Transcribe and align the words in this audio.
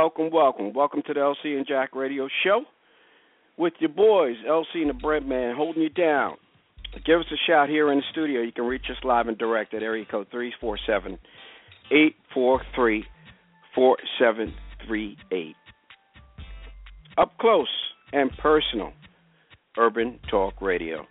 Welcome, 0.00 0.30
welcome, 0.30 0.72
welcome. 0.74 1.02
To 1.08 1.12
the 1.12 1.18
LC 1.18 1.56
and 1.56 1.66
Jack 1.66 1.96
Radio 1.96 2.28
Show 2.44 2.62
with 3.56 3.72
your 3.80 3.88
boys, 3.88 4.36
LC 4.48 4.76
and 4.76 4.90
the 4.90 4.94
Bread 4.94 5.26
Man, 5.26 5.56
holding 5.56 5.82
you 5.82 5.88
down. 5.88 6.36
Give 7.04 7.18
us 7.18 7.26
a 7.32 7.50
shout 7.50 7.68
here 7.68 7.90
in 7.90 7.98
the 7.98 8.04
studio. 8.12 8.42
You 8.42 8.52
can 8.52 8.66
reach 8.66 8.84
us 8.88 8.96
live 9.02 9.26
and 9.26 9.36
direct 9.36 9.74
at 9.74 9.82
area 9.82 10.04
code 10.08 10.28
347 10.30 11.18
843 11.90 13.04
4738. 13.74 15.56
Up 17.18 17.36
close 17.40 17.66
and 18.12 18.30
personal, 18.38 18.92
Urban 19.76 20.20
Talk 20.30 20.62
Radio. 20.62 21.08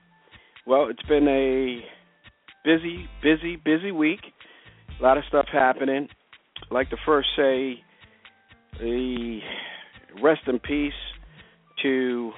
Well, 0.65 0.87
it's 0.89 1.03
been 1.09 1.27
a 1.27 1.81
busy, 2.63 3.09
busy, 3.21 3.57
busy 3.57 3.91
week. 3.91 4.21
A 4.97 5.03
lot 5.03 5.17
of 5.17 5.25
stuff 5.27 5.47
happening. 5.51 6.07
I'd 6.63 6.73
like 6.73 6.89
to 6.91 6.97
first 7.05 7.27
say 7.35 7.83
the 8.79 9.39
rest 10.21 10.41
in 10.47 10.59
peace 10.59 10.93
to 11.81 12.31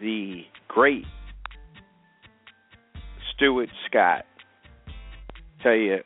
the 0.00 0.42
great 0.68 1.04
Stuart 3.34 3.68
Scott. 3.88 4.24
Tell 5.62 5.74
you, 5.74 5.98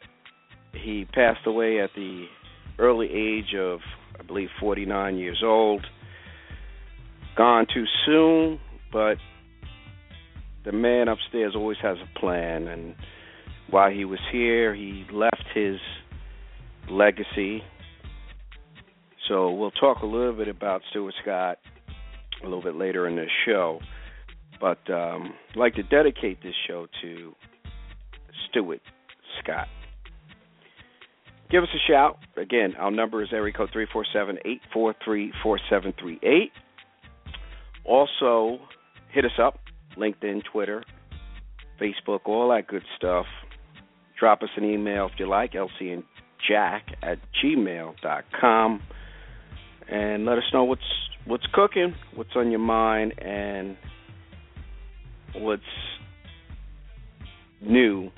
he 0.72 1.04
passed 1.12 1.46
away 1.46 1.80
at 1.80 1.90
the 1.94 2.26
early 2.78 3.08
age 3.12 3.54
of, 3.58 3.80
I 4.18 4.22
believe, 4.22 4.48
49 4.60 5.16
years 5.16 5.42
old. 5.44 5.86
Gone 7.36 7.66
too 7.72 7.84
soon, 8.06 8.60
but 8.92 9.16
the 10.64 10.72
man 10.72 11.08
upstairs 11.08 11.54
always 11.56 11.78
has 11.82 11.96
a 11.98 12.18
plan. 12.18 12.68
And 12.68 12.94
while 13.70 13.90
he 13.90 14.04
was 14.04 14.20
here, 14.32 14.74
he 14.74 15.04
left 15.12 15.44
his 15.54 15.76
legacy. 16.90 17.62
So 19.28 19.52
we'll 19.52 19.70
talk 19.70 20.02
a 20.02 20.06
little 20.06 20.34
bit 20.34 20.48
about 20.48 20.82
Stuart 20.90 21.14
Scott 21.22 21.58
a 22.42 22.44
little 22.44 22.62
bit 22.62 22.74
later 22.74 23.08
in 23.08 23.16
this 23.16 23.30
show. 23.46 23.80
But 24.60 24.78
um, 24.90 25.34
I'd 25.50 25.56
like 25.56 25.74
to 25.74 25.82
dedicate 25.82 26.42
this 26.42 26.54
show 26.66 26.86
to 27.02 27.32
Stuart 28.48 28.82
Scott. 29.42 29.68
Give 31.50 31.62
us 31.62 31.68
a 31.74 31.90
shout. 31.90 32.18
Again, 32.36 32.74
our 32.78 32.90
number 32.90 33.22
is 33.22 33.28
area 33.32 33.52
code 33.52 33.70
347 33.72 34.38
843 34.44 35.32
4738. 35.42 36.52
Also, 37.84 38.58
hit 39.12 39.24
us 39.24 39.38
up 39.40 39.60
LinkedIn, 39.96 40.42
Twitter, 40.50 40.82
Facebook, 41.80 42.20
all 42.24 42.50
that 42.50 42.66
good 42.66 42.82
stuff. 42.96 43.26
Drop 44.18 44.42
us 44.42 44.48
an 44.56 44.64
email 44.64 45.06
if 45.06 45.12
you 45.18 45.28
like, 45.28 45.52
lcandjack 45.52 46.82
at 47.02 47.18
gmail.com. 47.42 48.82
And 49.90 50.24
let 50.24 50.38
us 50.38 50.44
know 50.52 50.64
what's 50.64 50.82
what's 51.26 51.44
cooking, 51.52 51.94
what's 52.14 52.30
on 52.36 52.50
your 52.50 52.60
mind, 52.60 53.14
and 53.18 53.76
what's 55.36 55.62
new 57.60 58.10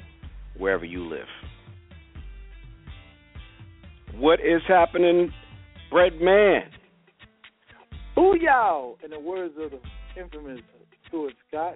wherever 0.58 0.84
you 0.84 1.04
live. 1.08 1.26
What 4.16 4.40
is 4.40 4.62
happening, 4.66 5.32
Bread 5.90 6.20
Man? 6.20 6.62
Booyah! 8.16 8.94
In 9.04 9.10
the 9.10 9.20
words 9.20 9.54
of 9.60 9.72
the 9.72 9.80
infamous 10.20 10.60
Stuart 11.08 11.34
Scott. 11.48 11.74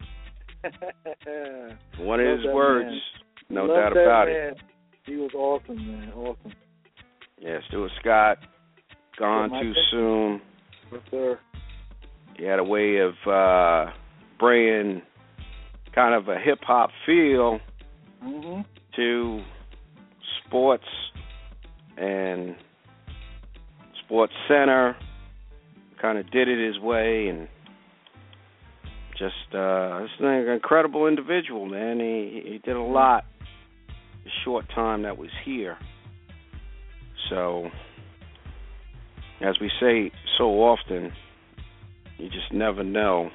One 1.98 2.20
of 2.20 2.38
his 2.38 2.46
words, 2.46 2.88
man. 2.88 2.98
no 3.50 3.64
Love 3.66 3.76
doubt 3.76 3.92
about 3.92 4.28
it. 4.28 4.56
He 5.04 5.16
was 5.16 5.30
awesome, 5.34 5.76
man. 5.76 6.12
Awesome. 6.14 6.52
Yeah, 7.38 7.58
Stuart 7.68 7.90
Scott, 8.00 8.38
gone 9.20 9.50
too 9.50 9.72
soon. 9.90 10.40
Yes. 11.12 11.36
He 12.36 12.44
had 12.44 12.58
a 12.58 12.64
way 12.64 12.98
of 12.98 13.12
uh, 13.30 13.92
bringing 14.38 15.02
kind 15.94 16.14
of 16.14 16.28
a 16.28 16.38
hip 16.38 16.60
hop 16.62 16.90
feel 17.06 17.60
hmm 18.22 18.60
to 18.96 19.40
sports 20.46 20.84
and 21.96 22.56
Sports 24.04 24.32
Center. 24.48 24.96
Kind 26.02 26.18
of 26.18 26.28
did 26.30 26.48
it 26.48 26.66
his 26.66 26.78
way 26.82 27.28
and 27.28 27.46
just 29.12 29.54
uh 29.54 30.00
this 30.00 30.10
is 30.18 30.24
an 30.24 30.48
incredible 30.48 31.06
individual, 31.06 31.66
man. 31.66 32.00
He 32.00 32.42
he 32.52 32.58
did 32.58 32.74
a 32.74 32.82
lot 32.82 33.26
the 34.24 34.30
short 34.44 34.64
time 34.74 35.02
that 35.02 35.16
was 35.18 35.30
here. 35.44 35.78
So 37.28 37.68
as 39.40 39.58
we 39.60 39.70
say 39.80 40.12
so 40.36 40.44
often, 40.62 41.12
you 42.18 42.28
just 42.28 42.52
never 42.52 42.84
know 42.84 43.30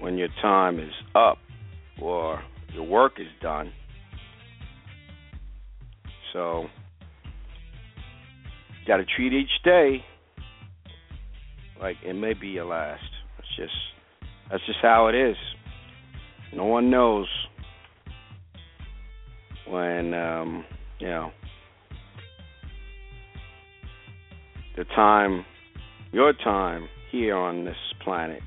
when 0.00 0.18
your 0.18 0.28
time 0.42 0.78
is 0.80 0.92
up 1.14 1.38
or 2.00 2.42
your 2.72 2.84
work 2.84 3.14
is 3.18 3.28
done. 3.40 3.72
So, 6.32 6.66
you 8.80 8.86
got 8.86 8.96
to 8.96 9.04
treat 9.04 9.32
each 9.32 9.62
day 9.64 10.04
like 11.80 11.96
it 12.04 12.14
may 12.14 12.34
be 12.34 12.48
your 12.48 12.64
last. 12.64 13.02
It's 13.38 13.56
just 13.56 13.74
that's 14.50 14.64
just 14.66 14.78
how 14.82 15.08
it 15.08 15.14
is. 15.14 15.36
No 16.52 16.64
one 16.64 16.90
knows 16.90 17.26
when 19.68 20.14
um, 20.14 20.64
you 20.98 21.06
know 21.06 21.30
the 24.76 24.84
time, 24.84 25.44
your 26.12 26.32
time 26.32 26.88
here 27.10 27.36
on 27.36 27.64
this 27.64 27.76
planet 28.02 28.42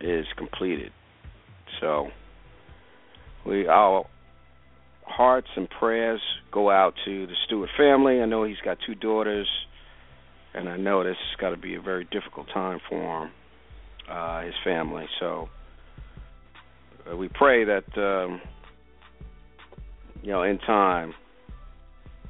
is 0.00 0.26
completed. 0.36 0.92
So, 1.80 2.08
we 3.44 3.66
our 3.66 4.06
hearts 5.02 5.48
and 5.56 5.68
prayers 5.68 6.20
go 6.52 6.70
out 6.70 6.94
to 7.04 7.26
the 7.26 7.34
Stuart 7.46 7.70
family. 7.76 8.20
I 8.20 8.26
know 8.26 8.44
he's 8.44 8.56
got 8.64 8.78
two 8.86 8.94
daughters, 8.94 9.48
and 10.54 10.68
I 10.68 10.76
know 10.76 11.02
this 11.02 11.16
has 11.16 11.40
got 11.40 11.50
to 11.50 11.56
be 11.56 11.74
a 11.74 11.80
very 11.80 12.04
difficult 12.04 12.46
time 12.52 12.80
for 12.88 13.24
him, 13.24 13.30
uh, 14.10 14.42
his 14.42 14.54
family. 14.64 15.06
So, 15.20 15.48
uh, 17.10 17.16
we 17.16 17.28
pray 17.28 17.64
that 17.64 17.84
um, 17.96 18.40
you 20.22 20.30
know 20.30 20.42
in 20.42 20.58
time 20.58 21.14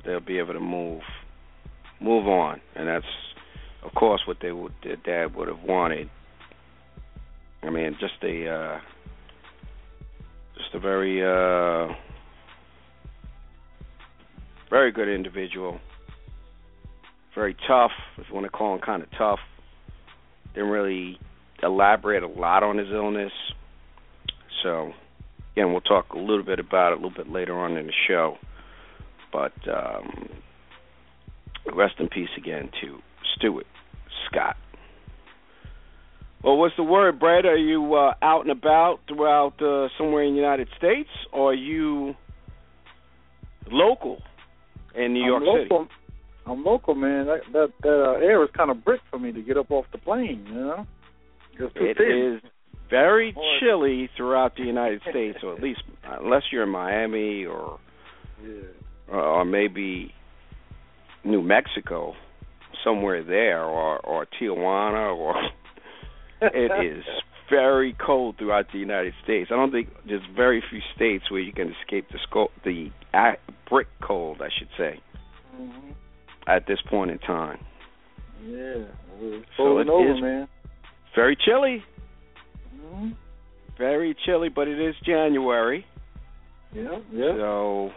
they'll 0.05 0.21
be 0.21 0.39
able 0.39 0.55
to 0.55 0.61
move 0.61 1.03
move 2.01 2.27
on, 2.27 2.61
and 2.75 2.89
that's 2.89 3.05
of 3.83 3.95
course 3.95 4.23
what 4.27 4.39
they 4.41 4.53
would 4.53 4.73
their 4.83 4.97
dad 4.97 5.35
would 5.35 5.49
have 5.49 5.63
wanted. 5.63 6.11
I 7.63 7.71
mean, 7.71 7.97
just 8.01 8.15
a 8.23 8.49
uh, 8.49 8.81
just 10.57 10.75
a 10.75 10.79
very 10.79 11.23
uh, 11.23 11.95
very 14.71 14.93
good 14.93 15.09
individual, 15.09 15.81
very 17.35 17.57
tough, 17.67 17.93
if 18.19 18.27
you 18.29 18.35
want 18.35 18.45
to 18.45 18.51
call 18.51 18.75
him 18.75 18.81
kind 18.81 19.03
of 19.03 19.09
tough, 19.17 19.39
didn't 20.55 20.71
really 20.71 21.19
elaborate 21.63 22.23
a 22.23 22.29
lot 22.29 22.63
on 22.63 22.79
his 22.79 22.89
illness. 22.91 23.33
So, 24.63 24.93
again, 25.53 25.73
we'll 25.73 25.81
talk 25.83 26.13
a 26.15 26.19
little 26.19 26.43
bit 26.43 26.59
about 26.59 26.93
it 26.93 26.99
a 26.99 27.03
little 27.03 27.25
bit 27.25 27.31
later 27.31 27.59
on 27.59 27.77
in 27.77 27.87
the 27.87 27.93
show. 28.09 28.37
But 29.33 29.53
um, 29.69 30.29
rest 31.77 31.95
in 31.99 32.09
peace 32.09 32.29
again 32.37 32.71
to 32.81 32.99
Stuart 33.37 33.67
Scott. 34.31 34.57
Well, 36.43 36.57
what's 36.59 36.77
the 36.77 36.83
word, 36.85 37.19
Brad? 37.19 37.45
Are 37.45 37.57
you 37.57 37.95
uh, 37.95 38.15
out 38.23 38.43
and 38.43 38.51
about 38.51 39.01
throughout 39.09 39.61
uh, 39.61 39.89
somewhere 39.99 40.23
in 40.23 40.35
the 40.35 40.41
United 40.41 40.69
States, 40.77 41.09
or 41.33 41.51
are 41.51 41.55
you 41.55 42.15
local 43.71 44.23
in 44.95 45.13
New 45.13 45.25
York 45.25 45.43
I'm 45.43 45.47
local. 45.49 45.79
City? 45.85 45.91
I'm 46.47 46.65
local, 46.65 46.95
man. 46.95 47.27
That 47.27 47.41
that, 47.53 47.73
that 47.83 48.05
uh, 48.19 48.25
air 48.25 48.43
is 48.45 48.51
kind 48.57 48.71
of 48.71 48.85
brick 48.85 49.01
for 49.11 49.19
me 49.19 49.33
to 49.33 49.43
get 49.43 49.57
up 49.57 49.71
off 49.71 49.87
the 49.93 49.99
plane. 49.99 50.45
You 50.49 50.55
know, 50.55 50.87
it's 51.59 51.75
too 51.75 51.85
It 51.85 51.97
thin. 51.99 52.35
is 52.45 52.51
very 52.89 53.35
chilly 53.61 54.09
throughout 54.17 54.55
the 54.57 54.63
United 54.63 55.01
States, 55.11 55.39
or 55.43 55.55
at 55.55 55.63
least 55.63 55.81
unless 56.05 56.43
you're 56.53 56.63
in 56.63 56.69
Miami 56.71 57.45
or 57.45 57.81
Yeah. 58.41 58.53
or 59.13 59.45
maybe 59.45 60.13
New 61.27 61.43
Mexico, 61.43 62.15
somewhere 62.85 63.23
there, 63.23 63.65
or 63.65 63.99
or 63.99 64.27
Tijuana, 64.41 65.15
or 65.17 65.35
it 66.43 66.85
is 66.97 67.05
very 67.51 67.95
cold 68.05 68.37
throughout 68.39 68.67
the 68.73 68.79
United 68.79 69.15
States. 69.25 69.51
I 69.53 69.57
don't 69.57 69.71
think 69.73 69.89
there's 70.07 70.23
very 70.35 70.63
few 70.71 70.81
states 70.95 71.31
where 71.31 71.41
you 71.41 71.53
can 71.53 71.75
escape 71.83 72.09
the 72.11 72.19
sco- 72.29 72.51
the 72.65 72.91
brick 73.69 73.89
cold, 74.03 74.41
I 74.43 74.49
should 74.57 74.69
say, 74.77 75.01
Mhm. 75.61 75.95
at 76.47 76.67
this 76.67 76.81
point 76.89 77.11
in 77.11 77.19
time. 77.19 77.59
Yeah. 78.45 78.85
It's 79.21 79.47
So 79.57 79.79
it 79.79 79.89
over, 79.89 80.13
is- 80.15 80.21
man. 80.21 80.49
Very 81.15 81.35
chilly, 81.37 81.83
hmm 82.81 83.13
very 83.79 84.15
chilly, 84.25 84.49
but 84.49 84.69
it 84.69 84.79
is 84.81 84.95
January. 85.05 85.85
Yeah. 86.73 86.99
Yeah. 87.13 87.33
So 87.37 87.93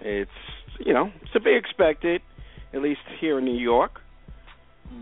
it's 0.00 0.30
you 0.78 0.92
know 0.92 1.10
to 1.32 1.40
be 1.40 1.52
expected, 1.54 2.20
at 2.74 2.82
least 2.82 3.00
here 3.20 3.38
in 3.38 3.44
New 3.44 3.56
York. 3.56 4.00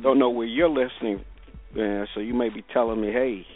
Don't 0.02 0.18
know 0.18 0.30
where 0.30 0.46
you're 0.46 0.68
listening, 0.68 1.24
uh, 1.72 2.04
so 2.14 2.20
you 2.20 2.34
may 2.34 2.48
be 2.50 2.62
telling 2.72 3.00
me, 3.00 3.10
hey, 3.12 3.46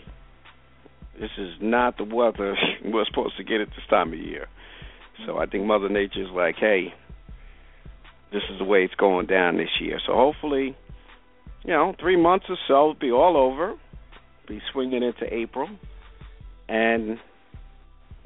this 1.20 1.30
is 1.38 1.54
not 1.60 1.98
the 1.98 2.04
weather 2.04 2.56
we're 2.84 3.04
supposed 3.06 3.36
to 3.36 3.44
get 3.44 3.60
at 3.60 3.68
this 3.68 3.86
time 3.88 4.12
of 4.12 4.18
year. 4.18 4.48
So 5.26 5.38
I 5.38 5.46
think 5.46 5.64
Mother 5.64 5.88
Nature's 5.88 6.30
like, 6.34 6.56
hey, 6.56 6.92
this 8.32 8.42
is 8.50 8.58
the 8.58 8.64
way 8.64 8.84
it's 8.84 8.94
going 8.94 9.26
down 9.26 9.56
this 9.56 9.68
year. 9.80 9.98
So 10.06 10.14
hopefully, 10.14 10.76
you 11.64 11.72
know, 11.72 11.94
three 11.98 12.20
months 12.20 12.46
or 12.48 12.56
so 12.68 12.74
it'll 12.74 12.94
be 12.94 13.10
all 13.10 13.36
over, 13.36 13.74
be 14.48 14.60
swinging 14.72 15.02
into 15.02 15.32
April, 15.32 15.68
and 16.68 17.18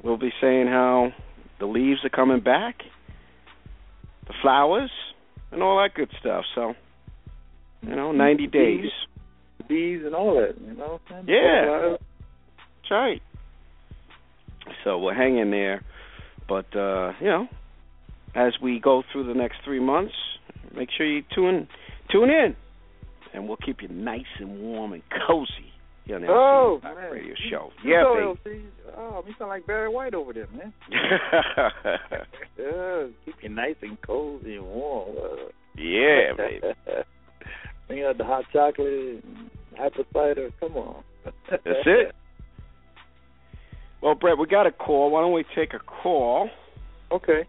we'll 0.03 0.17
be 0.17 0.33
saying 0.41 0.67
how 0.67 1.13
the 1.59 1.65
leaves 1.65 1.99
are 2.03 2.09
coming 2.09 2.41
back, 2.41 2.81
the 4.27 4.33
flowers, 4.41 4.91
and 5.51 5.61
all 5.61 5.81
that 5.81 5.93
good 5.93 6.09
stuff. 6.19 6.45
So, 6.55 6.73
you 7.81 7.95
know, 7.95 8.11
90 8.11 8.47
days. 8.47 8.85
Bees 9.67 10.01
and 10.05 10.15
all 10.15 10.35
that. 10.35 10.55
You 10.59 10.73
know. 10.73 10.99
Yeah. 11.27 11.97
That's 11.97 12.91
right. 12.91 13.21
So 14.83 14.97
we'll 14.97 15.13
hang 15.13 15.37
in 15.37 15.51
there, 15.51 15.83
but 16.47 16.75
uh, 16.75 17.13
you 17.19 17.27
know, 17.27 17.47
as 18.35 18.53
we 18.61 18.79
go 18.79 19.03
through 19.11 19.27
the 19.27 19.33
next 19.33 19.57
three 19.65 19.79
months, 19.79 20.13
make 20.75 20.89
sure 20.95 21.05
you 21.05 21.23
tune 21.33 21.67
tune 22.11 22.29
in, 22.29 22.55
and 23.33 23.47
we'll 23.47 23.57
keep 23.57 23.81
you 23.81 23.87
nice 23.87 24.25
and 24.39 24.59
warm 24.59 24.93
and 24.93 25.03
cozy 25.27 25.70
here 26.05 26.15
on 26.15 26.21
the 26.21 26.27
Oh, 26.29 26.79
LC 26.83 26.95
man. 26.95 27.11
Radio 27.11 27.35
Show. 27.49 27.69
You 27.83 27.91
Yeah, 27.93 28.01
know, 28.03 28.35
baby. 28.43 28.65
Oh, 28.97 29.23
you 29.27 29.33
sound 29.39 29.49
like 29.49 29.65
Barry 29.67 29.89
White 29.89 30.13
over 30.13 30.33
there, 30.33 30.47
man. 30.55 30.73
Yeah, 32.57 33.07
keep 33.25 33.35
you 33.41 33.49
nice 33.49 33.75
and 33.81 33.99
cozy 34.01 34.55
and 34.57 34.65
warm. 34.65 35.15
Uh, 35.17 35.35
yeah, 35.75 36.33
baby. 36.37 36.61
Bring 37.87 38.03
out 38.03 38.17
the 38.17 38.23
hot 38.23 38.43
chocolate 38.53 39.23
and 39.23 39.49
apple 39.79 40.05
cider. 40.13 40.51
Come 40.59 40.77
on. 40.77 41.03
That's 41.49 41.63
it. 41.65 42.15
Well, 44.01 44.15
Brett, 44.15 44.37
we 44.37 44.45
got 44.47 44.67
a 44.67 44.71
call. 44.71 45.11
Why 45.11 45.21
don't 45.21 45.33
we 45.33 45.43
take 45.55 45.73
a 45.73 45.79
call? 45.79 46.49
Okay. 47.11 47.45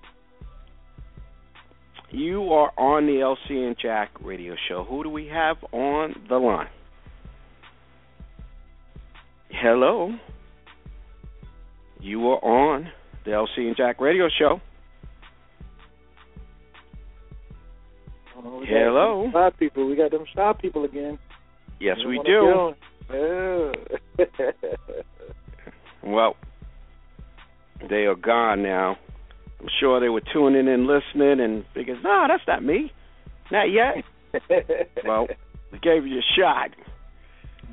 You 2.11 2.53
are 2.53 2.73
on 2.79 3.07
the 3.07 3.13
LC 3.15 3.67
and 3.67 3.77
Jack 3.81 4.11
radio 4.23 4.55
show. 4.69 4.85
Who 4.85 5.03
do 5.03 5.09
we 5.11 5.27
have 5.29 5.57
on 5.73 6.15
the 6.29 6.37
line? 6.37 6.69
Hello. 9.53 10.13
You 12.01 12.29
are 12.31 12.45
on 12.45 12.89
the 13.25 13.31
LC 13.31 13.59
and 13.59 13.77
Jack 13.77 14.01
radio 14.01 14.29
show. 14.39 14.61
Oh, 18.37 18.65
Hello. 18.67 19.31
Shy 19.33 19.51
people. 19.59 19.87
We 19.89 19.95
got 19.97 20.11
them 20.11 20.25
shy 20.35 20.53
people 20.61 20.85
again. 20.85 21.19
Yes, 21.81 21.99
we 22.07 22.21
do. 22.25 22.73
Well, 26.05 26.37
they 27.89 28.05
are 28.07 28.15
gone 28.17 28.63
now. 28.63 28.97
I'm 29.61 29.69
sure 29.79 30.01
they 30.01 30.09
were 30.09 30.23
tuning 30.33 30.67
in, 30.67 30.87
listening, 30.89 31.39
and 31.41 31.65
thinking, 31.75 32.01
"No, 32.03 32.25
that's 32.29 32.43
not 32.49 32.65
me, 32.65 32.93
not 33.51 33.65
yet." 33.71 34.05
Well, 35.05 35.29
we 35.71 35.79
gave 35.79 36.07
you 36.07 36.19
a 36.19 36.23
shot. 36.41 36.71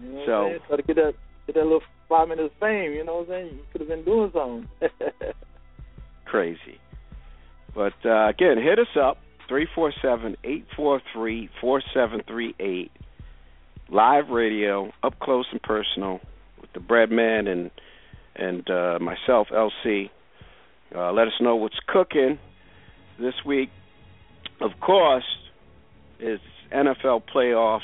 You 0.02 0.10
know 0.12 0.26
So- 0.26 0.60
try 0.68 0.78
to 0.78 0.84
get 0.84 0.96
that 0.98 1.14
get 1.54 1.60
that 1.60 1.64
little 1.64 1.82
five 2.08 2.28
minutes 2.28 2.54
of 2.54 2.60
fame. 2.60 2.94
You 2.94 3.04
know 3.04 3.18
what 3.18 3.22
I'm 3.24 3.28
saying? 3.30 3.48
You 3.54 3.64
could 3.72 3.82
have 3.82 3.88
been 3.88 4.06
doing 4.06 4.32
something. 4.34 4.68
crazy. 6.26 6.80
But 7.74 7.94
uh, 8.06 8.28
again, 8.28 8.58
hit 8.58 8.80
us 8.80 8.96
up 9.00 9.18
three 9.48 9.68
four 9.74 9.92
seven 10.02 10.38
eight 10.44 10.66
four 10.76 11.02
three 11.14 11.50
four 11.60 11.82
seven 11.94 12.22
three 12.28 12.54
eight. 12.60 12.92
Live 13.92 14.30
radio, 14.30 14.92
up 15.02 15.20
close 15.20 15.48
and 15.52 15.62
personal, 15.64 16.20
with 16.62 16.72
the 16.74 16.80
Breadman 16.80 17.48
and 17.48 17.72
and 18.36 18.70
uh, 18.70 19.00
myself, 19.00 19.48
LC. 19.52 20.10
Uh, 20.96 21.12
let 21.12 21.28
us 21.28 21.34
know 21.42 21.56
what's 21.56 21.80
cooking 21.88 22.38
this 23.20 23.34
week. 23.46 23.70
Of 24.62 24.72
course, 24.80 25.26
it's 26.20 26.44
NFL 26.72 27.24
playoffs. 27.34 27.82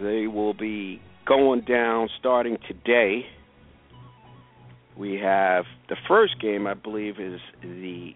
They 0.00 0.26
will 0.26 0.54
be 0.54 1.02
going 1.28 1.60
down 1.60 2.08
starting 2.18 2.56
today. 2.66 3.26
We 4.96 5.20
have 5.22 5.64
the 5.88 5.96
first 6.08 6.40
game, 6.40 6.66
I 6.66 6.74
believe, 6.74 7.20
is 7.20 7.40
the 7.62 8.14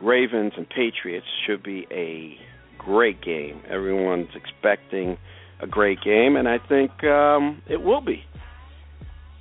Ravens 0.00 0.52
and 0.56 0.68
Patriots. 0.68 1.26
Should 1.46 1.62
be 1.62 1.86
a 1.90 2.36
great 2.78 3.22
game. 3.22 3.62
Everyone's 3.68 4.28
expecting 4.36 5.16
a 5.60 5.66
great 5.66 5.98
game, 6.04 6.36
and 6.36 6.46
I 6.46 6.58
think 6.68 7.02
um, 7.04 7.62
it 7.68 7.82
will 7.82 8.02
be. 8.02 8.22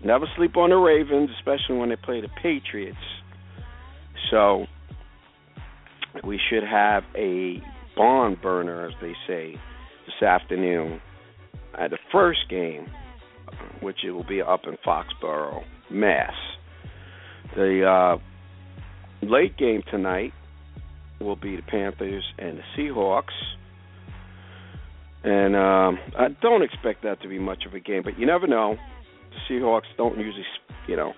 Never 0.04 0.26
sleep 0.38 0.56
on 0.56 0.70
the 0.70 0.78
Ravens, 0.78 1.30
especially 1.38 1.78
when 1.78 1.90
they 1.90 1.98
play 1.98 2.22
the 2.22 2.30
Patriots. 2.42 2.98
So 4.32 4.66
we 6.24 6.40
should 6.50 6.64
have 6.64 7.04
a 7.16 7.62
barn 7.96 8.38
burner, 8.42 8.88
as 8.88 8.94
they 9.02 9.14
say, 9.28 9.56
this 10.06 10.26
afternoon 10.26 11.02
at 11.78 11.92
the 11.92 11.98
first 12.12 12.40
game, 12.50 12.88
which 13.82 13.98
it 14.06 14.12
will 14.12 14.26
be 14.26 14.42
up 14.42 14.62
in 14.66 14.78
Foxborough, 14.86 15.64
Mass. 15.90 16.34
The 17.56 17.86
uh, 17.86 19.26
late 19.26 19.58
game 19.58 19.82
tonight 19.90 20.34
will 21.20 21.36
be 21.36 21.56
the 21.56 21.62
Panthers 21.64 22.24
and 22.38 22.60
the 22.60 22.64
Seahawks. 22.78 23.24
And 25.24 25.56
um, 25.56 26.00
I 26.18 26.30
don't 26.42 26.64
expect 26.64 27.04
that 27.04 27.22
to 27.22 27.28
be 27.28 27.40
much 27.40 27.64
of 27.66 27.74
a 27.74 27.80
game, 27.80 28.04
but 28.04 28.18
you 28.18 28.26
never 28.26 28.48
know. 28.48 28.78
The 29.32 29.54
Seahawks 29.54 29.84
don't 29.98 30.18
usually, 30.18 30.46
you 30.88 30.96
know, 30.96 31.14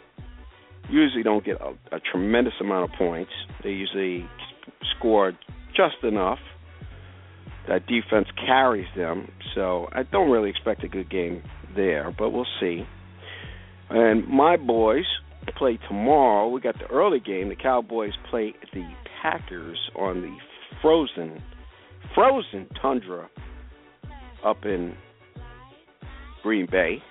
usually 0.90 1.24
don't 1.24 1.46
get 1.46 1.58
a, 1.62 1.96
a 1.96 2.00
tremendous 2.00 2.54
amount 2.60 2.92
of 2.92 2.98
points. 2.98 3.32
They 3.64 3.70
usually 3.70 4.28
score 4.98 5.34
just 5.76 6.04
enough. 6.04 6.40
That 7.68 7.86
defense 7.86 8.28
carries 8.46 8.88
them, 8.96 9.30
so 9.54 9.88
I 9.92 10.04
don't 10.04 10.32
really 10.32 10.50
expect 10.50 10.84
a 10.84 10.88
good 10.88 11.10
game 11.10 11.44
there, 11.76 12.14
but 12.18 12.32
we'll 12.32 12.48
see. 12.60 12.86
And 13.90 14.28
my 14.28 14.58
boys 14.58 15.06
play 15.58 15.78
tomorrow. 15.88 16.48
We 16.48 16.62
got 16.62 16.80
the 16.80 16.88
early 16.88 17.20
game. 17.20 17.50
The 17.50 17.56
Cowboys 17.56 18.14
play 18.30 18.54
the 18.74 18.90
Packers 19.22 19.78
on 19.96 20.22
the 20.22 20.36
frozen, 20.82 21.42
frozen 22.16 22.68
tundra 22.82 23.30
up 24.44 24.66
in 24.66 24.96
Green 26.42 26.68
Bay. 26.70 27.04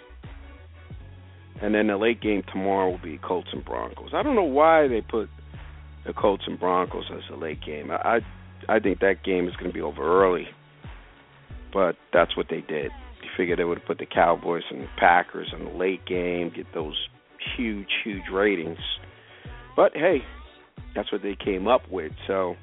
And 1.63 1.75
then 1.75 1.89
the 1.89 1.97
late 1.97 2.21
game 2.21 2.43
tomorrow 2.51 2.91
will 2.91 3.03
be 3.03 3.19
Colts 3.19 3.49
and 3.53 3.65
Broncos. 3.65 4.11
I 4.15 4.23
don't 4.23 4.35
know 4.35 4.43
why 4.43 4.89
they 4.89 5.03
put 5.03 5.29
the 6.07 6.13
Colts 6.13 6.45
and 6.47 6.59
Broncos 6.59 7.05
as 7.15 7.23
a 7.31 7.37
late 7.37 7.61
game. 7.65 7.91
I 7.91 7.97
I, 7.97 8.19
I 8.69 8.79
think 8.79 9.01
that 9.01 9.25
game 9.25 9.49
is 9.49 9.57
going 9.57 9.71
to 9.71 9.75
be 9.75 9.81
over 9.81 10.03
early, 10.03 10.47
but 11.73 11.97
that's 12.13 12.37
what 12.37 12.47
they 12.49 12.61
did. 12.61 12.91
They 13.21 13.29
figured 13.37 13.59
they 13.59 13.65
would 13.65 13.79
have 13.79 13.87
put 13.87 13.99
the 13.99 14.07
Cowboys 14.07 14.63
and 14.71 14.83
the 14.83 14.89
Packers 14.99 15.53
in 15.57 15.65
the 15.65 15.71
late 15.71 16.05
game, 16.07 16.53
get 16.55 16.67
those 16.75 16.97
huge, 17.57 17.89
huge 18.05 18.25
ratings. 18.33 18.79
But 19.77 19.93
hey, 19.95 20.19
that's 20.95 21.11
what 21.13 21.23
they 21.23 21.37
came 21.43 21.69
up 21.69 21.83
with. 21.91 22.13
So 22.27 22.55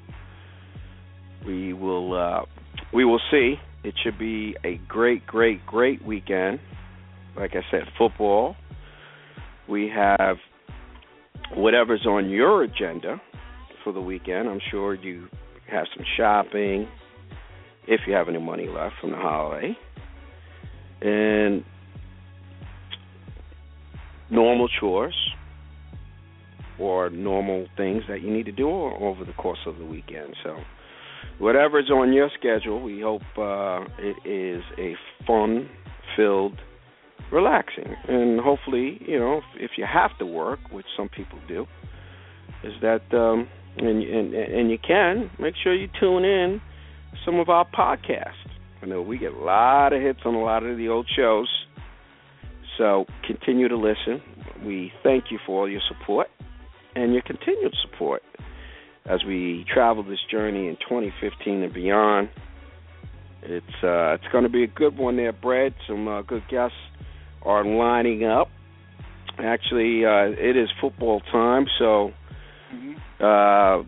we 1.46 1.72
will 1.72 2.14
uh, 2.14 2.44
we 2.92 3.04
will 3.04 3.20
see. 3.30 3.56
It 3.84 3.94
should 4.02 4.18
be 4.18 4.56
a 4.64 4.80
great, 4.88 5.26
great, 5.26 5.64
great 5.64 6.04
weekend. 6.04 6.60
Like 7.36 7.52
I 7.52 7.62
said, 7.70 7.82
football. 7.96 8.56
We 9.68 9.90
have 9.94 10.36
whatever's 11.54 12.06
on 12.06 12.30
your 12.30 12.62
agenda 12.62 13.20
for 13.84 13.92
the 13.92 14.00
weekend. 14.00 14.48
I'm 14.48 14.60
sure 14.70 14.94
you 14.94 15.28
have 15.70 15.86
some 15.96 16.04
shopping, 16.16 16.88
if 17.86 18.00
you 18.06 18.14
have 18.14 18.28
any 18.28 18.38
money 18.38 18.68
left 18.68 18.94
from 19.00 19.10
the 19.10 19.16
holiday, 19.16 19.76
and 21.00 21.64
normal 24.30 24.68
chores 24.80 25.14
or 26.78 27.10
normal 27.10 27.66
things 27.76 28.02
that 28.08 28.22
you 28.22 28.30
need 28.30 28.46
to 28.46 28.52
do 28.52 28.68
over 28.70 29.24
the 29.24 29.32
course 29.32 29.58
of 29.66 29.78
the 29.78 29.84
weekend. 29.84 30.34
So, 30.44 30.56
whatever 31.38 31.80
is 31.80 31.90
on 31.90 32.12
your 32.12 32.30
schedule, 32.38 32.82
we 32.82 33.00
hope 33.00 33.22
uh, 33.36 33.84
it 33.98 34.16
is 34.28 34.62
a 34.78 34.94
fun 35.26 35.68
filled 36.16 36.58
relaxing. 37.32 37.94
And 38.08 38.40
hopefully, 38.40 39.00
you 39.06 39.18
know, 39.18 39.38
if, 39.38 39.44
if 39.56 39.70
you 39.76 39.86
have 39.92 40.16
to 40.18 40.26
work, 40.26 40.60
which 40.70 40.86
some 40.96 41.08
people 41.08 41.38
do, 41.48 41.66
is 42.64 42.72
that 42.82 43.02
um 43.12 43.48
and 43.80 44.02
and 44.02 44.34
and 44.34 44.70
you 44.70 44.78
can 44.78 45.30
make 45.38 45.54
sure 45.62 45.74
you 45.74 45.88
tune 46.00 46.24
in 46.24 46.60
some 47.24 47.40
of 47.40 47.48
our 47.48 47.66
podcasts. 47.66 48.32
I 48.82 48.86
know 48.86 49.02
we 49.02 49.18
get 49.18 49.32
a 49.32 49.38
lot 49.38 49.92
of 49.92 50.00
hits 50.00 50.20
on 50.24 50.34
a 50.34 50.42
lot 50.42 50.62
of 50.62 50.76
the 50.76 50.88
old 50.88 51.08
shows. 51.14 51.48
So 52.76 53.06
continue 53.26 53.68
to 53.68 53.76
listen. 53.76 54.22
We 54.64 54.92
thank 55.02 55.24
you 55.30 55.38
for 55.44 55.62
all 55.62 55.68
your 55.68 55.80
support 55.88 56.28
and 56.94 57.12
your 57.12 57.22
continued 57.22 57.74
support 57.82 58.22
as 59.04 59.24
we 59.24 59.64
travel 59.72 60.02
this 60.02 60.20
journey 60.30 60.68
in 60.68 60.76
2015 60.76 61.62
and 61.62 61.72
beyond. 61.72 62.28
It's 63.42 63.66
uh, 63.82 64.14
it's 64.14 64.30
going 64.32 64.44
to 64.44 64.50
be 64.50 64.64
a 64.64 64.68
good 64.68 64.96
one 64.96 65.16
there, 65.16 65.32
Brad. 65.32 65.74
Some 65.88 66.06
uh, 66.06 66.22
good 66.22 66.42
guests 66.48 66.76
are 67.42 67.64
lining 67.64 68.24
up. 68.24 68.48
Actually, 69.38 70.04
uh, 70.04 70.30
it 70.36 70.56
is 70.56 70.68
football 70.80 71.20
time, 71.32 71.66
so 71.78 72.12
mm-hmm. 72.72 72.94
uh, 73.20 73.84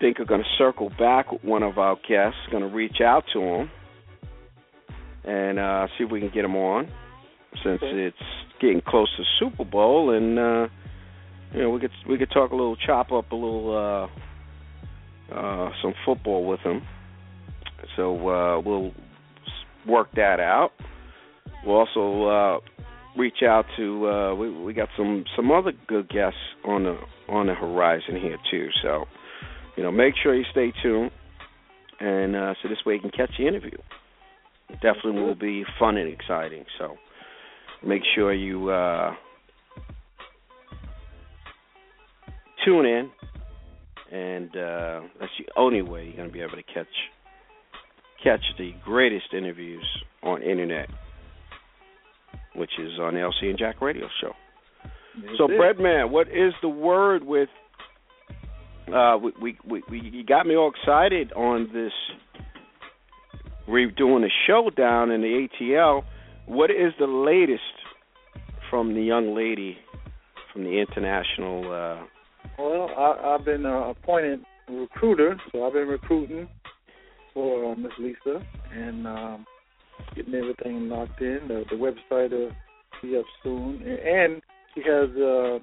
think 0.00 0.18
we're 0.18 0.24
going 0.24 0.42
to 0.42 0.56
circle 0.56 0.90
back 0.98 1.32
with 1.32 1.44
one 1.44 1.62
of 1.62 1.78
our 1.78 1.96
guests. 2.08 2.38
Going 2.50 2.62
to 2.62 2.74
reach 2.74 3.00
out 3.04 3.24
to 3.32 3.40
him 3.40 3.70
and 5.24 5.58
uh, 5.58 5.86
see 5.96 6.04
if 6.04 6.10
we 6.10 6.20
can 6.20 6.30
get 6.30 6.44
him 6.44 6.56
on, 6.56 6.86
since 7.62 7.82
okay. 7.82 8.06
it's 8.06 8.16
getting 8.60 8.80
close 8.80 9.08
to 9.16 9.24
Super 9.38 9.64
Bowl, 9.64 10.10
and 10.10 10.38
uh, 10.38 10.68
you 11.52 11.62
know 11.62 11.70
we 11.70 11.80
could 11.80 11.90
we 12.08 12.16
could 12.18 12.30
talk 12.30 12.50
a 12.50 12.56
little, 12.56 12.76
chop 12.76 13.12
up 13.12 13.30
a 13.30 13.34
little, 13.34 14.10
uh, 15.30 15.34
uh, 15.34 15.70
some 15.82 15.94
football 16.04 16.46
with 16.46 16.60
him. 16.60 16.82
So 17.96 18.28
uh, 18.28 18.60
we'll 18.60 18.92
work 19.86 20.08
that 20.14 20.40
out. 20.40 20.70
We'll 21.64 21.76
also 21.76 22.24
uh, 22.24 22.77
reach 23.18 23.42
out 23.42 23.66
to 23.76 24.08
uh, 24.08 24.34
we 24.34 24.50
we 24.62 24.72
got 24.72 24.88
some 24.96 25.24
some 25.36 25.50
other 25.50 25.72
good 25.86 26.08
guests 26.08 26.38
on 26.64 26.84
the 26.84 26.98
on 27.28 27.46
the 27.48 27.54
horizon 27.54 28.18
here 28.20 28.38
too. 28.50 28.68
So 28.82 29.04
you 29.76 29.82
know, 29.82 29.90
make 29.90 30.14
sure 30.22 30.34
you 30.34 30.44
stay 30.50 30.72
tuned, 30.82 31.10
and 32.00 32.36
uh, 32.36 32.54
so 32.62 32.68
this 32.68 32.78
way 32.86 32.94
you 32.94 33.00
can 33.00 33.10
catch 33.10 33.30
the 33.38 33.46
interview. 33.46 33.76
It 34.70 34.80
definitely 34.80 35.22
will 35.22 35.34
be 35.34 35.64
fun 35.78 35.96
and 35.96 36.12
exciting. 36.12 36.64
So 36.78 36.96
make 37.84 38.02
sure 38.14 38.32
you 38.32 38.70
uh, 38.70 39.14
tune 42.64 42.86
in, 42.86 43.10
and 44.12 44.50
uh, 44.50 45.00
that's 45.20 45.32
the 45.38 45.52
only 45.56 45.82
way 45.82 46.04
you're 46.04 46.16
going 46.16 46.28
to 46.28 46.32
be 46.32 46.40
able 46.40 46.56
to 46.56 46.62
catch 46.62 46.86
catch 48.22 48.42
the 48.58 48.72
greatest 48.84 49.32
interviews 49.32 49.86
on 50.22 50.42
internet 50.42 50.88
which 52.58 52.72
is 52.78 52.98
on 53.00 53.14
the 53.14 53.20
LC 53.20 53.48
and 53.50 53.58
Jack 53.58 53.80
Radio 53.80 54.08
Show. 54.20 54.32
So, 55.36 55.48
Breadman, 55.48 56.10
what 56.10 56.28
is 56.28 56.52
the 56.62 56.68
word 56.68 57.24
with? 57.24 57.48
Uh, 58.92 59.18
we, 59.22 59.32
we, 59.40 59.58
we, 59.68 59.82
we, 59.90 60.00
you 60.00 60.24
got 60.24 60.46
me 60.46 60.56
all 60.56 60.70
excited 60.70 61.32
on 61.32 61.70
this. 61.72 61.92
We're 63.66 63.90
doing 63.90 64.24
a 64.24 64.32
show 64.46 64.70
down 64.74 65.10
in 65.10 65.20
the 65.20 65.48
ATL. 65.60 66.02
What 66.46 66.70
is 66.70 66.92
the 66.98 67.06
latest 67.06 67.62
from 68.70 68.94
the 68.94 69.02
young 69.02 69.34
lady 69.36 69.76
from 70.52 70.64
the 70.64 70.80
international? 70.80 71.64
Uh... 71.64 72.06
Well, 72.58 72.90
I, 72.96 73.34
I've 73.34 73.44
been 73.44 73.66
uh, 73.66 73.90
appointed 73.90 74.40
recruiter, 74.68 75.36
so 75.52 75.66
I've 75.66 75.74
been 75.74 75.88
recruiting 75.88 76.48
for 77.34 77.72
uh, 77.72 77.74
Miss 77.76 77.92
Lisa, 77.98 78.42
and 78.72 79.06
um, 79.06 79.46
getting 80.14 80.34
everything 80.34 80.88
locked 80.88 81.20
in. 81.20 81.40
The, 81.48 81.64
the 81.70 81.76
website 81.76 82.30
will 82.30 82.50
be 83.02 83.16
up 83.16 83.24
soon, 83.42 83.82
and 83.82 84.42
she 84.74 84.82
has 84.82 85.08
uh, 85.10 85.58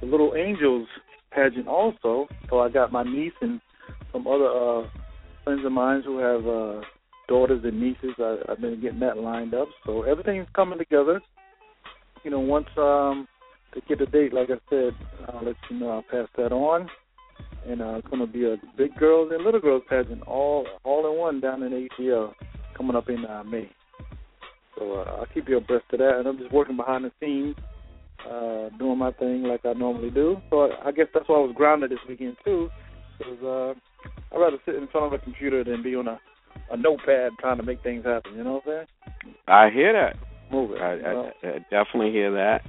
the 0.00 0.06
Little 0.06 0.34
Angels 0.36 0.86
pageant 1.30 1.68
also. 1.68 2.26
So 2.48 2.60
I 2.60 2.68
got 2.68 2.92
my 2.92 3.02
niece 3.02 3.32
and 3.40 3.60
some 4.12 4.26
other 4.26 4.46
uh, 4.46 4.88
friends 5.44 5.64
of 5.64 5.72
mine 5.72 6.02
who 6.04 6.18
have 6.18 6.46
uh, 6.46 6.84
daughters 7.28 7.62
and 7.64 7.80
nieces. 7.80 8.14
I, 8.18 8.38
I've 8.48 8.60
been 8.60 8.80
getting 8.80 9.00
that 9.00 9.18
lined 9.18 9.54
up. 9.54 9.68
So 9.86 10.02
everything's 10.02 10.48
coming 10.54 10.78
together. 10.78 11.20
You 12.24 12.30
know, 12.30 12.40
once 12.40 12.68
um, 12.76 13.26
they 13.74 13.80
get 13.88 14.00
a 14.00 14.06
date, 14.06 14.32
like 14.32 14.50
I 14.50 14.60
said, 14.70 14.92
I'll 15.28 15.44
let 15.44 15.56
you 15.70 15.78
know. 15.78 15.90
I'll 15.90 16.02
pass 16.02 16.28
that 16.36 16.52
on. 16.52 16.88
And 17.66 17.80
uh, 17.80 17.94
it's 17.94 18.08
going 18.08 18.20
to 18.20 18.26
be 18.26 18.44
a 18.44 18.56
big 18.76 18.94
girls 18.96 19.30
and 19.32 19.44
little 19.44 19.60
girls 19.60 19.82
pageant 19.88 20.22
all 20.22 20.66
all 20.82 21.10
in 21.10 21.16
one 21.16 21.40
down 21.40 21.62
in 21.62 21.88
ATL 21.88 22.32
coming 22.76 22.96
up 22.96 23.08
in 23.08 23.24
uh, 23.24 23.44
May. 23.44 23.70
So 24.82 25.00
uh, 25.00 25.16
I'll 25.18 25.26
keep 25.32 25.48
you 25.48 25.58
abreast 25.58 25.84
of 25.92 25.98
that. 25.98 26.18
And 26.18 26.26
I'm 26.26 26.38
just 26.38 26.52
working 26.52 26.76
behind 26.76 27.04
the 27.04 27.12
scenes, 27.20 27.56
uh, 28.26 28.76
doing 28.78 28.98
my 28.98 29.12
thing 29.12 29.42
like 29.44 29.60
I 29.64 29.72
normally 29.72 30.10
do. 30.10 30.38
So 30.50 30.62
I, 30.62 30.88
I 30.88 30.92
guess 30.92 31.06
that's 31.14 31.28
why 31.28 31.36
I 31.36 31.40
was 31.40 31.54
grounded 31.56 31.90
this 31.90 31.98
weekend 32.08 32.36
too, 32.44 32.68
because 33.18 33.38
uh, 33.42 34.34
I'd 34.34 34.40
rather 34.40 34.58
sit 34.64 34.74
in 34.76 34.88
front 34.88 35.06
of 35.06 35.12
a 35.12 35.22
computer 35.22 35.64
than 35.64 35.82
be 35.82 35.94
on 35.94 36.08
a, 36.08 36.18
a 36.70 36.76
notepad 36.76 37.32
trying 37.40 37.58
to 37.58 37.62
make 37.62 37.82
things 37.82 38.04
happen. 38.04 38.34
You 38.36 38.44
know 38.44 38.60
what 38.64 38.72
I'm 38.72 38.86
saying? 39.24 39.34
I 39.48 39.70
hear 39.70 39.92
that. 39.92 40.16
Move 40.50 40.72
it. 40.72 40.80
I, 40.80 40.92
I, 40.94 41.48
I 41.48 41.58
definitely 41.70 42.10
hear 42.10 42.32
that. 42.32 42.60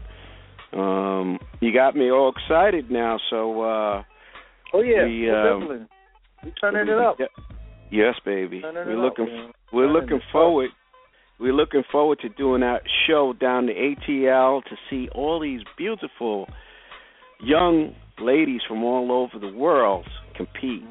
Um, 0.78 1.40
you 1.60 1.74
got 1.74 1.96
me 1.96 2.12
all 2.12 2.32
excited 2.36 2.90
now. 2.90 3.20
So. 3.30 3.62
uh 3.62 4.04
Oh 4.76 4.82
yeah, 4.82 5.06
we, 5.06 5.30
um, 5.30 5.60
definitely. 5.60 5.88
We 6.44 6.52
turning 6.60 6.88
it 6.88 6.98
up. 6.98 7.18
Yes, 7.92 8.16
baby. 8.26 8.64
We're 8.64 8.98
looking. 8.98 9.50
Up, 9.50 9.56
we're 9.72 9.88
looking 9.88 10.20
forward. 10.32 10.72
We're 11.40 11.54
looking 11.54 11.84
forward 11.92 12.20
to 12.22 12.30
doing 12.30 12.62
that 12.62 12.84
show 13.08 13.34
down 13.34 13.66
the 13.66 13.74
ATL 13.74 14.64
to 14.64 14.76
see 14.90 15.10
all 15.14 15.40
these 15.40 15.62
beautiful 15.78 16.48
young 17.42 17.96
ladies 18.20 18.62
from 18.68 18.84
all 18.84 19.12
over 19.12 19.40
the 19.40 19.56
world 19.56 20.08
compete. 20.36 20.84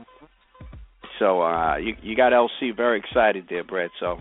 So 1.19 1.43
uh, 1.43 1.77
you 1.77 1.95
you 2.03 2.17
got 2.17 2.33
LC 2.33 2.77
very 2.77 2.99
excited 2.99 3.47
there, 3.49 3.65
Brett. 3.65 3.91
So 4.01 4.19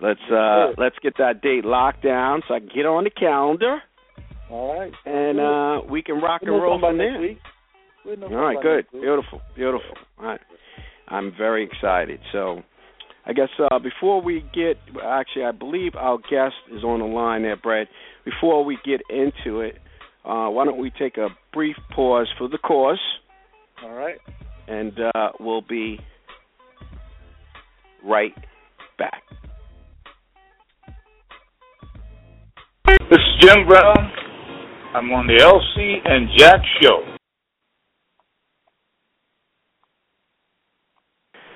let's 0.00 0.20
uh, 0.30 0.72
let's 0.78 0.96
get 1.02 1.18
that 1.18 1.42
date 1.42 1.64
locked 1.64 2.02
down 2.02 2.42
so 2.48 2.54
I 2.54 2.60
can 2.60 2.70
get 2.74 2.86
on 2.86 3.04
the 3.04 3.10
calendar. 3.10 3.80
All 4.50 4.78
right. 4.78 4.92
And 5.06 5.40
uh, 5.40 5.90
we 5.90 6.02
can 6.02 6.20
rock 6.20 6.42
and 6.42 6.50
roll 6.50 6.78
from 6.78 6.98
there. 6.98 7.36
All 8.04 8.36
right, 8.36 8.60
good, 8.60 8.86
beautiful, 8.92 9.40
beautiful. 9.54 9.96
All 10.18 10.26
right. 10.26 10.40
I'm 11.08 11.32
very 11.36 11.64
excited. 11.64 12.20
So, 12.32 12.62
I 13.24 13.32
guess 13.32 13.48
uh, 13.58 13.78
before 13.78 14.20
we 14.20 14.44
get, 14.52 14.78
actually, 15.02 15.44
I 15.44 15.52
believe 15.52 15.94
our 15.94 16.18
guest 16.18 16.56
is 16.72 16.82
on 16.82 16.98
the 16.98 17.06
line 17.06 17.42
there, 17.42 17.56
Brad. 17.56 17.86
Before 18.24 18.64
we 18.64 18.78
get 18.84 19.00
into 19.08 19.60
it, 19.60 19.78
uh, 20.24 20.48
why 20.48 20.64
don't 20.64 20.78
we 20.78 20.90
take 20.90 21.18
a 21.18 21.28
brief 21.52 21.76
pause 21.94 22.28
for 22.36 22.48
the 22.48 22.58
cause? 22.58 23.00
All 23.82 23.94
right. 23.94 24.18
And 24.66 24.92
uh, 25.14 25.30
we'll 25.38 25.62
be 25.62 25.98
right 28.04 28.34
back. 28.98 29.22
This 32.86 33.18
is 33.18 33.18
Jim 33.40 33.66
Brown. 33.66 34.12
I'm 34.94 35.10
on 35.12 35.26
the 35.26 35.34
LC 35.34 36.08
and 36.08 36.28
Jack 36.36 36.60
Show. 36.80 37.11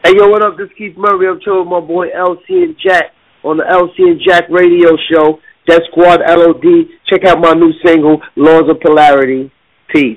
Hey, 0.06 0.12
yo, 0.16 0.28
what 0.28 0.40
up? 0.40 0.56
This 0.56 0.66
is 0.66 0.72
Keith 0.78 0.96
Murray. 0.96 1.26
I'm 1.26 1.40
chilling 1.42 1.68
with 1.68 1.68
my 1.68 1.80
boy 1.80 2.06
LC 2.16 2.62
and 2.62 2.76
Jack 2.80 3.06
on 3.42 3.56
the 3.56 3.64
LC 3.64 4.06
and 4.06 4.20
Jack 4.24 4.44
radio 4.48 4.90
show. 5.10 5.40
Def 5.66 5.82
Squad 5.90 6.20
LOD. 6.20 6.62
Check 7.10 7.24
out 7.26 7.40
my 7.40 7.54
new 7.54 7.72
single, 7.84 8.22
Laws 8.36 8.70
of 8.70 8.80
Polarity. 8.80 9.50
Peace. 9.92 10.16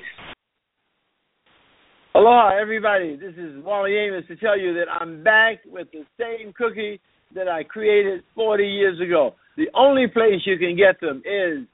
Aloha, 2.14 2.56
everybody. 2.56 3.16
This 3.16 3.34
is 3.36 3.64
Wally 3.64 3.96
Amos 3.96 4.28
to 4.28 4.36
tell 4.36 4.56
you 4.56 4.74
that 4.74 4.88
I'm 4.88 5.24
back 5.24 5.58
with 5.66 5.88
the 5.90 6.04
same 6.20 6.52
cookie 6.52 7.00
that 7.34 7.48
I 7.48 7.64
created 7.64 8.22
40 8.36 8.64
years 8.64 9.00
ago. 9.00 9.34
the 9.56 9.70
only 9.74 10.06
place 10.06 10.46
you 10.46 10.56
can 10.56 10.76
get 10.76 11.00
them 11.00 11.20
is 11.26 11.66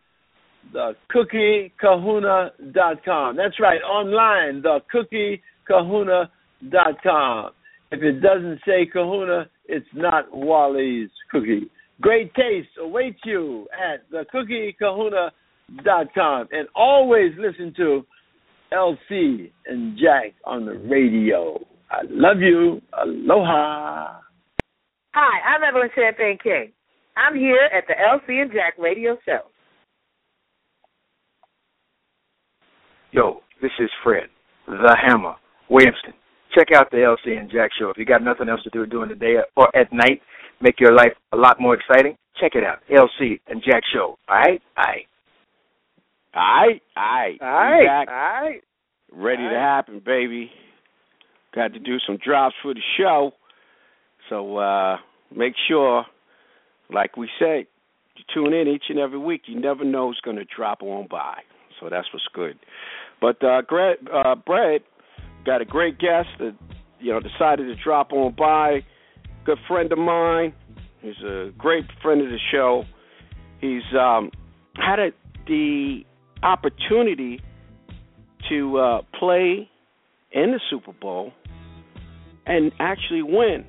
the 0.72 0.96
cookiekahuna.com. 1.14 3.36
That's 3.36 3.60
right, 3.60 3.82
online, 3.82 4.62
the 4.62 4.80
cookiekahuna.com. 5.68 7.50
If 7.90 8.02
it 8.02 8.20
doesn't 8.20 8.60
say 8.66 8.86
kahuna, 8.92 9.48
it's 9.66 9.86
not 9.94 10.34
Wally's 10.34 11.08
cookie. 11.30 11.70
Great 12.00 12.34
taste 12.34 12.68
awaits 12.80 13.20
you 13.24 13.68
at 13.72 14.00
the 14.10 14.24
cookiekahuna.com. 14.34 16.48
And 16.50 16.68
always 16.74 17.32
listen 17.38 17.72
to 17.76 18.04
LC 18.72 19.52
and 19.66 19.96
Jack 19.96 20.34
on 20.44 20.66
the 20.66 20.72
radio. 20.72 21.64
I 21.90 22.02
love 22.10 22.40
you. 22.40 22.82
Aloha. 23.00 24.18
Hi, 25.14 25.54
I'm 25.54 25.62
Evelyn 25.62 25.90
Champagne 25.94 26.38
King. 26.42 26.72
I'm 27.16 27.34
here 27.34 27.70
at 27.74 27.84
the 27.86 27.94
LC 27.94 28.42
and 28.42 28.52
Jack 28.52 28.74
radio 28.78 29.16
show. 29.24 29.40
Yo, 33.12 33.40
this 33.62 33.70
is 33.80 33.88
Fred, 34.04 34.28
the 34.66 34.94
Hammer, 35.00 35.36
Williamson. 35.70 36.12
Check 36.56 36.68
out 36.74 36.90
the 36.90 36.98
LC 36.98 37.38
and 37.38 37.50
Jack 37.50 37.70
show. 37.78 37.90
If 37.90 37.98
you 37.98 38.04
got 38.06 38.22
nothing 38.22 38.48
else 38.48 38.62
to 38.64 38.70
do 38.70 38.86
during 38.86 39.10
the 39.10 39.14
day 39.14 39.36
or 39.56 39.74
at 39.76 39.92
night, 39.92 40.22
make 40.60 40.80
your 40.80 40.94
life 40.94 41.12
a 41.32 41.36
lot 41.36 41.60
more 41.60 41.74
exciting. 41.74 42.16
Check 42.40 42.52
it 42.54 42.64
out, 42.64 42.78
LC 42.90 43.40
and 43.48 43.62
Jack 43.64 43.82
show. 43.92 44.18
All 44.28 44.36
right, 44.36 44.60
all 44.76 44.84
right. 44.84 45.06
Aye, 46.34 46.80
aye. 46.96 47.36
Aye, 47.40 47.84
Back, 47.86 48.08
aye. 48.10 48.60
ready 49.12 49.42
to 49.42 49.54
happen, 49.58 50.02
baby. 50.04 50.50
Got 51.54 51.72
to 51.72 51.78
do 51.78 51.96
some 52.06 52.18
drops 52.22 52.54
for 52.62 52.74
the 52.74 52.80
show. 52.98 53.32
So 54.28 54.58
uh 54.58 54.96
make 55.34 55.54
sure, 55.68 56.04
like 56.92 57.16
we 57.16 57.28
said, 57.38 57.66
you 58.16 58.24
tune 58.34 58.52
in 58.52 58.68
each 58.68 58.84
and 58.90 58.98
every 58.98 59.18
week. 59.18 59.42
You 59.46 59.58
never 59.58 59.84
know 59.84 60.08
who's 60.08 60.20
going 60.24 60.36
to 60.36 60.44
drop 60.44 60.82
on 60.82 61.06
by. 61.10 61.38
So 61.80 61.88
that's 61.90 62.06
what's 62.12 62.26
good. 62.34 62.58
But 63.20 63.42
uh, 63.44 63.62
Brett, 63.68 63.98
uh, 64.12 64.34
Brett 64.34 64.82
got 65.46 65.62
a 65.62 65.64
great 65.64 65.98
guest 65.98 66.28
that 66.40 66.54
you 67.00 67.12
know 67.12 67.20
decided 67.20 67.64
to 67.64 67.82
drop 67.82 68.12
on 68.12 68.34
by. 68.36 68.84
Good 69.44 69.58
friend 69.68 69.90
of 69.92 69.98
mine. 69.98 70.52
He's 71.00 71.22
a 71.24 71.52
great 71.56 71.84
friend 72.02 72.20
of 72.20 72.28
the 72.28 72.38
show. 72.50 72.84
He's 73.60 73.84
um, 73.98 74.32
had 74.74 74.98
a, 74.98 75.10
the 75.46 76.04
opportunity 76.42 77.40
to 78.48 78.78
uh, 78.78 79.02
play 79.18 79.70
in 80.32 80.50
the 80.50 80.60
Super 80.68 80.92
Bowl 80.92 81.32
and 82.44 82.72
actually 82.80 83.22
win. 83.22 83.64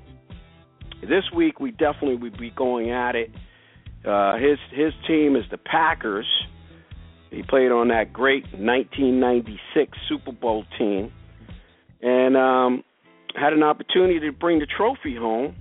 This 1.01 1.23
week 1.35 1.59
we 1.59 1.71
definitely 1.71 2.15
would 2.15 2.37
be 2.37 2.49
going 2.49 2.91
at 2.91 3.15
it. 3.15 3.29
Uh, 4.05 4.37
his 4.37 4.57
his 4.71 4.93
team 5.07 5.35
is 5.35 5.43
the 5.51 5.57
Packers. 5.57 6.27
He 7.29 7.43
played 7.43 7.71
on 7.71 7.89
that 7.89 8.13
great 8.13 8.43
1996 8.53 9.97
Super 10.07 10.31
Bowl 10.31 10.65
team, 10.77 11.11
and 12.01 12.37
um, 12.37 12.83
had 13.35 13.53
an 13.53 13.63
opportunity 13.63 14.19
to 14.19 14.31
bring 14.31 14.59
the 14.59 14.65
trophy 14.65 15.15
home, 15.15 15.55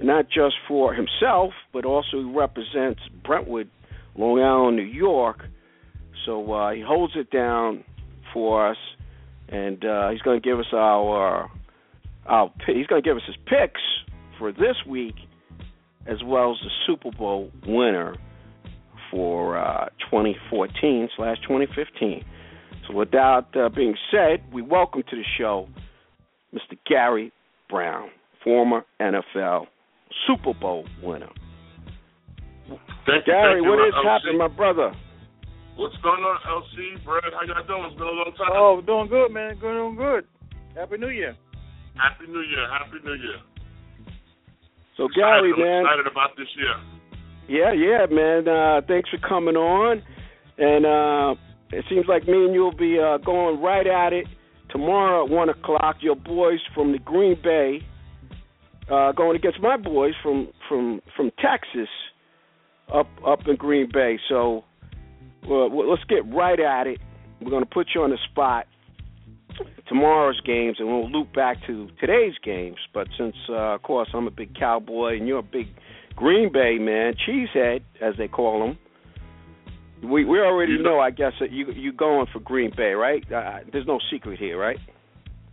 not 0.00 0.26
just 0.28 0.56
for 0.68 0.94
himself, 0.94 1.52
but 1.72 1.84
also 1.84 2.18
he 2.18 2.24
represents 2.24 3.00
Brentwood, 3.24 3.70
Long 4.16 4.40
Island, 4.40 4.76
New 4.76 4.82
York. 4.82 5.44
So 6.26 6.52
uh, 6.52 6.72
he 6.72 6.80
holds 6.80 7.14
it 7.16 7.30
down 7.30 7.84
for 8.32 8.68
us, 8.70 8.76
and 9.48 9.84
uh, 9.84 10.10
he's 10.10 10.22
going 10.22 10.40
to 10.40 10.48
give 10.48 10.58
us 10.58 10.72
our 10.72 11.50
our 12.26 12.50
he's 12.66 12.86
going 12.86 13.02
to 13.02 13.08
give 13.08 13.16
us 13.16 13.22
his 13.26 13.36
picks 13.46 13.80
for 14.38 14.50
this 14.52 14.76
week, 14.88 15.14
as 16.06 16.18
well 16.24 16.52
as 16.52 16.58
the 16.62 16.70
Super 16.86 17.16
Bowl 17.16 17.50
winner 17.66 18.16
for 19.10 19.58
uh, 19.58 19.86
2014 20.10 21.08
slash 21.16 21.36
2015. 21.42 22.24
So, 22.86 22.94
without 22.94 23.56
uh, 23.56 23.68
being 23.68 23.96
said, 24.10 24.42
we 24.52 24.62
welcome 24.62 25.02
to 25.08 25.16
the 25.16 25.24
show 25.38 25.68
Mr. 26.52 26.78
Gary 26.86 27.32
Brown, 27.68 28.10
former 28.42 28.84
NFL 29.00 29.66
Super 30.26 30.54
Bowl 30.54 30.84
winner. 31.02 31.30
Thank 33.06 33.26
you, 33.26 33.32
Gary, 33.32 33.60
thank 33.60 33.64
you, 33.64 33.70
what 33.70 33.80
uh, 33.80 33.88
is 33.88 33.94
LC. 33.94 34.04
happening, 34.04 34.38
my 34.38 34.48
brother? 34.48 34.92
What's 35.76 35.96
going 36.02 36.22
on, 36.22 36.38
LC? 36.46 37.04
Brad, 37.04 37.24
how 37.32 37.42
y'all 37.46 37.66
doing? 37.66 37.90
It's 37.90 37.98
been 37.98 38.06
a 38.06 38.10
long 38.10 38.32
time. 38.38 38.52
Oh, 38.52 38.80
doing 38.80 39.08
good, 39.08 39.32
man. 39.32 39.58
Doing 39.58 39.96
good. 39.96 40.24
Happy 40.76 40.98
New 40.98 41.08
Year. 41.08 41.36
Happy 41.96 42.26
New 42.30 42.40
Year. 42.40 42.68
Happy 42.70 42.98
New 43.04 43.14
Year. 43.14 43.38
So, 44.96 45.08
Gary, 45.14 45.52
I'm 45.52 45.60
man, 45.60 45.82
excited 45.82 46.06
about 46.06 46.36
this 46.36 46.46
year. 46.56 46.78
Yeah, 47.48 47.72
yeah, 47.72 48.06
man. 48.06 48.46
Uh, 48.46 48.80
thanks 48.86 49.10
for 49.10 49.18
coming 49.18 49.56
on. 49.56 50.02
And 50.56 50.86
uh, 50.86 51.34
it 51.72 51.84
seems 51.88 52.06
like 52.08 52.26
me 52.26 52.44
and 52.44 52.54
you 52.54 52.60
will 52.60 52.76
be 52.76 52.98
uh, 52.98 53.18
going 53.18 53.60
right 53.60 53.86
at 53.86 54.12
it 54.12 54.26
tomorrow 54.70 55.24
at 55.24 55.30
one 55.30 55.48
o'clock. 55.48 55.96
Your 56.00 56.16
boys 56.16 56.60
from 56.74 56.92
the 56.92 56.98
Green 56.98 57.36
Bay 57.42 57.80
uh, 58.90 59.12
going 59.12 59.36
against 59.36 59.60
my 59.60 59.76
boys 59.76 60.12
from 60.22 60.48
from 60.68 61.00
from 61.16 61.30
Texas 61.42 61.88
up 62.92 63.08
up 63.26 63.40
in 63.46 63.56
Green 63.56 63.88
Bay. 63.92 64.18
So 64.28 64.64
well, 65.48 65.90
let's 65.90 66.04
get 66.04 66.26
right 66.32 66.58
at 66.58 66.86
it. 66.86 67.00
We're 67.40 67.50
going 67.50 67.64
to 67.64 67.70
put 67.70 67.88
you 67.94 68.02
on 68.02 68.10
the 68.10 68.18
spot 68.30 68.66
tomorrow's 69.88 70.40
games, 70.40 70.76
and 70.78 70.88
we'll 70.88 71.10
loop 71.10 71.32
back 71.34 71.58
to 71.66 71.88
today's 72.00 72.34
games. 72.42 72.76
But 72.92 73.08
since, 73.18 73.36
uh, 73.48 73.74
of 73.74 73.82
course, 73.82 74.08
I'm 74.14 74.26
a 74.26 74.30
big 74.30 74.58
Cowboy 74.58 75.16
and 75.16 75.28
you're 75.28 75.38
a 75.38 75.42
big 75.42 75.68
Green 76.16 76.52
Bay 76.52 76.78
man, 76.78 77.14
cheesehead 77.26 77.82
as 78.00 78.14
they 78.16 78.28
call 78.28 78.60
them. 78.60 78.78
We 80.04 80.24
we 80.24 80.38
already 80.40 80.78
know, 80.78 81.00
I 81.00 81.10
guess, 81.10 81.32
that 81.40 81.50
you 81.52 81.70
you 81.72 81.92
going 81.92 82.26
for 82.32 82.40
Green 82.40 82.72
Bay, 82.76 82.92
right? 82.92 83.24
Uh, 83.32 83.60
there's 83.72 83.86
no 83.86 83.98
secret 84.10 84.38
here, 84.38 84.58
right? 84.58 84.78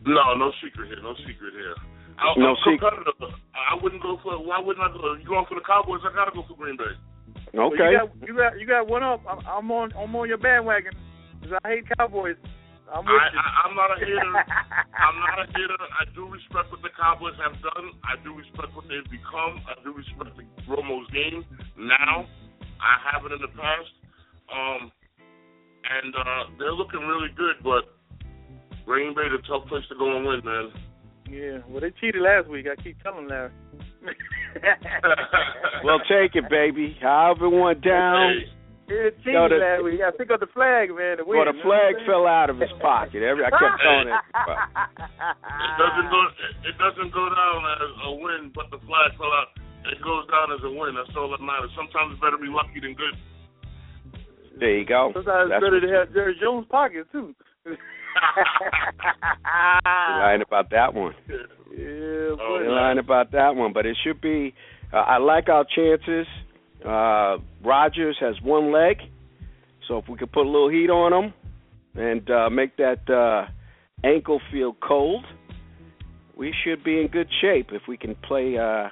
No, 0.06 0.34
no 0.36 0.52
secret 0.64 0.88
here. 0.88 1.02
No 1.02 1.14
secret 1.26 1.54
here. 1.54 1.76
I, 2.20 2.34
No 2.38 2.54
I'm 2.54 2.56
secret. 2.66 2.92
competitive. 2.94 3.38
I 3.56 3.76
wouldn't 3.82 4.02
go 4.02 4.20
for. 4.24 4.38
Why 4.44 4.60
wouldn't 4.60 4.84
I 4.84 4.92
go? 4.92 5.14
You 5.14 5.26
going 5.28 5.46
for 5.48 5.56
the 5.56 5.66
Cowboys? 5.66 6.02
I 6.04 6.14
gotta 6.14 6.32
go 6.34 6.44
for 6.48 6.56
Green 6.58 6.78
Bay. 6.78 6.94
Well, 7.54 7.68
Okay. 7.74 7.92
you 7.92 7.98
got 7.98 8.10
you 8.28 8.34
got 8.36 8.52
you 8.60 8.66
got 8.68 8.88
one 8.88 9.04
up. 9.04 9.22
I'm, 9.30 9.40
I'm 9.48 9.72
on 9.72 9.94
I'm 9.98 10.16
on 10.16 10.28
your 10.28 10.38
bandwagon 10.38 10.94
'cause 11.42 11.54
I 11.64 11.80
hate 11.80 11.86
Cowboys. 11.98 12.38
I'm 12.92 13.06
with 13.08 13.16
I, 13.16 13.32
you. 13.32 13.40
I, 13.40 13.48
I'm 13.64 13.74
not 13.76 13.90
a 13.96 13.98
hater. 14.04 14.32
I'm 15.06 15.18
not 15.24 15.38
a 15.40 15.48
hater. 15.56 15.80
I 15.96 16.04
do 16.12 16.28
respect 16.28 16.72
what 16.76 16.82
the 16.84 16.92
Cowboys 17.00 17.40
have 17.40 17.56
done. 17.64 17.96
I 18.04 18.20
do 18.24 18.36
respect 18.36 18.76
what 18.76 18.84
they've 18.92 19.08
become. 19.08 19.64
I 19.64 19.80
do 19.86 19.96
respect 19.96 20.36
the 20.36 20.44
Romo's 20.68 21.08
game 21.16 21.46
now. 21.80 22.28
I 22.84 22.98
haven't 23.00 23.32
in 23.32 23.40
the 23.40 23.54
past. 23.56 23.92
Um, 24.52 24.92
and 25.90 26.14
uh, 26.16 26.44
they're 26.60 26.74
looking 26.74 27.02
really 27.02 27.30
good, 27.36 27.56
but 27.64 27.88
Green 28.86 29.14
Bay, 29.16 29.28
the 29.32 29.40
tough 29.48 29.68
place 29.68 29.84
to 29.90 29.96
go 29.96 30.16
and 30.18 30.26
win, 30.26 30.42
man. 30.44 30.72
Yeah, 31.30 31.60
well 31.70 31.80
they 31.80 31.92
cheated 32.02 32.22
last 32.22 32.50
week. 32.50 32.66
I 32.68 32.76
keep 32.82 33.02
telling 33.02 33.28
Larry. 33.28 33.52
Well, 35.84 36.00
take 36.06 36.36
it, 36.36 36.50
baby. 36.50 36.98
However 37.02 37.46
it 37.48 37.56
went 37.56 37.82
down. 37.82 38.36
Hey, 38.36 38.52
They 38.92 39.10
cheated 39.24 39.34
No, 39.40 39.48
the- 39.48 39.56
last 39.64 39.82
week. 39.84 40.02
I 40.04 40.12
pick 40.12 40.30
up 40.30 40.44
the 40.44 40.52
flag, 40.52 40.92
man. 40.92 41.18
To 41.18 41.24
win, 41.24 41.40
Well, 41.40 41.48
the 41.48 41.58
flag 41.64 41.96
what 41.96 42.06
fell 42.06 42.28
out 42.28 42.52
of 42.52 42.60
his 42.60 42.70
pocket. 42.84 43.24
Every 43.24 43.48
I 43.48 43.50
kept 43.50 43.80
telling 43.82 44.12
it. 44.12 44.20
it 44.36 45.76
doesn't 45.80 46.10
go. 46.12 46.20
It 46.68 46.76
doesn't 46.78 47.12
go 47.16 47.26
down 47.32 47.60
as 47.80 47.92
a 48.06 48.12
win, 48.20 48.52
but 48.54 48.68
the 48.70 48.78
flag 48.84 49.16
fell 49.16 49.32
out. 49.32 49.56
It 49.88 49.98
goes 50.04 50.28
down 50.30 50.52
as 50.54 50.62
a 50.68 50.70
win. 50.70 50.94
That's 51.00 51.16
all 51.18 51.32
that 51.32 51.42
matters. 51.42 51.72
Sometimes 51.74 52.14
it's 52.14 52.22
better 52.22 52.36
to 52.38 52.44
be 52.44 52.52
lucky 52.52 52.84
than 52.84 52.94
good. 52.94 53.16
There 54.60 54.78
you 54.78 54.86
go. 54.86 55.12
Sometimes 55.14 55.46
it's 55.46 55.52
That's 55.52 55.64
better 55.64 55.80
to 55.82 55.88
have 55.94 56.14
Jerry 56.14 56.36
Jones' 56.42 56.66
pocket 56.70 57.08
too. 57.12 57.34
You're 59.66 60.20
lying 60.20 60.42
about 60.42 60.70
that 60.72 60.94
one. 60.94 61.14
Yeah, 61.30 61.36
Oh. 61.78 62.60
You're 62.62 62.72
lying 62.72 63.00
about 63.00 63.32
that 63.32 63.56
one, 63.56 63.74
but 63.74 63.86
it 63.86 63.98
should 64.04 64.20
be. 64.22 64.54
Uh, 64.94 64.98
I 64.98 65.18
like 65.18 65.48
our 65.48 65.66
chances. 65.66 66.28
Uh, 66.86 67.38
Rodgers 67.64 68.18
has 68.20 68.36
one 68.44 68.72
leg, 68.74 68.98
so 69.88 69.98
if 70.00 70.10
we 70.10 70.18
could 70.18 70.32
put 70.32 70.46
a 70.46 70.50
little 70.50 70.70
heat 70.70 70.90
on 70.90 71.14
him 71.14 71.34
and 71.96 72.30
uh, 72.30 72.50
make 72.50 72.76
that 72.78 73.10
uh, 73.10 73.46
ankle 74.06 74.42
feel 74.52 74.76
cold, 74.86 75.24
we 76.36 76.54
should 76.64 76.84
be 76.84 77.00
in 77.00 77.08
good 77.08 77.28
shape 77.42 77.68
if 77.72 77.84
we 77.88 77.98
can 77.98 78.16
play 78.16 78.58
uh, 78.58 78.90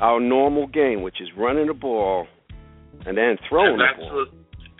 our 0.00 0.18
normal 0.18 0.66
game, 0.66 1.02
which 1.02 1.20
is 1.20 1.28
running 1.36 1.66
the 1.66 1.74
ball 1.74 2.26
and 3.06 3.16
then 3.16 3.36
throwing 3.48 3.78
and 3.80 3.80
the 3.80 4.02
ball. 4.02 4.14
what 4.16 4.28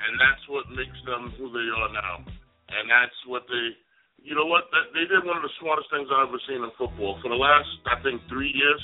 and 0.07 0.17
that's 0.17 0.45
what 0.49 0.69
makes 0.73 0.97
them 1.05 1.33
who 1.37 1.53
they 1.53 1.69
are 1.69 1.91
now. 1.93 2.25
And 2.71 2.89
that's 2.89 3.17
what 3.27 3.45
they 3.51 3.77
you 4.21 4.37
know 4.37 4.45
what? 4.45 4.69
They 4.93 5.09
did 5.09 5.25
one 5.25 5.41
of 5.41 5.45
the 5.45 5.55
smartest 5.61 5.89
things 5.89 6.09
I've 6.13 6.29
ever 6.29 6.41
seen 6.45 6.61
in 6.61 6.69
football. 6.77 7.17
For 7.25 7.33
the 7.33 7.41
last 7.41 7.69
I 7.89 7.97
think 8.05 8.21
three 8.29 8.53
years, 8.53 8.83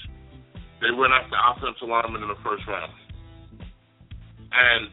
they 0.81 0.92
went 0.96 1.12
after 1.12 1.37
offensive 1.37 1.88
linemen 1.88 2.24
in 2.24 2.31
the 2.33 2.40
first 2.40 2.64
round. 2.64 2.92
And 4.48 4.88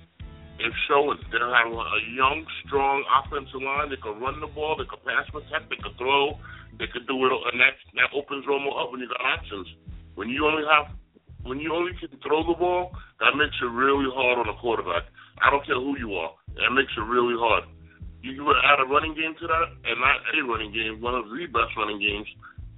it's 0.60 0.76
showing 0.92 1.18
they 1.32 1.40
have 1.40 1.72
a 1.72 2.00
young, 2.12 2.44
strong 2.68 3.08
offensive 3.08 3.64
line. 3.64 3.90
They 3.90 4.00
can 4.04 4.20
run 4.20 4.44
the 4.44 4.52
ball, 4.52 4.76
they 4.76 4.88
can 4.88 5.00
pass 5.08 5.26
protect, 5.32 5.72
they 5.72 5.80
can 5.80 5.96
throw, 5.96 6.36
they 6.78 6.92
can 6.92 7.08
do 7.08 7.16
it 7.24 7.32
and 7.32 7.58
that 7.62 7.76
that 7.96 8.10
opens 8.14 8.46
Romo 8.46 8.74
up 8.76 8.92
when 8.92 9.02
you 9.02 9.08
got 9.08 9.22
options. 9.22 9.68
When 10.16 10.30
you 10.30 10.46
only 10.46 10.64
have 10.68 10.94
when 11.44 11.60
you 11.60 11.74
only 11.74 11.92
can 12.00 12.10
throw 12.24 12.44
the 12.48 12.58
ball, 12.58 12.92
that 13.20 13.36
makes 13.36 13.56
it 13.62 13.72
really 13.72 14.08
hard 14.12 14.40
on 14.40 14.48
a 14.48 14.58
quarterback. 14.60 15.04
I 15.42 15.50
don't 15.50 15.66
care 15.66 15.76
who 15.76 15.98
you 15.98 16.14
are. 16.16 16.32
That 16.56 16.72
makes 16.74 16.92
it 16.98 17.02
really 17.02 17.36
hard. 17.38 17.66
You 18.22 18.36
can 18.36 18.48
add 18.48 18.80
a 18.80 18.88
running 18.88 19.16
game 19.16 19.36
to 19.40 19.48
that, 19.48 19.68
and 19.84 20.00
not 20.00 20.24
a 20.32 20.42
running 20.48 20.72
game, 20.72 21.02
one 21.02 21.16
of 21.16 21.26
the 21.28 21.46
best 21.48 21.76
running 21.76 22.00
games. 22.00 22.28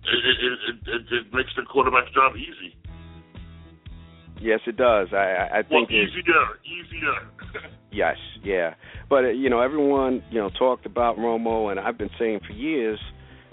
It 0.06 0.22
it 0.26 0.38
it, 0.42 0.78
it, 0.88 1.02
it 1.12 1.34
makes 1.34 1.50
the 1.56 1.64
quarterback's 1.64 2.14
job 2.14 2.34
easy. 2.36 2.76
Yes, 4.42 4.60
it 4.68 4.78
does. 4.78 5.10
I 5.14 5.60
I 5.60 5.62
think 5.62 5.90
well, 5.90 6.00
easier, 6.00 6.46
easier. 6.66 7.70
yes, 7.92 8.18
yeah. 8.44 8.74
But 9.10 9.26
uh, 9.26 9.30
you 9.30 9.50
know, 9.50 9.62
everyone 9.62 10.24
you 10.32 10.40
know 10.40 10.50
talked 10.50 10.86
about 10.86 11.18
Romo, 11.18 11.72
and 11.72 11.80
I've 11.80 11.98
been 11.98 12.12
saying 12.20 12.42
for 12.46 12.54
years 12.54 13.00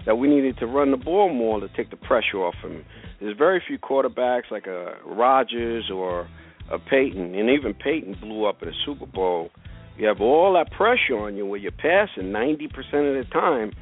that 0.07 0.17
we 0.17 0.29
needed 0.29 0.59
to 0.59 0.67
run 0.67 0.91
the 0.91 0.97
ball 0.97 1.33
more 1.33 1.61
to 1.61 1.69
take 1.77 1.91
the 1.91 1.97
pressure 1.97 2.39
off 2.39 2.55
him. 2.63 2.85
There's 3.21 3.37
very 3.37 3.63
few 3.67 3.79
quarterbacks 3.79 4.51
like 4.51 4.67
a 4.67 4.97
Rodgers 5.07 5.91
or 5.95 6.29
a 6.73 6.79
Peyton, 6.79 7.35
and 7.35 7.51
even 7.51 7.75
Peyton 7.75 8.17
blew 8.21 8.47
up 8.47 8.63
in 8.63 8.69
a 8.69 8.77
Super 8.85 9.07
Bowl. 9.07 9.51
You 9.99 10.07
have 10.09 10.21
all 10.21 10.55
that 10.55 10.73
pressure 10.73 11.19
on 11.19 11.37
you 11.37 11.45
where 11.45 11.61
you're 11.61 11.71
passing 11.71 12.33
90% 12.33 12.65
of 12.67 13.27
the 13.27 13.27
time. 13.31 13.73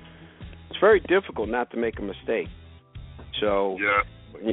It's 0.69 0.81
very 0.81 1.01
difficult 1.01 1.49
not 1.49 1.71
to 1.71 1.77
make 1.77 1.99
a 1.99 2.03
mistake. 2.03 2.49
So 3.41 3.79
yeah, 3.79 4.03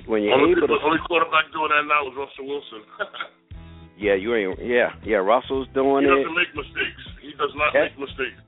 when, 0.06 0.21
you're 0.23 0.34
only, 0.34 0.54
able 0.54 0.67
to, 0.67 0.78
only 0.86 1.02
quarterback 1.08 1.52
doing 1.52 1.73
that 1.73 1.84
now 1.89 2.08
is 2.08 2.15
Russell 2.15 2.45
Wilson. 2.45 2.82
yeah, 3.97 4.13
you 4.13 4.36
ain't. 4.36 4.60
Yeah, 4.62 4.93
yeah. 5.04 5.17
Russell's 5.17 5.67
doing 5.73 6.06
it. 6.06 6.13
He 6.13 6.23
doesn't 6.23 6.38
make 6.38 6.54
mistakes. 6.54 7.04
He 7.21 7.32
does 7.36 7.54
not 7.58 7.73
yeah. 7.73 7.89
make 7.89 8.00
mistakes. 8.00 8.39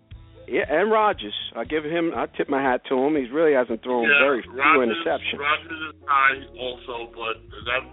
Yeah, 0.48 0.66
and 0.70 0.90
Rodgers. 0.90 1.36
I 1.56 1.66
give 1.66 1.84
him. 1.84 2.14
I 2.16 2.26
tip 2.38 2.50
my 2.50 2.62
hat 2.62 2.82
to 2.90 2.96
him. 2.96 3.18
He 3.18 3.30
really 3.30 3.54
hasn't 3.54 3.84
thrown 3.84 4.06
yeah, 4.06 4.22
very 4.22 4.42
few 4.42 4.54
Rodgers, 4.54 4.98
interceptions. 4.98 5.38
Rodgers 5.38 5.82
is 5.94 5.96
high 6.06 6.42
also, 6.58 7.12
but 7.14 7.38
that 7.66 7.84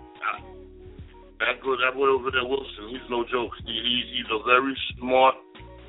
that 1.40 1.60
good 1.62 1.78
that 1.84 1.94
boy 1.94 2.08
over 2.08 2.30
there 2.30 2.44
Wilson, 2.44 2.88
he's 2.88 3.04
no 3.10 3.24
joke. 3.28 3.52
He, 3.64 3.72
he 3.72 4.20
he's 4.20 4.30
a 4.32 4.40
very 4.44 4.76
smart, 4.96 5.34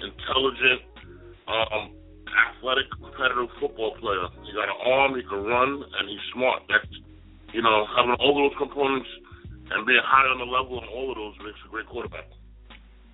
intelligent, 0.03 0.83
um, 1.47 1.95
athletic, 2.27 2.91
competitive 2.99 3.49
football 3.59 3.95
player. 3.99 4.27
He 4.43 4.51
got 4.51 4.67
an 4.67 4.79
arm, 4.83 5.15
he 5.15 5.23
can 5.23 5.43
run, 5.43 5.83
and 5.83 6.03
he's 6.09 6.23
smart. 6.33 6.63
That's 6.67 6.91
you 7.53 7.61
know 7.61 7.87
having 7.95 8.15
all 8.19 8.35
those 8.35 8.55
components 8.57 9.07
and 9.71 9.85
being 9.85 10.03
high 10.03 10.27
on 10.27 10.39
the 10.39 10.45
level 10.45 10.79
on 10.79 10.87
all 10.87 11.11
of 11.11 11.17
those 11.17 11.35
makes 11.43 11.59
a 11.65 11.69
great 11.69 11.87
quarterback. 11.87 12.27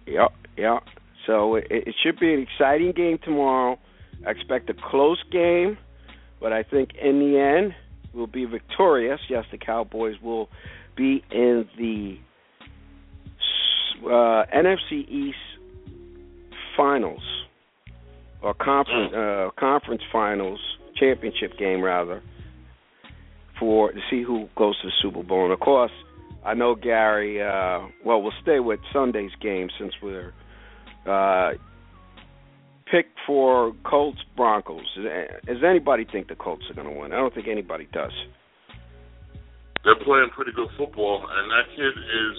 Yeah, 0.06 0.28
yeah. 0.58 0.80
So 1.26 1.56
it, 1.56 1.67
it 1.69 1.96
should 2.04 2.19
be 2.19 2.34
an 2.34 2.46
exciting 2.46 2.91
game 2.91 3.19
tomorrow. 3.24 3.80
I 4.26 4.32
expect 4.32 4.69
a 4.69 4.74
close 4.74 5.22
game, 5.32 5.78
but 6.39 6.54
I 6.54 6.63
think 6.63 6.91
in 7.02 7.19
the 7.19 7.39
end 7.39 7.74
we'll 8.13 8.28
be 8.28 8.46
victorious. 8.46 9.19
Yes, 9.30 9.46
the 9.52 9.58
Cowboys 9.58 10.15
will 10.22 10.50
be 10.95 11.23
in 11.32 11.67
the 11.77 12.17
uh, 14.06 14.45
NFC 14.53 15.08
East 15.10 15.38
finals 16.75 17.21
or 18.41 18.53
conference 18.53 19.13
uh, 19.13 19.49
conference 19.60 20.01
finals 20.12 20.60
championship 20.95 21.58
game 21.58 21.82
rather 21.82 22.21
for 23.60 23.91
to 23.91 23.99
see 24.10 24.23
who 24.23 24.47
goes 24.58 24.79
to 24.82 24.88
the 24.88 24.93
Super 25.01 25.23
Bowl. 25.23 25.43
And 25.45 25.53
of 25.53 25.60
course, 25.60 25.91
I 26.45 26.53
know 26.53 26.75
Gary. 26.75 27.41
Uh, 27.41 27.88
well, 28.03 28.21
we'll 28.21 28.34
stay 28.41 28.60
with 28.60 28.79
Sunday's 28.91 29.32
game 29.41 29.69
since 29.79 29.93
we're 30.01 30.34
uh, 31.06 31.53
pick 32.91 33.08
for 33.25 33.73
Colts 33.84 34.19
Broncos. 34.36 34.86
Does 35.45 35.63
anybody 35.65 36.06
think 36.10 36.27
the 36.27 36.36
Colts 36.36 36.63
are 36.69 36.73
going 36.73 36.93
to 36.93 36.99
win? 36.99 37.12
I 37.13 37.17
don't 37.17 37.34
think 37.34 37.47
anybody 37.47 37.88
does. 37.91 38.12
They're 39.84 40.00
playing 40.00 40.32
pretty 40.32 40.56
good 40.56 40.72
football, 40.80 41.28
and 41.28 41.46
that 41.52 41.67
kid 41.76 41.91
is 41.91 42.36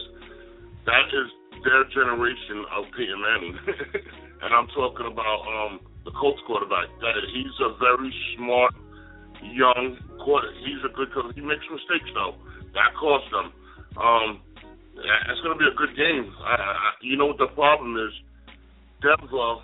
that 0.88 1.06
is 1.12 1.28
their 1.64 1.84
generation 1.92 2.64
of 2.72 2.84
Peyton 2.96 3.20
Manning. 3.20 3.56
and 4.44 4.50
I'm 4.52 4.68
talking 4.72 5.08
about 5.08 5.44
um, 5.44 5.80
the 6.04 6.12
Colts 6.12 6.40
quarterback. 6.48 6.88
That 7.00 7.20
he's 7.32 7.56
a 7.60 7.76
very 7.76 8.12
smart, 8.36 8.72
young 9.44 9.96
quarter. 10.24 10.52
He's 10.64 10.80
a 10.84 10.92
good. 10.92 11.12
coach. 11.12 11.36
He 11.36 11.44
makes 11.44 11.64
mistakes 11.68 12.08
though. 12.16 12.36
That 12.72 12.96
cost 12.96 13.28
them. 13.28 13.52
Um, 14.00 14.40
it's 14.96 15.40
going 15.42 15.52
to 15.56 15.60
be 15.60 15.68
a 15.68 15.76
good 15.76 15.92
game. 15.96 16.32
I, 16.44 16.54
I, 16.54 16.90
you 17.02 17.16
know 17.16 17.26
what 17.26 17.38
the 17.38 17.52
problem 17.52 17.96
is? 17.96 18.14
Denver, 19.02 19.60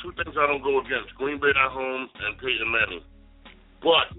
two 0.00 0.12
things 0.16 0.36
I 0.40 0.48
don't 0.48 0.64
go 0.64 0.80
against: 0.80 1.12
Green 1.20 1.40
Bay 1.40 1.52
at 1.52 1.72
home 1.72 2.08
and 2.08 2.38
Peyton 2.40 2.70
Manning. 2.72 3.04
But 3.84 4.16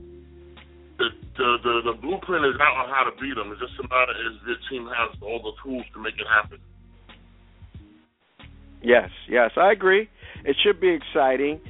the 1.37 1.57
the 1.63 1.91
the, 1.91 1.93
blueprint 2.01 2.45
is 2.45 2.59
out 2.59 2.85
on 2.85 2.89
how 2.89 3.03
to 3.09 3.13
beat 3.21 3.35
them. 3.35 3.51
It's 3.51 3.61
just 3.61 3.79
a 3.79 3.87
matter 3.87 4.13
is 4.27 4.37
the 4.45 4.55
team 4.69 4.87
has 4.87 5.15
all 5.21 5.41
the 5.41 5.53
tools 5.63 5.85
to 5.93 5.99
make 6.01 6.15
it 6.15 6.27
happen. 6.27 6.59
Yes, 8.83 9.09
yes, 9.29 9.51
I 9.57 9.71
agree. 9.71 10.09
It 10.43 10.55
should 10.63 10.81
be 10.81 10.89
exciting. 10.89 11.61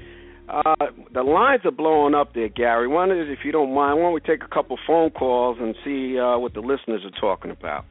Uh, 0.48 0.88
the 1.14 1.24
lines 1.24 1.62
are 1.66 1.72
blowing 1.72 2.16
up 2.16 2.34
there, 2.34 2.50
Gary. 2.50 2.88
One 2.88 3.12
is, 3.12 3.28
if 3.30 3.40
you 3.46 3.52
don't 3.52 3.74
mind, 3.74 4.00
why 4.00 4.06
don't 4.06 4.14
we 4.14 4.20
take 4.22 4.44
a 4.44 4.54
couple 4.54 4.78
phone 4.88 5.10
calls 5.12 5.58
and 5.60 5.76
see 5.84 6.18
uh, 6.18 6.38
what 6.38 6.54
the 6.54 6.60
listeners 6.60 7.04
are 7.06 7.22
talking 7.22 7.52
about? 7.52 7.86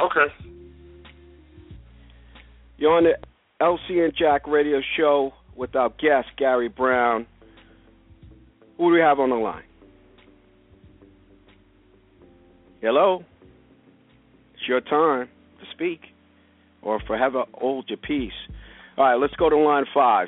Okay. 0.00 0.32
You're 2.78 2.92
on 2.92 3.04
the 3.04 3.16
LC 3.60 4.04
and 4.04 4.12
Jack 4.16 4.46
radio 4.46 4.80
show 4.96 5.32
with 5.56 5.74
our 5.76 5.90
guest, 5.90 6.28
Gary 6.36 6.68
Brown. 6.68 7.26
Who 8.76 8.90
do 8.90 8.94
we 8.94 9.00
have 9.00 9.18
on 9.18 9.30
the 9.30 9.36
line? 9.36 9.62
Hello? 12.82 13.24
It's 14.54 14.66
your 14.66 14.80
time 14.80 15.28
to 15.60 15.66
speak 15.72 16.00
or 16.82 16.98
forever 17.06 17.44
hold 17.54 17.84
your 17.88 17.96
peace. 17.96 18.32
All 18.98 19.04
right, 19.04 19.14
let's 19.14 19.34
go 19.36 19.48
to 19.48 19.56
line 19.56 19.84
five. 19.94 20.26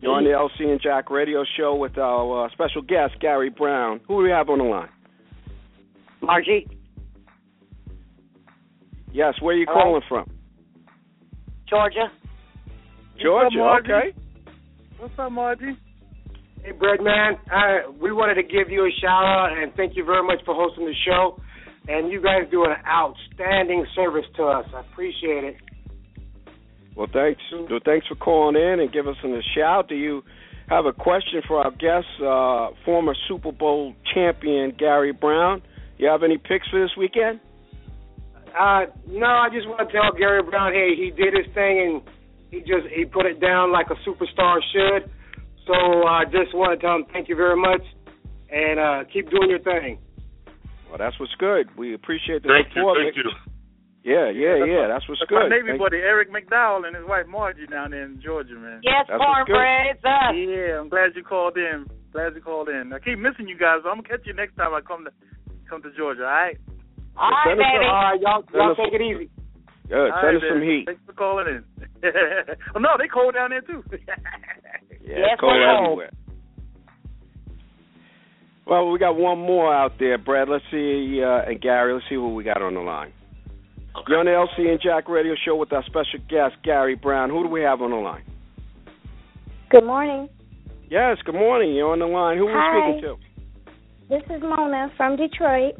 You're 0.00 0.12
on 0.14 0.24
the 0.24 0.30
LC 0.30 0.68
and 0.68 0.80
Jack 0.82 1.10
radio 1.10 1.44
show 1.56 1.76
with 1.76 1.96
our 1.96 2.46
uh, 2.46 2.50
special 2.50 2.82
guest, 2.82 3.20
Gary 3.20 3.50
Brown. 3.50 4.00
Who 4.08 4.18
do 4.18 4.24
we 4.24 4.30
have 4.30 4.48
on 4.48 4.58
the 4.58 4.64
line? 4.64 4.88
Margie. 6.20 6.66
Yes, 9.12 9.34
where 9.40 9.54
are 9.54 9.58
you 9.58 9.66
Hello? 9.68 9.82
calling 9.84 10.02
from? 10.08 10.28
Georgia. 11.68 12.10
Georgia, 13.22 13.58
Margie? 13.58 13.92
okay. 13.92 14.18
What's 14.98 15.14
up, 15.18 15.30
Margie? 15.30 15.76
Hey, 16.62 16.72
Breadman. 16.72 17.38
Uh, 17.50 17.92
we 18.00 18.12
wanted 18.12 18.34
to 18.34 18.42
give 18.42 18.70
you 18.70 18.84
a 18.84 18.90
shout 19.00 19.24
out 19.24 19.50
and 19.56 19.72
thank 19.74 19.96
you 19.96 20.04
very 20.04 20.26
much 20.26 20.44
for 20.44 20.54
hosting 20.54 20.84
the 20.84 20.94
show. 21.06 21.40
And 21.88 22.12
you 22.12 22.22
guys 22.22 22.42
do 22.50 22.64
an 22.64 22.76
outstanding 22.86 23.86
service 23.94 24.26
to 24.36 24.44
us. 24.44 24.66
I 24.74 24.80
appreciate 24.80 25.44
it. 25.44 25.56
Well, 26.94 27.08
thanks. 27.12 27.40
Well, 27.52 27.80
thanks 27.84 28.06
for 28.06 28.14
calling 28.14 28.56
in 28.56 28.80
and 28.80 28.92
giving 28.92 29.12
us 29.12 29.24
a 29.24 29.40
shout. 29.56 29.88
Do 29.88 29.94
you 29.94 30.22
have 30.68 30.84
a 30.84 30.92
question 30.92 31.40
for 31.48 31.64
our 31.64 31.70
guest, 31.70 32.06
uh, 32.20 32.76
former 32.84 33.14
Super 33.26 33.52
Bowl 33.52 33.94
champion 34.14 34.74
Gary 34.78 35.12
Brown? 35.12 35.62
You 35.98 36.08
have 36.08 36.22
any 36.22 36.36
picks 36.36 36.68
for 36.68 36.80
this 36.80 36.90
weekend? 36.98 37.40
Uh, 38.48 38.86
no, 39.08 39.26
I 39.26 39.48
just 39.52 39.66
want 39.66 39.88
to 39.88 39.92
tell 39.92 40.12
Gary 40.16 40.42
Brown, 40.42 40.72
hey, 40.72 40.94
he 40.94 41.10
did 41.10 41.32
his 41.34 41.52
thing 41.54 41.80
and 41.80 42.02
he 42.50 42.60
just 42.60 42.86
he 42.94 43.04
put 43.04 43.26
it 43.26 43.40
down 43.40 43.72
like 43.72 43.86
a 43.90 43.96
superstar 44.08 44.58
should. 44.72 45.10
So 45.66 45.74
I 45.74 46.22
uh, 46.22 46.24
just 46.26 46.54
want 46.54 46.78
to 46.78 46.78
tell 46.84 46.96
him 46.96 47.04
thank 47.12 47.28
you 47.28 47.36
very 47.36 47.56
much 47.60 47.82
and 48.50 48.80
uh, 48.80 49.04
keep 49.12 49.30
doing 49.30 49.48
your 49.50 49.60
thing. 49.60 49.98
Well, 50.88 50.98
that's 50.98 51.18
what's 51.20 51.34
good. 51.38 51.70
We 51.76 51.94
appreciate 51.94 52.42
the 52.42 52.48
Thank 52.50 52.74
you, 52.74 52.82
support. 52.82 52.98
thank 52.98 53.14
you. 53.16 53.30
Yeah, 54.02 54.32
yeah, 54.32 54.58
That's 54.58 54.66
yeah. 54.66 54.80
my- 54.80 54.88
That's 54.88 55.06
what's 55.08 55.20
That's 55.20 55.28
good. 55.30 55.46
my 55.46 55.54
Navy 55.54 55.68
Thank- 55.76 55.84
buddy 55.84 55.98
Eric 56.02 56.32
McDowell 56.32 56.86
and 56.88 56.96
his 56.96 57.04
wife 57.06 57.26
Margie 57.28 57.66
down 57.68 57.92
there 57.92 58.02
in 58.08 58.18
Georgia, 58.24 58.54
man. 58.56 58.80
Yes, 58.82 59.04
That's 59.06 59.20
what's 59.20 59.46
good. 59.46 59.54
cornbread, 59.54 59.86
it's 59.94 60.04
us. 60.04 60.32
Yeah, 60.34 60.80
I'm 60.80 60.88
glad 60.88 61.12
you 61.14 61.22
called 61.22 61.56
in. 61.58 61.86
Glad 62.10 62.34
you 62.34 62.40
called 62.40 62.68
in. 62.70 62.92
I 62.92 62.98
keep 62.98 63.18
missing 63.20 63.46
you 63.46 63.58
guys. 63.60 63.84
but 63.84 63.90
I'm 63.90 64.00
gonna 64.02 64.08
catch 64.08 64.26
you 64.26 64.32
next 64.34 64.56
time 64.56 64.74
I 64.74 64.80
come 64.80 65.04
to 65.04 65.12
come 65.68 65.82
to 65.82 65.92
Georgia. 65.94 66.24
All 66.24 66.32
right. 66.32 66.56
All 67.14 67.30
right, 67.30 67.44
Send 67.54 67.58
baby. 67.60 67.86
All 67.86 68.02
right, 68.02 68.20
y'all, 68.20 68.42
y'all 68.54 68.74
take 68.74 68.94
it 68.94 69.02
easy. 69.04 69.30
Good. 69.86 70.10
All 70.10 70.18
Send 70.24 70.34
right, 70.34 70.42
us 70.42 70.48
some 70.48 70.62
heat. 70.62 70.84
Thanks 70.86 71.02
for 71.06 71.12
calling 71.12 71.46
in. 71.46 71.62
oh 72.74 72.80
no, 72.80 72.96
they 72.98 73.06
cold 73.06 73.34
down 73.34 73.50
there 73.50 73.60
too. 73.60 73.84
Yeah, 75.10 75.16
Yes, 75.18 75.28
it's 75.32 75.40
cold 75.40 75.56
everywhere. 75.60 76.10
Well, 78.66 78.90
we 78.92 78.98
got 79.00 79.16
one 79.16 79.38
more 79.40 79.74
out 79.74 79.94
there, 79.98 80.16
Brad. 80.18 80.48
Let's 80.48 80.64
see, 80.70 81.20
uh, 81.24 81.50
and 81.50 81.60
Gary, 81.60 81.92
let's 81.92 82.04
see 82.08 82.16
what 82.16 82.28
we 82.28 82.44
got 82.44 82.62
on 82.62 82.74
the 82.74 82.80
line. 82.80 83.12
Okay. 83.96 84.04
You're 84.08 84.20
on 84.20 84.26
the 84.26 84.30
LC 84.62 84.70
and 84.70 84.80
Jack 84.80 85.08
radio 85.08 85.34
show 85.44 85.56
with 85.56 85.72
our 85.72 85.82
special 85.86 86.20
guest, 86.28 86.54
Gary 86.62 86.94
Brown. 86.94 87.30
Who 87.30 87.42
do 87.42 87.48
we 87.48 87.62
have 87.62 87.82
on 87.82 87.90
the 87.90 87.96
line? 87.96 88.22
Good 89.70 89.84
morning. 89.84 90.28
Yes, 90.88 91.16
good 91.24 91.34
morning. 91.34 91.74
You're 91.74 91.90
on 91.90 91.98
the 91.98 92.06
line. 92.06 92.38
Who 92.38 92.46
are 92.46 92.54
Hi. 92.54 92.90
we 92.92 92.98
speaking 93.00 93.16
to? 93.16 94.14
This 94.14 94.36
is 94.36 94.42
Mona 94.42 94.92
from 94.96 95.16
Detroit. 95.16 95.74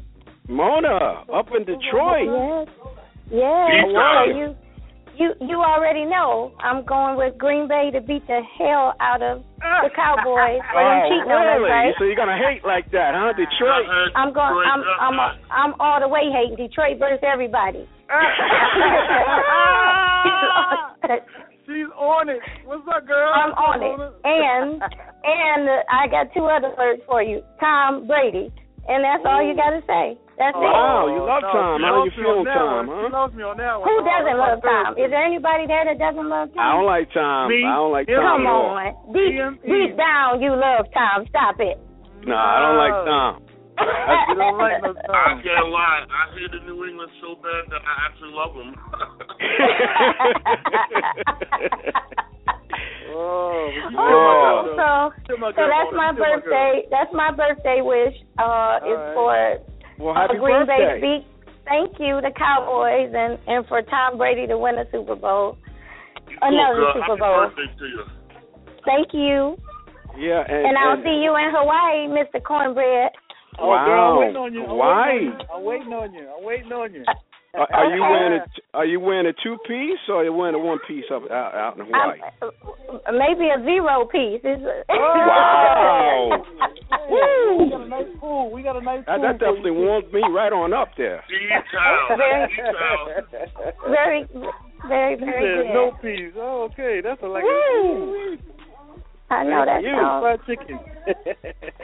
Mona, 0.49 1.23
up 1.33 1.47
in 1.57 1.65
Detroit. 1.65 2.27
Yes. 2.27 2.69
Yes. 3.31 3.71
Detroit. 3.87 3.97
Are 3.97 4.27
you 4.27 4.57
you 5.21 5.37
you 5.45 5.61
already 5.61 6.09
know 6.09 6.57
I'm 6.59 6.83
going 6.85 7.17
with 7.17 7.37
Green 7.37 7.69
Bay 7.69 7.91
to 7.93 8.01
beat 8.01 8.27
the 8.27 8.41
hell 8.57 8.95
out 9.01 9.21
of 9.21 9.45
the 9.61 9.91
Cowboys 9.95 10.65
for 10.73 10.81
them 10.81 10.97
oh, 10.97 11.05
cheating 11.13 11.29
really? 11.29 11.45
on 11.45 11.61
us, 11.61 11.69
right? 11.69 11.93
So 12.01 12.09
you're 12.09 12.17
gonna 12.17 12.41
hate 12.41 12.65
like 12.65 12.89
that, 12.97 13.13
huh, 13.13 13.37
Detroit? 13.37 13.85
I'm 14.17 14.33
going. 14.33 14.65
I'm 14.65 14.81
I'm 14.81 15.21
I'm 15.53 15.77
all 15.79 16.01
the 16.01 16.09
way 16.09 16.33
hating 16.33 16.57
Detroit 16.57 16.97
versus 16.99 17.21
everybody. 17.21 17.85
She's 21.71 21.87
on 21.95 22.27
it. 22.29 22.43
What's 22.65 22.83
up, 22.89 23.07
girl? 23.07 23.31
I'm 23.31 23.53
on 23.53 23.81
it. 23.85 23.93
And 24.25 24.83
and 24.83 25.69
uh, 25.69 25.85
I 25.93 26.09
got 26.09 26.33
two 26.35 26.49
other 26.49 26.75
words 26.77 27.03
for 27.07 27.23
you. 27.23 27.43
Tom 27.61 28.09
Brady. 28.09 28.51
And 28.89 29.05
that's 29.05 29.21
all 29.29 29.43
you 29.45 29.53
got 29.55 29.71
to 29.77 29.83
say. 29.87 30.17
That's 30.41 30.57
oh, 30.57 30.65
it. 30.65 30.73
Wow, 30.73 31.05
you 31.13 31.21
love 31.21 31.43
no, 31.45 31.53
Tom. 31.53 31.77
she 31.79 31.85
How 31.85 32.01
loves 32.01 32.17
you 32.17 32.25
feel, 32.25 32.41
Tom? 32.49 32.89
one. 32.89 32.97
Huh? 32.97 33.05
She 33.05 33.13
loves 33.13 33.35
me 33.37 33.43
on 33.45 33.57
that 33.61 33.77
one. 33.77 33.85
Who 33.87 33.93
Oh, 33.93 34.01
doesn't 34.09 34.25
that's 34.25 34.41
love 34.41 34.59
Tom? 34.65 34.97
favorite. 34.97 35.05
Is 35.05 35.11
there 35.13 35.21
anybody 35.25 35.65
there 35.69 35.85
that 35.85 35.99
doesn't 36.01 36.29
love 36.33 36.49
Tom? 36.57 36.65
I 36.65 36.73
don't 36.75 36.89
like 36.89 37.13
Tom. 37.13 37.49
Me? 37.53 37.61
I 37.61 37.77
don't 37.77 37.93
like 37.93 38.09
Tom 38.09 38.25
Come 38.25 38.47
on. 38.49 38.97
Deep, 39.13 39.37
deep 39.69 39.93
down, 40.01 40.41
you 40.41 40.57
love 40.57 40.89
Tom. 40.97 41.29
Stop 41.29 41.61
it. 41.61 41.77
No, 42.25 42.33
I 42.35 42.57
don't 42.65 42.79
like 42.81 42.97
Tom. 43.05 43.45
You 43.81 44.35
don't 44.37 44.59
like 44.61 44.81
no 44.83 44.93
I 45.13 45.37
Tom. 45.37 45.43
can't 45.45 45.69
lie. 45.69 46.05
I 46.09 46.33
hated 46.37 46.65
New 46.65 46.85
England 46.89 47.13
so 47.21 47.35
bad 47.41 47.69
that 47.73 47.81
I 47.85 47.95
actually 48.09 48.33
love 48.33 48.53
them. 48.57 48.73
Oh, 53.11 53.71
but 53.93 54.01
Oh, 54.01 54.07
still 54.07 54.23
my 54.23 54.35
girl, 54.41 54.65
so 54.65 54.77
though. 54.77 55.07
Still 55.25 55.39
my 55.39 55.51
so 55.51 55.63
that's 55.67 55.93
my 55.93 56.09
Still 56.13 56.21
my 56.21 56.31
girl. 56.31 56.41
birthday. 56.41 56.73
That's 56.91 57.13
my 57.13 57.31
birthday 57.35 57.79
wish. 57.83 58.15
Uh, 58.39 58.79
is 58.87 58.97
right. 58.97 59.15
for 59.15 59.35
well, 59.99 60.15
uh, 60.17 60.21
happy 60.21 60.39
Green 60.39 60.67
Bay 60.67 60.81
to 60.81 61.01
beat. 61.01 61.25
Thank 61.67 61.99
you, 62.01 62.21
the 62.23 62.33
Cowboys, 62.37 63.13
and 63.15 63.39
and 63.47 63.67
for 63.67 63.83
Tom 63.83 64.17
Brady 64.19 64.47
to 64.47 64.59
win 64.59 64.79
a 64.79 64.85
Super 64.91 65.15
Bowl, 65.15 65.59
another 66.43 66.81
Look, 66.81 66.97
uh, 66.97 67.01
Super 67.07 67.19
happy 67.19 67.21
Bowl. 67.21 67.37
birthday 67.51 67.69
to 67.79 67.85
you. 67.87 68.03
Thank 68.87 69.09
you, 69.13 69.57
Yeah, 70.17 70.41
and, 70.49 70.67
and 70.73 70.79
I'll 70.79 70.95
and- 70.95 71.05
see 71.05 71.21
you 71.23 71.37
in 71.37 71.53
Hawaii, 71.53 72.09
Mr. 72.09 72.43
Cornbread. 72.43 73.11
Oh, 73.59 73.67
girl, 73.67 73.77
I'm 73.77 73.87
Wow. 73.87 74.19
waiting 74.21 74.37
on 74.37 74.55
you. 74.55 74.65
I'm 74.65 74.77
Why? 74.79 75.13
Waiting 75.13 75.29
on 75.29 75.35
you. 75.35 75.47
I'm 75.55 75.65
waiting 75.65 75.93
on 75.93 76.15
you. 76.15 76.27
I'm 76.39 76.45
waiting 76.45 76.73
on 76.73 76.95
you. 76.95 77.05
Are, 77.55 77.67
are 77.73 77.95
you 77.95 78.01
wearing 78.01 78.41
a 78.41 78.77
Are 78.77 78.85
you 78.87 79.01
wearing 79.01 79.27
a 79.27 79.33
two 79.43 79.57
piece 79.67 79.99
or 80.09 80.17
are 80.23 80.25
you 80.25 80.33
wearing 80.33 80.55
a 80.55 80.59
one 80.59 80.79
piece 80.87 81.05
up 81.13 81.23
out, 81.31 81.55
out 81.55 81.79
in 81.79 81.87
Hawaii? 81.87 82.21
Uh, 82.41 83.13
maybe 83.13 83.49
a 83.51 83.59
zero 83.65 84.05
piece. 84.07 84.41
It's 84.45 84.63
Wow. 84.89 86.45
Hey, 86.91 87.57
we 87.59 87.71
got 87.71 87.81
a 87.83 87.89
nice 87.89 88.07
pool. 88.21 88.51
We 88.53 88.63
got 88.63 88.77
a 88.77 88.81
nice 88.81 89.05
That, 89.07 89.17
pool. 89.19 89.23
that 89.27 89.39
definitely 89.41 89.73
warmed 89.73 90.13
me 90.13 90.21
right 90.31 90.53
on 90.53 90.73
up 90.73 90.91
there. 90.97 91.25
D-Town. 91.29 92.19
Very- 92.19 92.47
D-Town. 92.49 93.09
very, 93.91 94.29
very, 94.89 95.17
very 95.17 95.65
good. 95.67 95.75
no 95.75 95.91
piece. 96.01 96.33
Oh, 96.37 96.69
okay. 96.73 97.01
That's 97.03 97.21
a 97.23 97.27
like 97.27 97.43
Woo. 97.43 98.37
I 99.31 99.45
know 99.45 99.65
that 99.67 99.83
you. 99.83 99.91
song. 99.95 100.23
fried 100.23 100.41
chicken. 100.47 100.79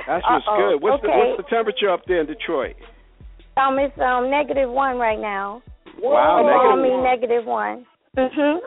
That's 0.06 0.24
what's 0.30 0.46
Uh-oh. 0.46 0.56
good. 0.78 0.82
What's 0.82 1.02
the 1.02 1.08
What's 1.10 1.36
the 1.42 1.48
temperature 1.50 1.90
up 1.90 2.02
there 2.06 2.20
in 2.20 2.26
Detroit? 2.26 2.76
Um, 3.56 3.78
it's 3.78 3.96
um 3.98 4.30
negative 4.30 4.68
one 4.70 4.98
right 4.98 5.18
now. 5.18 5.62
Wow, 5.98 6.44
Call 6.44 6.76
negative 6.76 6.82
me 6.84 6.90
one. 6.92 7.04
negative 7.04 7.44
one. 7.46 7.86
Mhm. 8.16 8.60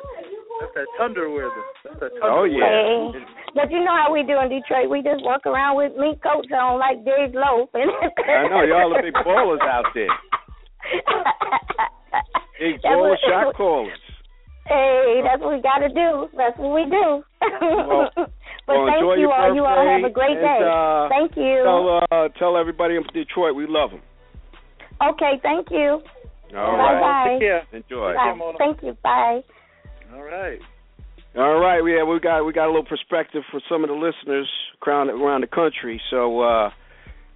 That's 0.60 0.73
that 0.75 0.88
thunder 0.97 1.30
weather. 1.30 1.63
That's 1.86 1.99
that 1.99 2.12
thunder 2.19 2.25
Oh, 2.25 2.43
yeah. 2.43 2.65
Hey. 2.65 3.25
But 3.56 3.71
you 3.71 3.80
know 3.80 3.95
how 3.95 4.12
we 4.12 4.23
do 4.23 4.38
in 4.41 4.49
Detroit. 4.49 4.89
We 4.89 5.02
just 5.02 5.23
walk 5.23 5.45
around 5.45 5.78
with 5.78 5.93
mink 5.97 6.21
coats 6.21 6.49
on 6.52 6.80
like 6.80 7.06
Dave 7.06 7.34
Loaf. 7.34 7.69
And 7.73 7.89
I 7.89 8.47
know 8.49 8.62
y'all 8.65 8.93
are 8.93 9.02
big 9.02 9.13
ballers 9.13 9.62
out 9.62 9.86
there. 9.93 10.10
Big 12.60 12.75
That's 12.84 12.91
baller 12.93 13.15
shot 13.23 13.56
callers. 13.56 13.99
Hey, 14.67 15.21
that's 15.23 15.41
what 15.41 15.56
we 15.56 15.62
got 15.62 15.80
to 15.80 15.88
do. 15.89 16.28
That's 16.36 16.58
what 16.60 16.75
we 16.75 16.84
do. 16.91 17.23
Well, 17.41 18.12
but 18.15 18.30
well, 18.67 18.86
thank 18.86 19.02
you 19.02 19.19
your 19.21 19.34
all. 19.34 19.56
You 19.56 19.63
all 19.65 19.88
have 19.88 20.04
a 20.04 20.13
great 20.13 20.38
and, 20.38 20.43
day. 20.43 20.60
uh, 20.62 21.08
thank 21.10 21.38
you. 21.38 21.63
Tell 21.63 22.04
uh, 22.12 22.28
tell 22.38 22.58
everybody 22.58 22.97
in 22.97 23.04
Detroit 23.13 23.56
we 23.56 23.65
love 23.67 23.91
them. 23.91 24.02
Okay, 25.02 25.40
thank 25.42 25.68
you. 25.72 26.02
All 26.56 26.78
bye 26.78 26.94
right. 26.94 27.02
bye. 27.02 27.30
Take 27.34 27.42
care. 27.42 27.64
Enjoy. 27.74 28.14
Bye. 28.16 28.54
Thank 28.58 28.84
you. 28.84 28.98
Bye. 29.04 29.42
All 30.14 30.24
right. 30.24 30.60
All 31.38 31.60
right, 31.60 31.80
yeah, 31.86 32.04
we 32.04 32.20
got 32.20 32.44
we 32.44 32.52
got 32.54 32.66
a 32.66 32.72
little 32.72 32.84
perspective 32.84 33.44
for 33.52 33.62
some 33.70 33.84
of 33.84 33.90
the 33.90 33.96
listeners 33.96 34.50
around 34.86 35.10
around 35.12 35.42
the 35.42 35.48
country. 35.48 36.02
So 36.10 36.42
uh, 36.42 36.72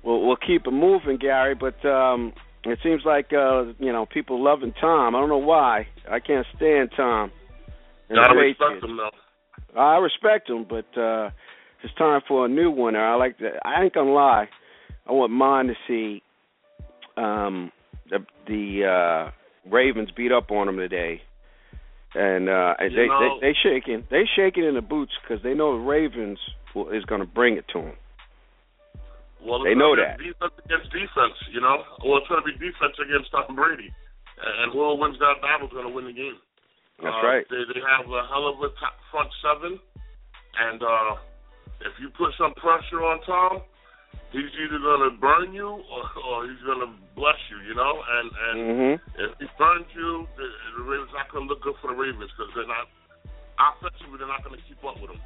we'll 0.03 0.25
we'll 0.25 0.35
keep 0.35 0.65
it 0.65 0.71
moving, 0.71 1.17
Gary. 1.17 1.53
But 1.53 1.85
um, 1.87 2.33
it 2.65 2.79
seems 2.81 3.03
like 3.05 3.31
uh, 3.33 3.65
you 3.77 3.93
know 3.93 4.07
people 4.11 4.43
loving 4.43 4.73
Tom. 4.81 5.15
I 5.15 5.19
don't 5.19 5.29
know 5.29 5.37
why. 5.37 5.87
I 6.09 6.19
can't 6.19 6.45
stand 6.55 6.89
Tom. 6.97 7.31
and 8.09 8.15
Gotta 8.17 8.33
the 8.33 8.39
respect 8.41 8.59
Patriots. 8.61 8.81
them, 8.87 8.97
though. 8.97 9.79
I 9.79 9.97
respect 9.97 10.49
him, 10.49 10.65
but 10.67 10.99
uh, 10.99 11.29
it's 11.83 11.93
time 11.95 12.21
for 12.27 12.45
a 12.45 12.49
new 12.49 12.71
winner. 12.71 12.99
I 13.05 13.15
like 13.15 13.37
that. 13.39 13.59
I 13.63 13.83
ain't 13.83 13.93
gonna 13.93 14.11
lie. 14.11 14.49
I 15.07 15.11
want 15.11 15.31
mine 15.31 15.67
to 15.67 15.75
see 15.87 16.23
um, 17.17 17.71
the 18.09 18.19
the 18.47 18.85
uh, 18.85 19.31
Ravens 19.69 20.09
beat 20.15 20.31
up 20.31 20.51
on 20.51 20.67
them 20.67 20.77
today, 20.77 21.21
and 22.13 22.49
uh, 22.49 22.75
they, 22.79 23.07
know- 23.07 23.39
they 23.41 23.47
they 23.47 23.53
shaking 23.61 24.03
they 24.09 24.23
shaking 24.35 24.63
in 24.65 24.75
the 24.75 24.81
boots 24.81 25.11
because 25.21 25.43
they 25.43 25.53
know 25.53 25.77
the 25.77 25.83
Ravens 25.85 26.39
will, 26.75 26.89
is 26.89 27.03
gonna 27.05 27.25
bring 27.25 27.57
it 27.57 27.65
to 27.73 27.79
them. 27.81 27.93
Well, 29.43 29.59
They 29.59 29.75
know 29.75 29.91
that. 29.99 30.15
Defense 30.23 30.55
against 30.63 30.87
defense, 30.95 31.35
you 31.51 31.59
know. 31.59 31.83
Well, 31.99 32.23
it's 32.23 32.31
going 32.31 32.39
to 32.39 32.47
be 32.47 32.55
defense 32.55 32.95
against 32.95 33.27
Tom 33.35 33.51
Brady, 33.59 33.91
and 34.39 34.53
and 34.63 34.67
whoever 34.71 34.95
wins 34.95 35.19
that 35.19 35.43
battle 35.43 35.67
is 35.67 35.73
going 35.75 35.83
to 35.83 35.91
win 35.91 36.07
the 36.07 36.15
game. 36.15 36.39
That's 37.03 37.11
uh, 37.11 37.27
right. 37.27 37.43
They 37.51 37.67
they 37.67 37.83
have 37.83 38.07
a 38.07 38.23
hell 38.31 38.47
of 38.47 38.63
a 38.63 38.71
top 38.79 38.95
front 39.11 39.27
seven, 39.43 39.75
and 40.63 40.79
uh 40.79 41.19
if 41.83 41.91
you 41.99 42.07
put 42.15 42.31
some 42.39 42.55
pressure 42.55 43.03
on 43.03 43.19
Tom, 43.27 43.59
he's 44.31 44.49
either 44.65 44.79
going 44.81 45.03
to 45.05 45.13
burn 45.17 45.53
you 45.53 45.69
or, 45.69 46.03
or 46.25 46.47
he's 46.49 46.61
going 46.65 46.81
to 46.81 46.91
bless 47.13 47.37
you, 47.53 47.57
you 47.69 47.75
know. 47.77 47.93
And 48.01 48.27
and 48.33 48.57
Mhm. 48.57 48.93
if 49.19 49.31
he 49.39 49.47
burns 49.57 49.87
you, 49.93 50.27
the, 50.37 50.45
the 50.77 50.83
Ravens 50.83 51.13
not 51.13 51.29
going 51.29 51.45
to 51.45 51.49
look 51.53 51.61
good 51.61 51.77
for 51.81 51.93
the 51.93 51.97
Ravens 51.97 52.31
because 52.33 52.51
they're 52.55 52.67
not 52.69 52.89
offensively 53.59 54.17
they're 54.17 54.31
not 54.31 54.43
going 54.43 54.57
to 54.57 54.65
keep 54.65 54.81
up 54.83 54.97
with 54.99 55.11
him. 55.13 55.21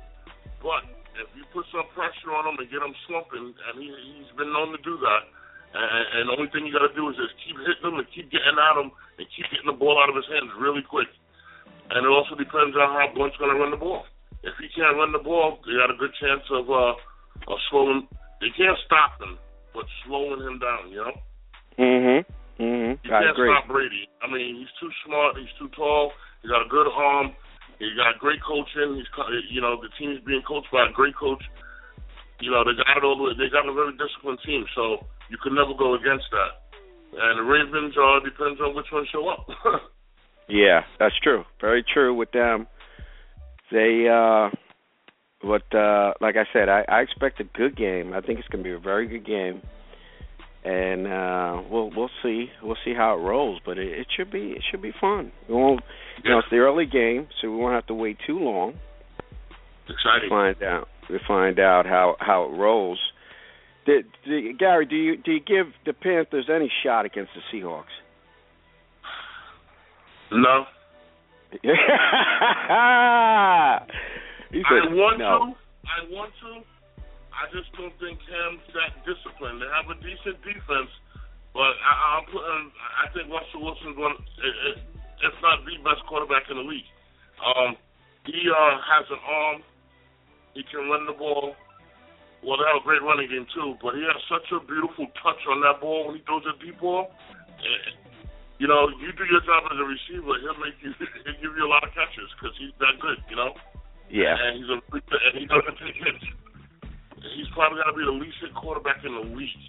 But 0.59 0.83
if 1.21 1.29
you 1.37 1.47
put 1.55 1.65
some 1.71 1.87
pressure 1.95 2.35
on 2.35 2.45
him 2.51 2.59
and 2.59 2.67
get 2.69 2.83
him 2.83 2.93
slumping, 3.07 3.55
and 3.55 3.73
he 3.79 3.87
he's 3.87 4.31
been 4.35 4.51
known 4.51 4.75
to 4.75 4.81
do 4.83 4.97
that. 4.99 5.23
And, 5.67 5.83
and 5.83 6.23
the 6.31 6.33
only 6.39 6.49
thing 6.55 6.63
you 6.65 6.71
got 6.71 6.87
to 6.87 6.95
do 6.95 7.11
is 7.11 7.19
just 7.19 7.35
keep 7.43 7.59
hitting 7.59 7.83
him 7.83 7.99
and 7.99 8.07
keep 8.15 8.31
getting 8.31 8.55
at 8.55 8.79
him 8.79 8.87
and 9.19 9.27
keep 9.35 9.45
getting 9.51 9.67
the 9.67 9.75
ball 9.75 9.99
out 9.99 10.07
of 10.07 10.15
his 10.15 10.25
hands 10.31 10.49
really 10.57 10.81
quick. 10.81 11.11
And 11.91 12.07
it 12.07 12.11
also 12.11 12.35
depends 12.39 12.75
on 12.75 12.87
how 12.87 13.11
Blount's 13.11 13.35
going 13.35 13.51
to 13.51 13.59
run 13.59 13.71
the 13.71 13.79
ball. 13.79 14.07
If 14.43 14.55
he 14.59 14.71
can't 14.71 14.95
run 14.95 15.11
the 15.11 15.19
ball, 15.23 15.59
they 15.67 15.75
got 15.75 15.91
a 15.91 15.97
good 15.99 16.15
chance 16.19 16.43
of 16.51 16.71
uh 16.71 16.95
of 17.51 17.57
slowing. 17.69 18.07
They 18.41 18.51
can't 18.55 18.77
stop 18.85 19.17
him, 19.21 19.37
but 19.73 19.85
slowing 20.05 20.41
him 20.41 20.59
down. 20.59 20.91
You 20.91 21.01
know, 21.05 21.15
Mm-hmm. 21.77 22.21
Mm-hmm. 22.63 22.93
you 23.05 23.13
I 23.13 23.21
can't 23.21 23.31
agree. 23.37 23.49
stop 23.53 23.67
Brady. 23.69 24.09
I 24.21 24.27
mean, 24.31 24.57
he's 24.57 24.73
too 24.81 24.89
smart. 25.05 25.37
He's 25.37 25.53
too 25.61 25.69
tall. 25.77 26.11
He's 26.41 26.49
got 26.49 26.65
a 26.65 26.69
good 26.69 26.87
arm. 26.89 27.33
He 27.77 27.85
got 27.93 28.17
great 28.17 28.41
coaching. 28.41 28.97
He's 28.97 29.09
you 29.53 29.61
know 29.61 29.77
the 29.77 29.89
team's 30.01 30.21
being 30.25 30.41
coached 30.47 30.71
by 30.73 30.89
a 30.89 30.93
great 30.93 31.13
coach. 31.15 31.43
You 32.41 32.49
know 32.49 32.63
they 32.65 32.73
got 32.73 32.97
it 32.97 33.03
all. 33.05 33.17
the 33.17 33.33
They 33.37 33.49
got 33.53 33.69
a 33.69 33.73
very 33.73 33.93
disciplined 33.97 34.39
team, 34.45 34.65
so 34.73 35.05
you 35.29 35.37
can 35.41 35.53
never 35.53 35.73
go 35.77 35.93
against 35.93 36.25
that. 36.33 36.65
And 37.13 37.39
the 37.39 37.45
Ravens 37.45 37.93
uh 37.97 38.19
depends 38.25 38.59
on 38.61 38.73
which 38.75 38.89
one 38.91 39.05
show 39.11 39.29
up. 39.29 39.45
Yeah, 40.49 40.83
that's 40.97 41.13
true. 41.21 41.43
Very 41.59 41.83
true 41.83 42.13
with 42.15 42.31
them. 42.31 42.67
They 43.69 44.07
uh 44.07 44.47
what 45.41 45.63
uh 45.73 46.13
like 46.21 46.35
I 46.35 46.45
said, 46.53 46.69
I, 46.69 46.83
I 46.87 47.01
expect 47.01 47.39
a 47.39 47.43
good 47.43 47.75
game. 47.75 48.13
I 48.13 48.21
think 48.21 48.39
it's 48.39 48.47
gonna 48.47 48.63
be 48.63 48.71
a 48.71 48.79
very 48.79 49.07
good 49.07 49.25
game. 49.25 49.61
And 50.63 51.07
uh 51.07 51.61
we'll 51.69 51.91
we'll 51.95 52.09
see. 52.23 52.47
We'll 52.63 52.77
see 52.83 52.93
how 52.93 53.17
it 53.17 53.21
rolls, 53.21 53.59
but 53.65 53.77
it, 53.77 53.87
it 53.99 54.07
should 54.15 54.31
be 54.31 54.51
it 54.51 54.63
should 54.69 54.81
be 54.81 54.91
fun. 54.99 55.31
We 55.47 55.55
won't 55.55 55.81
you 56.23 56.31
know, 56.31 56.39
it's 56.39 56.47
the 56.49 56.57
early 56.57 56.85
game, 56.87 57.27
so 57.41 57.49
we 57.51 57.57
won't 57.57 57.75
have 57.75 57.85
to 57.87 57.93
wait 57.93 58.17
too 58.25 58.39
long 58.39 58.73
It's 59.87 59.91
Exciting. 59.91 60.29
to 60.29 60.31
find 60.35 60.63
out 60.63 60.87
to 61.07 61.19
find 61.27 61.59
out 61.59 61.85
how 61.85 62.15
how 62.19 62.45
it 62.45 62.57
rolls. 62.57 62.99
Did, 63.85 64.05
did, 64.25 64.57
Gary, 64.59 64.85
do 64.85 64.95
you 64.97 65.15
do 65.17 65.31
you 65.31 65.39
give 65.39 65.67
the 65.85 65.93
Panthers 65.93 66.49
any 66.53 66.69
shot 66.83 67.05
against 67.05 67.31
the 67.35 67.41
Seahawks? 67.57 67.85
No. 70.31 70.65
he 74.51 74.63
I 74.63 74.87
want 74.93 75.19
no. 75.19 75.53
to. 75.53 75.57
I 75.87 75.99
want 76.11 76.31
to. 76.43 76.63
I 77.37 77.45
just 77.53 77.69
don't 77.77 77.93
think 78.01 78.17
Cam's 78.25 78.65
that 78.73 78.97
disciplined. 79.05 79.61
They 79.61 79.69
have 79.69 79.87
a 79.93 79.97
decent 80.01 80.41
defense, 80.41 80.89
but 81.53 81.73
I, 81.79 81.93
I'm 82.17 82.25
putting. 82.27 82.71
I 82.73 83.05
think 83.13 83.29
Russell 83.29 83.61
Wilson's 83.61 83.97
one, 83.97 84.17
if 84.17 84.77
if 85.21 85.33
not 85.41 85.65
the 85.65 85.77
best 85.81 86.01
quarterback 86.09 86.49
in 86.49 86.57
the 86.57 86.65
league. 86.65 86.89
Um, 87.41 87.77
he 88.25 88.41
uh, 88.49 88.75
has 88.81 89.05
an 89.09 89.21
arm. 89.21 89.57
He 90.53 90.65
can 90.65 90.89
run 90.89 91.05
the 91.05 91.13
ball. 91.13 91.53
Well, 92.41 92.57
they 92.57 92.65
have 92.69 92.81
a 92.81 92.85
great 92.85 93.01
running 93.01 93.29
game 93.29 93.45
too, 93.53 93.77
but 93.81 93.97
he 93.97 94.05
has 94.05 94.17
such 94.29 94.45
a 94.53 94.61
beautiful 94.61 95.09
touch 95.21 95.41
on 95.49 95.61
that 95.65 95.81
ball 95.81 96.09
when 96.09 96.17
he 96.17 96.21
throws 96.25 96.45
a 96.45 96.53
deep 96.61 96.77
ball. 96.81 97.09
Eh, 97.61 97.97
you 98.57 98.65
know, 98.65 98.89
you 99.01 99.13
do 99.13 99.25
your 99.25 99.41
job 99.41 99.69
as 99.69 99.77
a 99.77 99.85
receiver, 99.85 100.37
he'll 100.41 100.57
make 100.61 100.77
you 100.81 100.93
he'll 101.25 101.41
give 101.41 101.53
you 101.53 101.65
a 101.65 101.69
lot 101.69 101.85
of 101.85 101.93
catches 101.93 102.29
because 102.37 102.53
he's 102.57 102.73
that 102.81 102.97
good, 103.01 103.17
you 103.29 103.37
know. 103.37 103.53
Yeah. 104.09 104.35
And 104.39 104.57
he's 104.61 104.69
a 104.71 104.77
and 104.79 105.33
he 105.37 105.45
doesn't 105.45 105.77
take 105.79 105.95
hits. 105.99 106.25
He's 107.35 107.49
probably 107.53 107.81
to 107.83 107.93
be 107.97 108.05
the 108.05 108.13
least 108.17 108.37
hit 108.39 108.53
quarterback 108.55 109.03
in 109.03 109.13
the 109.13 109.25
league. 109.35 109.63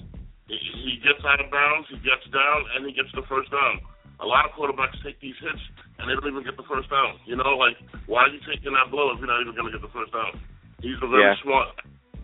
He 0.49 0.97
gets 1.05 1.21
out 1.29 1.41
of 1.45 1.51
bounds, 1.53 1.89
he 1.93 1.97
gets 2.01 2.25
down, 2.33 2.59
and 2.77 2.87
he 2.89 2.93
gets 2.97 3.13
the 3.13 3.25
first 3.29 3.51
down. 3.53 3.85
A 4.21 4.27
lot 4.27 4.49
of 4.49 4.53
quarterbacks 4.57 4.97
take 5.05 5.21
these 5.21 5.37
hits 5.43 5.61
and 5.99 6.09
they 6.09 6.15
don't 6.15 6.27
even 6.27 6.43
get 6.43 6.57
the 6.57 6.67
first 6.67 6.89
down. 6.91 7.19
You 7.27 7.37
know, 7.37 7.55
like 7.59 7.77
why 8.07 8.27
are 8.27 8.33
you 8.33 8.41
taking 8.47 8.73
that 8.75 8.91
blow 8.91 9.13
if 9.13 9.19
you're 9.19 9.31
not 9.31 9.43
even 9.43 9.55
going 9.55 9.71
to 9.71 9.75
get 9.79 9.83
the 9.85 9.93
first 9.95 10.11
down? 10.13 10.39
He's 10.83 10.99
a 11.03 11.09
very 11.09 11.23
Yeah. 11.23 11.37
smart 11.43 11.69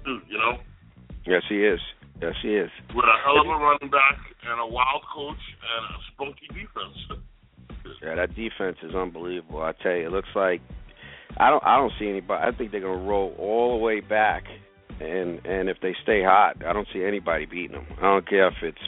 dude, 0.05 0.23
you 0.29 0.39
know, 0.39 0.59
Yes, 1.27 1.43
he 1.49 1.65
is. 1.65 1.81
Yes, 2.21 2.35
he 2.43 2.55
is. 2.55 2.71
with 2.95 3.05
a 3.05 3.19
hell 3.25 3.41
of 3.41 3.47
a 3.47 3.57
running 3.59 3.91
back 3.91 4.19
and 4.47 4.61
a 4.61 4.67
wild 4.67 5.03
coach 5.13 5.41
and 5.63 5.83
a 5.97 5.99
spunky 6.13 6.47
defense. 6.53 6.99
Yeah, 8.03 8.15
that 8.15 8.35
defense 8.35 8.77
is 8.83 8.95
unbelievable. 8.95 9.63
I 9.63 9.73
tell 9.73 9.93
you, 9.97 10.07
it 10.07 10.13
looks 10.13 10.29
like 10.35 10.61
I 11.37 11.51
don't 11.51 11.65
I 11.65 11.77
don't 11.77 11.93
see 11.99 12.09
anybody. 12.09 12.43
I 12.47 12.57
think 12.57 12.71
they're 12.71 12.81
gonna 12.81 13.05
roll 13.05 13.35
all 13.39 13.79
the 13.79 13.85
way 13.85 14.01
back, 14.01 14.45
and 15.01 15.45
and 15.45 15.69
if 15.69 15.79
they 15.83 15.95
stay 16.03 16.23
hot, 16.23 16.65
I 16.65 16.73
don't 16.73 16.89
see 16.93 17.05
anybody 17.05 17.47
beating 17.47 17.73
them. 17.73 17.87
I 17.99 18.03
don't 18.03 18.29
care 18.29 18.49
if 18.49 18.63
it's 18.63 18.79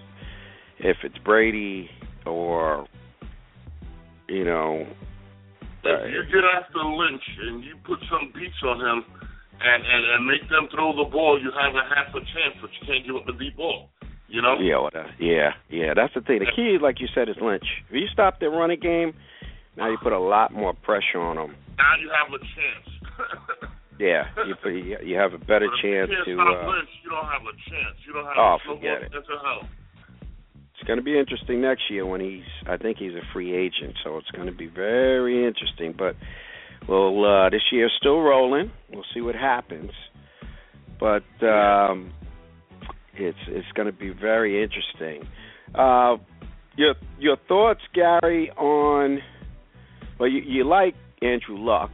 if 0.78 0.98
it's 1.02 1.18
Brady 1.18 1.90
or 2.24 2.86
you 4.28 4.44
know. 4.44 4.86
If 5.88 6.10
you 6.10 6.22
get 6.34 6.42
after 6.42 6.82
Lynch 6.82 7.22
and 7.42 7.62
you 7.62 7.76
put 7.86 8.00
some 8.10 8.32
beats 8.34 8.58
on 8.66 8.80
him 8.80 9.04
and, 9.60 9.82
and, 9.86 10.04
and 10.18 10.26
make 10.26 10.42
them 10.50 10.66
throw 10.74 10.90
the 10.96 11.08
ball, 11.08 11.38
you 11.40 11.52
have 11.54 11.74
a 11.78 11.86
half 11.94 12.10
a 12.10 12.18
chance, 12.18 12.58
but 12.60 12.70
you 12.74 12.86
can't 12.86 13.06
give 13.06 13.14
up 13.14 13.26
the 13.26 13.38
deep 13.38 13.56
ball. 13.56 13.88
You 14.26 14.42
know? 14.42 14.56
Yeah, 14.58 14.80
what, 14.80 14.96
uh, 14.96 15.04
yeah, 15.20 15.50
yeah. 15.70 15.94
That's 15.94 16.12
the 16.12 16.22
thing. 16.22 16.40
The 16.40 16.50
key, 16.50 16.78
like 16.82 16.98
you 16.98 17.06
said, 17.14 17.28
is 17.28 17.36
Lynch. 17.40 17.62
If 17.88 17.94
you 17.94 18.08
stop 18.12 18.40
their 18.40 18.50
running 18.50 18.80
game, 18.80 19.14
now 19.76 19.90
you 19.90 19.98
put 20.02 20.12
a 20.12 20.18
lot 20.18 20.52
more 20.52 20.72
pressure 20.74 21.18
on 21.20 21.36
them. 21.36 21.54
Now 21.78 21.92
you 22.00 22.10
have 22.10 22.32
a 22.32 22.38
chance. 22.38 23.72
Yeah, 23.98 24.24
you 24.46 24.54
put, 24.62 24.74
you 24.74 25.16
have 25.16 25.32
a 25.32 25.38
better 25.38 25.68
chance 25.80 26.10
to. 26.10 26.30
you 26.30 26.36
can't 26.36 26.48
stop 26.52 26.64
Uh, 26.64 26.68
Lynch, 26.68 26.88
you 27.02 27.08
don't 27.08 27.24
have 27.24 27.40
a 27.40 27.56
chance. 27.70 27.96
You 28.06 28.12
don't 28.12 28.26
have 28.26 28.36
Oh, 28.36 28.56
forget 28.66 29.00
it. 29.04 29.10
chance 29.10 29.24
in 29.26 29.38
hell. 29.42 29.68
it's 30.74 30.86
going 30.86 30.98
to 30.98 31.02
be 31.02 31.18
interesting 31.18 31.62
next 31.62 31.84
year 31.90 32.04
when 32.04 32.20
he's. 32.20 32.44
I 32.68 32.76
think 32.76 32.98
he's 32.98 33.14
a 33.14 33.22
free 33.32 33.56
agent, 33.56 33.96
so 34.04 34.18
it's 34.18 34.30
going 34.32 34.48
to 34.48 34.52
be 34.52 34.66
very 34.66 35.46
interesting. 35.46 35.94
But 35.96 36.14
well, 36.86 37.24
uh, 37.24 37.48
this 37.48 37.62
year's 37.72 37.94
still 37.98 38.20
rolling. 38.20 38.70
We'll 38.92 39.06
see 39.14 39.22
what 39.22 39.34
happens. 39.34 39.92
But 41.00 41.24
um, 41.42 42.12
it's 43.14 43.38
it's 43.48 43.72
going 43.74 43.86
to 43.86 43.92
be 43.98 44.10
very 44.10 44.62
interesting. 44.62 45.26
Uh, 45.74 46.18
your 46.76 46.96
your 47.18 47.38
thoughts, 47.48 47.80
Gary, 47.94 48.50
on 48.58 49.20
well, 50.18 50.28
you, 50.28 50.40
you 50.42 50.64
like 50.64 50.94
Andrew 51.22 51.56
Luck, 51.58 51.92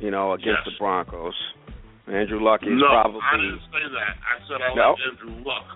you 0.00 0.10
know, 0.10 0.32
against 0.32 0.62
Yes. 0.66 0.66
the 0.66 0.72
Broncos. 0.78 1.34
Andrew 2.10 2.42
Luck 2.42 2.62
is 2.62 2.74
no, 2.74 2.88
probably 2.90 3.20
I 3.22 3.36
didn't 3.38 3.62
say 3.70 3.84
that. 3.94 4.14
I 4.26 4.34
said 4.50 4.58
I 4.58 4.74
No? 4.74 4.90
like 4.98 5.06
Andrew 5.06 5.34
Luck. 5.46 5.66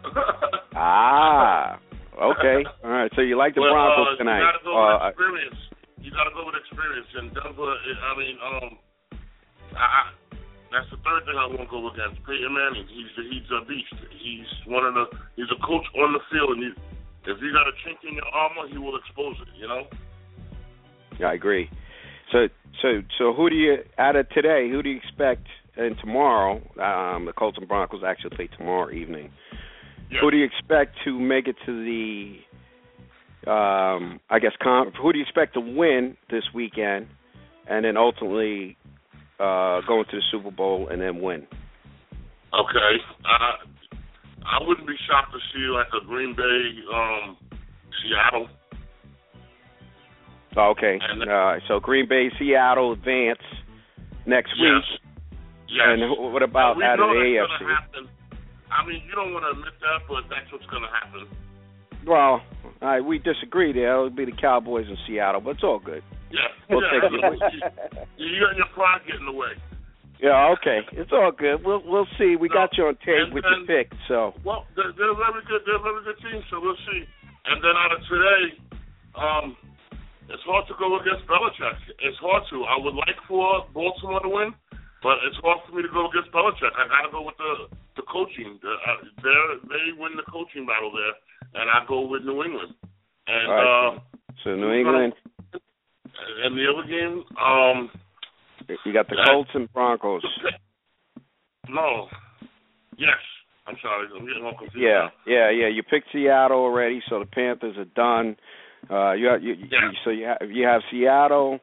Ah, 0.77 1.79
okay. 2.21 2.61
All 2.85 2.91
right. 2.91 3.11
So 3.17 3.23
you 3.23 3.39
like 3.39 3.55
the 3.55 3.63
Well, 3.65 3.73
Broncos 3.73 4.13
uh, 4.13 4.17
tonight? 4.19 4.45
You 4.45 4.51
gotta 4.53 4.65
go 4.65 4.75
Uh, 4.77 4.93
with 4.93 5.15
experience. 5.17 5.59
You 6.05 6.11
gotta 6.13 6.35
go 6.37 6.43
with 6.45 6.57
experience. 6.61 7.09
And 7.17 7.33
Denver, 7.33 7.73
I 7.73 8.13
mean, 8.19 8.37
um, 8.45 8.69
I, 9.73 9.87
I, 9.87 10.03
that's 10.75 10.91
the 10.93 11.01
third 11.01 11.25
thing 11.25 11.39
I 11.39 11.47
won't 11.49 11.71
go 11.73 11.89
against. 11.89 12.21
Peyton 12.29 12.53
Manning. 12.53 12.85
He's 12.93 13.09
he's 13.17 13.49
a 13.55 13.65
beast. 13.65 13.95
He's 14.21 14.51
one 14.69 14.85
of 14.85 14.93
the. 14.93 15.07
He's 15.41 15.49
a 15.49 15.59
coach 15.65 15.87
on 15.97 16.13
the 16.13 16.21
field, 16.29 16.59
and 16.59 16.63
you, 16.69 16.73
if 17.25 17.39
you 17.41 17.49
got 17.55 17.71
a 17.71 17.75
chink 17.87 18.03
in 18.05 18.19
your 18.19 18.29
armor, 18.35 18.69
he 18.69 18.77
will 18.77 18.99
expose 19.01 19.39
it. 19.41 19.49
You 19.57 19.69
know. 19.71 19.87
Yeah, 21.19 21.29
I 21.29 21.35
agree. 21.35 21.69
So, 22.33 22.49
so, 22.83 23.03
so, 23.19 23.33
who 23.33 23.49
do 23.49 23.57
you 23.57 23.77
out 23.99 24.17
of 24.17 24.29
today? 24.31 24.69
Who 24.71 24.83
do 24.83 24.91
you 24.91 24.99
expect? 24.99 25.47
And 25.77 25.97
tomorrow, 25.99 26.57
um, 26.81 27.27
the 27.27 27.33
Colts 27.37 27.59
and 27.59 27.69
Broncos 27.69 28.01
actually 28.07 28.35
play 28.35 28.49
tomorrow 28.57 28.91
evening. 28.91 29.31
Yeah. 30.11 30.21
Who 30.23 30.31
do 30.31 30.37
you 30.39 30.45
expect 30.45 30.97
to 31.05 31.19
make 31.19 31.49
it 31.49 31.57
to 31.67 31.85
the? 31.85 33.51
Um, 33.51 34.21
I 34.31 34.39
guess. 34.41 34.53
Con- 34.63 34.93
who 35.01 35.13
do 35.13 35.19
you 35.19 35.25
expect 35.25 35.55
to 35.55 35.61
win 35.61 36.17
this 36.31 36.45
weekend, 36.55 37.07
and 37.69 37.85
then 37.85 37.97
ultimately 37.97 38.77
uh, 39.39 39.81
go 39.87 40.01
into 40.01 40.17
the 40.17 40.23
Super 40.31 40.51
Bowl 40.51 40.89
and 40.91 41.01
then 41.01 41.21
win? 41.21 41.47
Okay. 42.55 42.93
Uh, 43.25 43.67
I 44.47 44.59
wouldn't 44.67 44.87
be 44.87 44.97
shocked 45.09 45.33
to 45.33 45.39
see 45.53 45.67
like 45.69 45.89
a 46.01 46.05
Green 46.07 46.35
Bay, 46.35 46.81
um, 46.95 47.37
Seattle. 48.03 48.49
Okay. 50.57 50.99
And- 51.03 51.29
Uh, 51.31 51.61
so 51.69 51.81
Green 51.81 52.07
Bay, 52.09 52.31
Seattle 52.39 52.93
advance 52.93 53.43
next 54.25 54.53
Yes. 54.57 54.83
week. 54.91 55.01
Yes. 55.69 55.87
And 55.89 56.33
what 56.33 56.43
about 56.43 56.81
out 56.83 57.01
of 57.01 57.11
the 57.11 57.37
AFC? 57.37 58.09
I 58.71 58.85
mean, 58.87 59.03
you 59.07 59.15
don't 59.15 59.33
want 59.33 59.45
to 59.45 59.51
admit 59.53 59.79
that, 59.81 60.01
but 60.09 60.29
that's 60.29 60.51
what's 60.53 60.67
going 60.67 60.83
to 60.83 60.89
happen. 60.89 61.27
Well, 62.07 62.41
all 62.83 62.89
right, 62.89 63.01
we 63.05 63.19
disagree 63.19 63.73
there. 63.73 63.91
It'll 63.93 64.11
be 64.11 64.25
the 64.25 64.33
Cowboys 64.33 64.89
in 64.89 64.97
Seattle, 65.07 65.41
but 65.41 65.51
it's 65.57 65.65
all 65.65 65.79
good. 65.79 66.03
Yeah. 66.31 66.41
We'll 66.69 66.83
yeah, 66.83 67.01
take 67.01 67.13
it. 67.13 68.09
You, 68.17 68.27
you 68.27 68.47
and 68.49 68.57
your 68.59 68.67
pride 68.75 69.03
get 69.07 69.17
in 69.17 69.27
the 69.27 69.33
way. 69.33 69.53
Yeah, 70.19 70.49
okay. 70.59 70.81
It's 70.93 71.13
all 71.13 71.31
good. 71.31 71.63
We'll 71.65 71.83
we'll 71.85 72.09
see. 72.19 72.35
We 72.37 72.49
got 72.49 72.77
you 72.77 72.87
on 72.89 72.97
tape 73.05 73.33
with 73.33 73.45
then- 73.45 73.67
your 73.67 73.67
pick, 73.67 73.93
so 74.09 74.35
Well, 74.45 74.67
they're, 74.75 74.93
they're 74.97 75.15
very 75.15 75.43
good. 75.47 75.63
They're 75.67 75.77
a 75.77 75.79
very 75.83 76.03
good 76.05 76.19
team, 76.19 76.43
so 76.51 76.59
we'll 76.61 76.77
see. 76.91 77.05
And 77.47 77.63
then 77.63 77.77
out 77.77 77.93
of 77.93 78.01
today, 78.09 78.59
um, 79.15 79.57
it's 80.29 80.43
hard 80.43 80.67
to 80.67 80.75
go 80.79 80.99
against 80.99 81.27
Belichick. 81.31 81.79
It's 82.03 82.19
hard 82.19 82.43
to. 82.51 82.65
I 82.67 82.77
would 82.83 82.95
like 82.95 83.19
for 83.29 83.67
Baltimore 83.71 84.21
to 84.21 84.29
win, 84.29 84.51
but 85.03 85.23
it's 85.23 85.39
hard 85.43 85.63
for 85.67 85.77
me 85.77 85.83
to 85.83 85.93
go 85.93 86.11
against 86.11 86.35
Belichick. 86.35 86.75
I 86.75 86.89
got 86.91 87.07
to 87.07 87.13
go 87.13 87.23
with 87.23 87.39
the 87.39 87.71
the 87.97 88.05
coaching. 88.11 88.59
The, 88.63 88.73
uh, 88.75 89.07
they 89.23 89.39
they 89.71 89.85
win 89.95 90.19
the 90.19 90.27
coaching 90.27 90.67
battle 90.67 90.91
there, 90.91 91.15
and 91.63 91.71
I 91.71 91.87
go 91.87 92.07
with 92.07 92.23
New 92.27 92.43
England. 92.43 92.75
And 93.27 93.47
right. 93.51 93.95
uh, 93.97 93.99
so 94.43 94.55
New 94.55 94.73
England. 94.73 95.15
and 96.45 96.57
the 96.57 96.67
other 96.71 96.87
game, 96.87 97.25
um, 97.39 97.91
You 98.85 98.93
got 98.93 99.09
the 99.09 99.17
Colts 99.27 99.51
and 99.55 99.73
Broncos. 99.73 100.23
no, 101.69 102.07
yes. 102.99 103.19
I'm 103.67 103.77
sorry, 103.83 104.07
I'm 104.17 104.27
getting 104.27 104.45
all 104.45 104.57
confused. 104.57 104.79
Yeah, 104.79 105.09
yeah, 105.27 105.51
yeah. 105.51 105.67
You 105.67 105.83
picked 105.83 106.07
Seattle 106.13 106.59
already, 106.59 107.03
so 107.09 107.19
the 107.19 107.27
Panthers 107.27 107.77
are 107.77 107.85
done. 107.85 108.37
Uh, 108.91 109.13
you, 109.13 109.29
you, 109.41 109.55
you 109.55 109.67
Yeah. 109.71 109.91
so 110.05 110.11
you 110.11 110.25
have 110.27 110.51
you 110.51 110.65
have 110.67 110.83
Seattle 110.91 111.61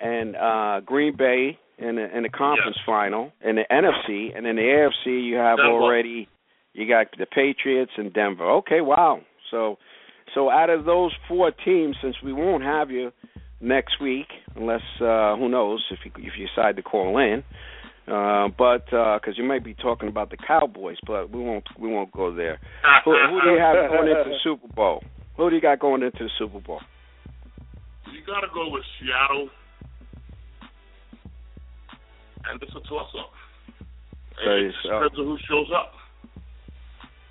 and 0.00 0.36
uh, 0.36 0.80
Green 0.84 1.16
Bay 1.16 1.58
in 1.78 1.96
the, 1.96 2.16
in 2.16 2.22
the 2.22 2.28
conference 2.28 2.76
final 2.86 3.32
in 3.44 3.56
the 3.56 3.64
NFC, 3.70 4.36
and 4.36 4.46
in 4.46 4.56
the 4.56 4.62
AFC 4.62 5.24
you 5.24 5.36
have 5.36 5.58
Denver. 5.58 5.72
already 5.72 6.28
you 6.72 6.88
got 6.88 7.06
the 7.18 7.26
Patriots 7.26 7.92
and 7.96 8.12
Denver. 8.12 8.50
Okay, 8.58 8.80
wow. 8.80 9.20
So 9.50 9.78
so 10.34 10.50
out 10.50 10.70
of 10.70 10.84
those 10.84 11.12
four 11.28 11.50
teams, 11.64 11.96
since 12.02 12.16
we 12.24 12.32
won't 12.32 12.62
have 12.64 12.90
you 12.90 13.12
next 13.60 14.00
week, 14.00 14.28
unless 14.56 14.80
uh, 15.00 15.36
who 15.36 15.48
knows 15.48 15.84
if 15.90 15.98
you 16.04 16.10
if 16.16 16.32
you 16.38 16.46
decide 16.54 16.76
to 16.76 16.82
call 16.82 17.18
in. 17.18 17.42
Uh, 18.08 18.48
but 18.58 18.84
because 18.86 19.34
you 19.36 19.44
might 19.44 19.62
be 19.62 19.74
talking 19.74 20.08
about 20.08 20.30
the 20.30 20.36
Cowboys, 20.36 20.96
but 21.06 21.30
we 21.30 21.40
won't 21.40 21.64
we 21.78 21.88
won't 21.88 22.10
go 22.12 22.34
there. 22.34 22.58
Who, 23.04 23.12
who 23.30 23.40
do 23.42 23.50
you 23.50 23.58
have 23.60 23.76
going 23.90 24.08
into 24.08 24.24
the 24.30 24.36
Super 24.42 24.66
Bowl? 24.74 25.04
Who 25.36 25.50
do 25.50 25.56
you 25.56 25.62
got 25.62 25.78
going 25.78 26.02
into 26.02 26.24
the 26.24 26.30
Super 26.38 26.60
Bowl? 26.60 26.80
You 28.12 28.20
got 28.26 28.40
to 28.40 28.48
go 28.52 28.68
with 28.68 28.82
Seattle, 29.00 29.48
and 32.50 32.62
it's 32.62 32.72
a 32.72 32.80
toss-up. 32.88 33.32
So 34.44 34.50
It 34.50 34.66
it's, 34.66 34.76
depends 34.82 35.18
on 35.18 35.24
who 35.24 35.38
shows 35.48 35.70
up. 35.74 35.92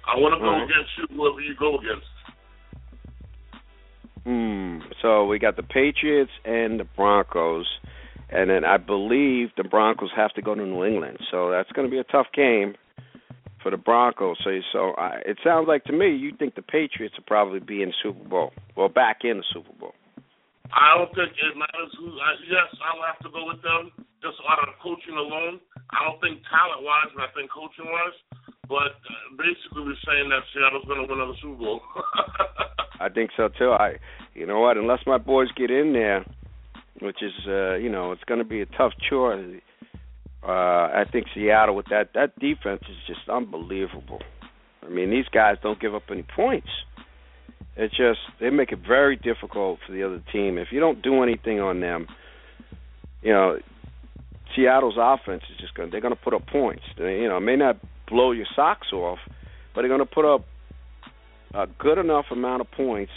I 0.07 0.17
want 0.19 0.33
to 0.33 0.39
go 0.39 0.51
right. 0.51 0.63
against 0.63 0.89
you, 0.97 1.15
whoever 1.15 1.41
you 1.41 1.55
go 1.55 1.77
against. 1.77 2.07
Hmm. 4.25 4.79
So 5.01 5.25
we 5.25 5.39
got 5.39 5.55
the 5.55 5.63
Patriots 5.63 6.31
and 6.43 6.79
the 6.79 6.83
Broncos, 6.83 7.67
and 8.29 8.49
then 8.49 8.65
I 8.65 8.77
believe 8.77 9.49
the 9.57 9.63
Broncos 9.63 10.09
have 10.15 10.33
to 10.33 10.41
go 10.41 10.55
to 10.55 10.65
New 10.65 10.83
England. 10.85 11.19
So 11.29 11.49
that's 11.51 11.71
going 11.71 11.87
to 11.87 11.91
be 11.91 11.99
a 11.99 12.03
tough 12.03 12.27
game 12.33 12.75
for 13.61 13.71
the 13.71 13.77
Broncos. 13.77 14.37
So 14.43 14.51
so 14.71 14.93
I, 14.97 15.21
it 15.25 15.37
sounds 15.43 15.67
like 15.67 15.83
to 15.85 15.93
me 15.93 16.15
you 16.15 16.31
think 16.37 16.55
the 16.55 16.61
Patriots 16.61 17.15
will 17.17 17.27
probably 17.27 17.59
be 17.59 17.81
in 17.81 17.89
the 17.89 17.95
Super 18.01 18.27
Bowl, 18.27 18.51
well 18.75 18.89
back 18.89 19.19
in 19.23 19.37
the 19.37 19.47
Super 19.53 19.73
Bowl. 19.79 19.93
I 20.71 20.95
don't 20.95 21.11
think 21.11 21.35
it 21.35 21.55
matters 21.59 21.91
who. 21.99 22.15
I, 22.15 22.31
yes, 22.47 22.71
I'll 22.79 23.03
have 23.03 23.19
to 23.27 23.29
go 23.29 23.43
with 23.43 23.59
them 23.59 23.91
just 24.23 24.39
out 24.47 24.63
of 24.63 24.79
coaching 24.79 25.19
alone. 25.19 25.59
I 25.91 26.07
don't 26.07 26.19
think 26.23 26.39
talent-wise, 26.47 27.11
but 27.11 27.27
I 27.27 27.29
think 27.35 27.51
coaching-wise. 27.51 28.17
But 28.71 28.95
uh, 29.03 29.35
basically, 29.35 29.83
we're 29.83 29.99
saying 30.07 30.31
that 30.31 30.47
Seattle's 30.55 30.87
going 30.87 31.03
to 31.03 31.07
win 31.11 31.19
another 31.19 31.35
Super 31.43 31.59
Bowl. 31.59 31.81
I 33.03 33.09
think 33.09 33.31
so 33.35 33.49
too. 33.49 33.71
I, 33.71 33.99
you 34.33 34.45
know 34.45 34.61
what? 34.61 34.77
Unless 34.77 35.03
my 35.05 35.17
boys 35.17 35.51
get 35.57 35.71
in 35.71 35.91
there, 35.91 36.23
which 37.01 37.19
is, 37.21 37.33
uh, 37.47 37.75
you 37.75 37.89
know, 37.89 38.13
it's 38.13 38.23
going 38.23 38.39
to 38.39 38.47
be 38.47 38.61
a 38.61 38.65
tough 38.65 38.93
chore. 39.09 39.35
Uh, 40.43 40.51
I 40.51 41.03
think 41.11 41.27
Seattle 41.35 41.75
with 41.75 41.87
that 41.91 42.09
that 42.15 42.37
defense 42.39 42.81
is 42.89 42.97
just 43.07 43.29
unbelievable. 43.29 44.21
I 44.83 44.89
mean, 44.89 45.11
these 45.11 45.27
guys 45.31 45.57
don't 45.61 45.79
give 45.79 45.93
up 45.93 46.03
any 46.09 46.23
points. 46.23 46.69
It 47.77 47.91
just 47.91 48.19
they 48.39 48.49
make 48.49 48.71
it 48.71 48.79
very 48.85 49.15
difficult 49.15 49.79
for 49.85 49.93
the 49.93 50.03
other 50.03 50.21
team. 50.31 50.57
If 50.57 50.69
you 50.71 50.79
don't 50.79 51.01
do 51.01 51.21
anything 51.21 51.59
on 51.59 51.79
them, 51.79 52.07
you 53.21 53.31
know, 53.31 53.59
Seattle's 54.55 54.97
offense 54.97 55.43
is 55.51 55.57
just 55.59 55.75
going 55.75 55.91
they're 55.91 56.01
going 56.01 56.15
to 56.15 56.21
put 56.21 56.33
up 56.33 56.47
points. 56.47 56.83
They, 56.97 57.19
you 57.19 57.29
know, 57.29 57.37
it 57.37 57.41
may 57.41 57.55
not 57.55 57.77
blow 58.07 58.31
your 58.31 58.47
socks 58.55 58.91
off, 58.91 59.19
but 59.73 59.81
they're 59.81 59.89
going 59.89 59.99
to 59.99 60.05
put 60.05 60.25
up 60.25 60.45
a 61.53 61.67
good 61.79 61.97
enough 61.97 62.25
amount 62.31 62.61
of 62.61 62.71
points, 62.71 63.11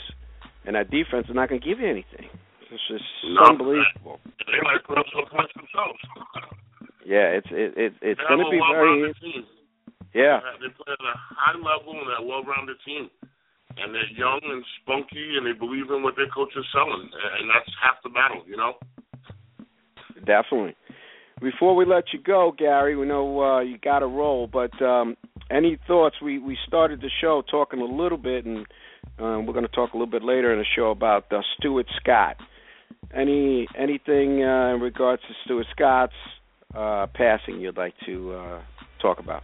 and 0.67 0.77
that 0.77 0.91
defense 0.91 1.27
is 1.29 1.35
not 1.35 1.49
going 1.49 1.61
to 1.61 1.67
give 1.67 1.81
you 1.81 1.89
anything. 1.89 2.29
It's 2.71 2.83
just 2.89 3.05
No, 3.25 3.49
unbelievable. 3.51 4.21
They 4.47 4.61
might 4.63 4.85
put 4.87 4.99
up 4.99 5.07
some 5.15 5.25
points 5.31 5.53
themselves. 5.55 5.99
Yeah, 7.05 7.37
it's 7.37 7.49
it, 7.51 7.77
it 7.77 7.93
it's 8.01 8.21
going 8.29 8.41
to 8.41 8.51
be 8.51 8.61
very 8.73 9.13
team. 9.21 9.45
yeah. 10.15 10.41
They 10.61 10.73
play 10.73 10.93
at 10.93 11.05
a 11.05 11.17
high 11.37 11.57
level 11.57 11.93
and 11.93 12.09
a 12.19 12.27
well-rounded 12.27 12.77
team. 12.85 13.11
And 13.77 13.93
they're 13.93 14.07
young 14.17 14.41
and 14.45 14.65
spunky 14.81 15.37
and 15.37 15.45
they 15.45 15.53
believe 15.53 15.91
in 15.91 16.03
what 16.03 16.15
their 16.17 16.29
coach 16.29 16.53
is 16.57 16.65
selling. 16.73 17.11
And 17.41 17.51
that's 17.51 17.69
half 17.83 17.97
the 18.05 18.11
battle, 18.11 18.43
you 18.47 18.57
know? 18.57 18.75
Definitely. 20.25 20.77
Before 21.41 21.75
we 21.75 21.85
let 21.85 22.05
you 22.13 22.21
go, 22.21 22.53
Gary, 22.57 22.97
we 22.97 23.07
know 23.07 23.43
uh, 23.43 23.61
you 23.61 23.77
got 23.79 23.99
to 23.99 24.07
roll, 24.07 24.47
but 24.47 24.71
um, 24.81 25.17
any 25.51 25.79
thoughts? 25.87 26.17
We 26.23 26.39
we 26.39 26.57
started 26.67 27.01
the 27.01 27.11
show 27.21 27.43
talking 27.51 27.81
a 27.81 27.85
little 27.85 28.17
bit, 28.17 28.45
and 28.47 28.65
um, 29.19 29.45
we're 29.45 29.53
going 29.53 29.67
to 29.67 29.73
talk 29.73 29.93
a 29.93 29.97
little 29.97 30.11
bit 30.11 30.23
later 30.23 30.53
in 30.53 30.59
the 30.61 30.65
show 30.77 30.91
about 30.91 31.31
uh, 31.33 31.41
Stuart 31.59 31.87
Scott. 32.01 32.37
Any 33.13 33.67
anything 33.77 34.45
uh, 34.45 34.75
in 34.75 34.81
regards 34.81 35.23
to 35.23 35.35
Stuart 35.45 35.67
Scott's 35.73 36.15
uh, 36.75 37.07
passing 37.15 37.61
you'd 37.61 37.77
like 37.77 37.95
to 38.07 38.33
uh, 38.33 38.63
talk 39.01 39.19
about? 39.19 39.43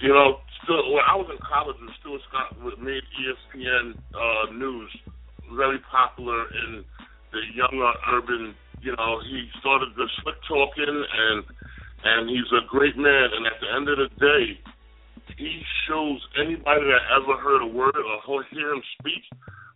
You 0.00 0.08
know, 0.08 0.40
still, 0.64 0.92
when 0.92 1.04
I 1.04 1.16
was 1.16 1.28
in 1.30 1.38
college, 1.44 1.76
when 1.80 1.90
Stuart 2.00 2.22
Scott 2.28 2.56
made 2.80 3.02
ESPN 3.20 3.98
uh, 4.14 4.52
News 4.52 4.90
very 5.54 5.78
popular 5.90 6.46
in 6.64 6.84
the 7.32 7.42
younger 7.54 7.92
urban. 8.12 8.54
You 8.82 8.96
know, 8.96 9.20
he 9.22 9.50
started 9.60 9.90
the 9.96 10.06
slick 10.22 10.38
talking, 10.48 10.88
and 10.88 11.44
and 12.02 12.30
he's 12.30 12.48
a 12.56 12.64
great 12.66 12.96
man. 12.96 13.28
And 13.36 13.46
at 13.46 13.58
the 13.60 13.68
end 13.76 13.86
of 13.92 13.98
the 13.98 14.10
day, 14.16 14.44
he 15.36 15.62
shows 15.86 16.18
anybody 16.40 16.86
that 16.88 17.04
ever 17.20 17.36
heard 17.36 17.62
a 17.62 17.70
word 17.70 17.96
or 17.96 18.44
hear 18.50 18.72
him 18.72 18.82
speak, 18.98 19.24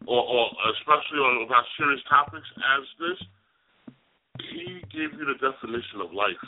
or, 0.07 0.23
or 0.23 0.45
especially 0.79 1.21
on 1.21 1.45
about 1.45 1.65
serious 1.77 2.01
topics 2.09 2.49
as 2.57 2.85
this, 2.99 3.21
he 4.41 4.83
gave 4.91 5.15
you 5.15 5.25
the 5.27 5.39
definition 5.39 6.03
of 6.03 6.13
life. 6.13 6.43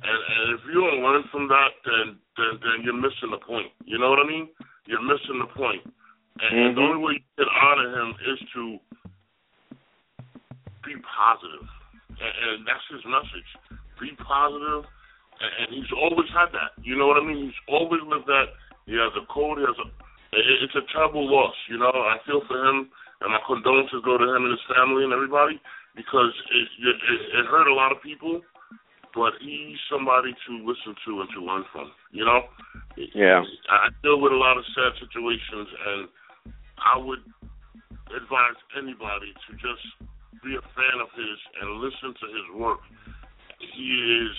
And, 0.00 0.16
and 0.16 0.46
if 0.56 0.60
you 0.68 0.80
don't 0.80 1.04
learn 1.04 1.24
from 1.28 1.48
that, 1.48 1.76
then, 1.84 2.16
then 2.36 2.52
then 2.64 2.76
you're 2.84 2.96
missing 2.96 3.32
the 3.32 3.42
point. 3.44 3.68
You 3.84 4.00
know 4.00 4.08
what 4.08 4.20
I 4.20 4.26
mean? 4.28 4.48
You're 4.88 5.04
missing 5.04 5.36
the 5.40 5.50
point. 5.52 5.84
And, 6.40 6.52
and 6.56 6.72
the 6.72 6.80
mm-hmm. 6.80 6.88
only 6.88 7.00
way 7.04 7.12
you 7.20 7.28
can 7.36 7.52
honor 7.52 7.88
him 8.00 8.16
is 8.32 8.38
to 8.56 8.62
be 10.88 10.96
positive, 11.04 11.68
and, 12.16 12.32
and 12.32 12.56
that's 12.64 12.86
his 12.88 13.04
message. 13.04 13.48
Be 14.00 14.16
positive, 14.24 14.88
and, 14.88 15.52
and 15.60 15.68
he's 15.76 15.92
always 15.92 16.32
had 16.32 16.48
that. 16.56 16.80
You 16.80 16.96
know 16.96 17.04
what 17.04 17.20
I 17.20 17.24
mean? 17.24 17.52
He's 17.52 17.60
always 17.68 18.00
lived 18.08 18.24
that. 18.24 18.56
He 18.88 18.96
has 18.96 19.12
a 19.20 19.28
code. 19.28 19.60
He 19.60 19.68
has 19.68 19.76
a. 19.76 19.88
it- 20.32 20.64
It's 20.64 20.80
a 20.80 20.86
terrible 20.96 21.28
loss. 21.28 21.56
You 21.68 21.76
know, 21.76 21.92
I 21.92 22.16
feel 22.24 22.40
for 22.48 22.56
him, 22.56 22.88
and 23.20 23.28
my 23.36 23.40
condolences 23.44 24.00
go 24.00 24.16
to 24.16 24.24
him 24.24 24.48
and 24.48 24.52
his 24.56 24.64
family 24.72 25.04
and 25.04 25.12
everybody 25.12 25.60
because 26.00 26.32
it 26.50 26.68
it, 26.80 26.96
it, 27.38 27.46
hurt 27.46 27.68
a 27.68 27.74
lot 27.74 27.92
of 27.92 28.00
people. 28.02 28.40
But 29.12 29.34
he's 29.42 29.76
somebody 29.90 30.30
to 30.46 30.52
listen 30.62 30.94
to 31.04 31.20
and 31.20 31.28
to 31.34 31.40
learn 31.42 31.64
from. 31.72 31.90
You 32.12 32.24
know. 32.24 32.40
Yeah. 32.96 33.42
I 33.68 33.90
deal 34.02 34.20
with 34.20 34.32
a 34.32 34.36
lot 34.36 34.56
of 34.56 34.64
sad 34.70 34.94
situations, 35.02 35.68
and 35.86 36.08
I 36.78 36.96
would 36.96 37.20
advise 38.14 38.58
anybody 38.78 39.34
to 39.46 39.50
just 39.58 39.84
be 40.42 40.54
a 40.56 40.62
fan 40.72 40.96
of 41.02 41.10
his 41.14 41.38
and 41.60 41.80
listen 41.82 42.14
to 42.16 42.26
his 42.30 42.46
work. 42.54 42.80
He 43.58 44.24
is, 44.24 44.36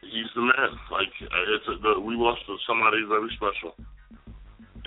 he's 0.00 0.30
the 0.34 0.42
man. 0.42 0.72
Like 0.90 1.12
it's 1.20 1.68
a, 1.68 1.76
the, 1.82 2.00
we 2.00 2.16
lost 2.16 2.40
somebody 2.66 3.04
very 3.06 3.30
special. 3.36 3.76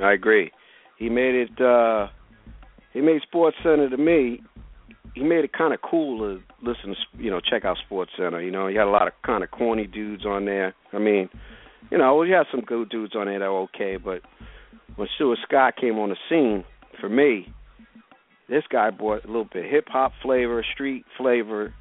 I 0.04 0.14
agree. 0.14 0.52
He 0.98 1.10
made 1.10 1.36
it. 1.36 1.62
uh 1.62 2.08
He 2.94 3.02
made 3.02 3.22
SportsCenter 3.32 3.90
to 3.90 3.98
me. 3.98 4.42
He 5.18 5.24
made 5.24 5.44
it 5.44 5.52
kind 5.54 5.74
of 5.74 5.82
cool 5.82 6.20
to 6.20 6.42
listen 6.62 6.94
to, 6.94 7.24
you 7.24 7.32
know, 7.32 7.40
check 7.40 7.66
out 7.66 7.78
SportsCenter. 7.90 8.44
You 8.46 8.52
know, 8.52 8.68
he 8.68 8.76
had 8.76 8.86
a 8.86 8.92
lot 8.92 9.08
of 9.08 9.14
kind 9.26 9.44
of 9.44 9.50
corny 9.50 9.88
dudes 9.88 10.26
on 10.26 10.46
there. 10.46 10.76
I 10.94 11.00
mean, 11.00 11.28
you 11.90 11.98
know, 11.98 12.22
he 12.22 12.32
had 12.32 12.46
some 12.52 12.62
good 12.62 12.90
dudes 12.90 13.16
on 13.16 13.26
there 13.26 13.40
that 13.40 13.50
were 13.50 13.62
okay, 13.62 13.98
but 13.98 14.22
when 14.96 15.08
Stuart 15.16 15.40
Scott 15.48 15.76
came 15.76 15.98
on 15.98 16.10
the 16.10 16.18
scene, 16.30 16.64
for 17.02 17.10
me, 17.10 17.52
this 18.48 18.64
guy 18.70 18.92
brought 18.92 19.24
a 19.24 19.28
little 19.28 19.48
bit 19.52 19.66
of 19.66 19.72
hip 19.72 19.86
hop 19.88 20.12
flavor, 20.22 20.64
street 20.74 21.04
flavor 21.18 21.74